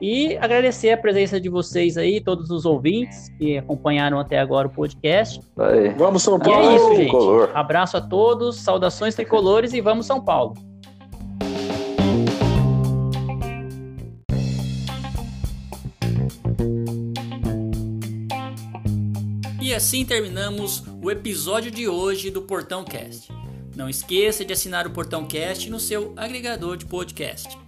E 0.00 0.36
agradecer 0.36 0.90
a 0.90 0.96
presença 0.96 1.40
de 1.40 1.48
vocês 1.48 1.96
aí, 1.96 2.20
todos 2.20 2.50
os 2.50 2.64
ouvintes 2.64 3.28
que 3.38 3.58
acompanharam 3.58 4.18
até 4.20 4.38
agora 4.38 4.68
o 4.68 4.70
podcast. 4.70 5.40
Aí. 5.58 5.90
Vamos 5.90 6.22
São 6.22 6.38
Paulo! 6.38 6.62
E 6.62 6.66
é 6.66 6.76
isso, 6.76 6.96
gente. 6.96 7.16
Abraço 7.54 7.96
a 7.96 8.00
todos, 8.00 8.56
saudações 8.56 9.14
tricolores 9.14 9.72
e 9.72 9.80
vamos 9.80 10.06
São 10.06 10.20
Paulo! 10.20 10.54
E 19.60 19.74
assim 19.74 20.04
terminamos 20.04 20.82
o 21.02 21.10
episódio 21.10 21.70
de 21.70 21.88
hoje 21.88 22.30
do 22.30 22.40
Portão 22.40 22.84
Cast. 22.84 23.30
Não 23.76 23.88
esqueça 23.88 24.44
de 24.44 24.52
assinar 24.52 24.86
o 24.86 24.90
Portão 24.90 25.26
Cast 25.26 25.68
no 25.68 25.78
seu 25.78 26.12
agregador 26.16 26.76
de 26.76 26.86
podcast. 26.86 27.67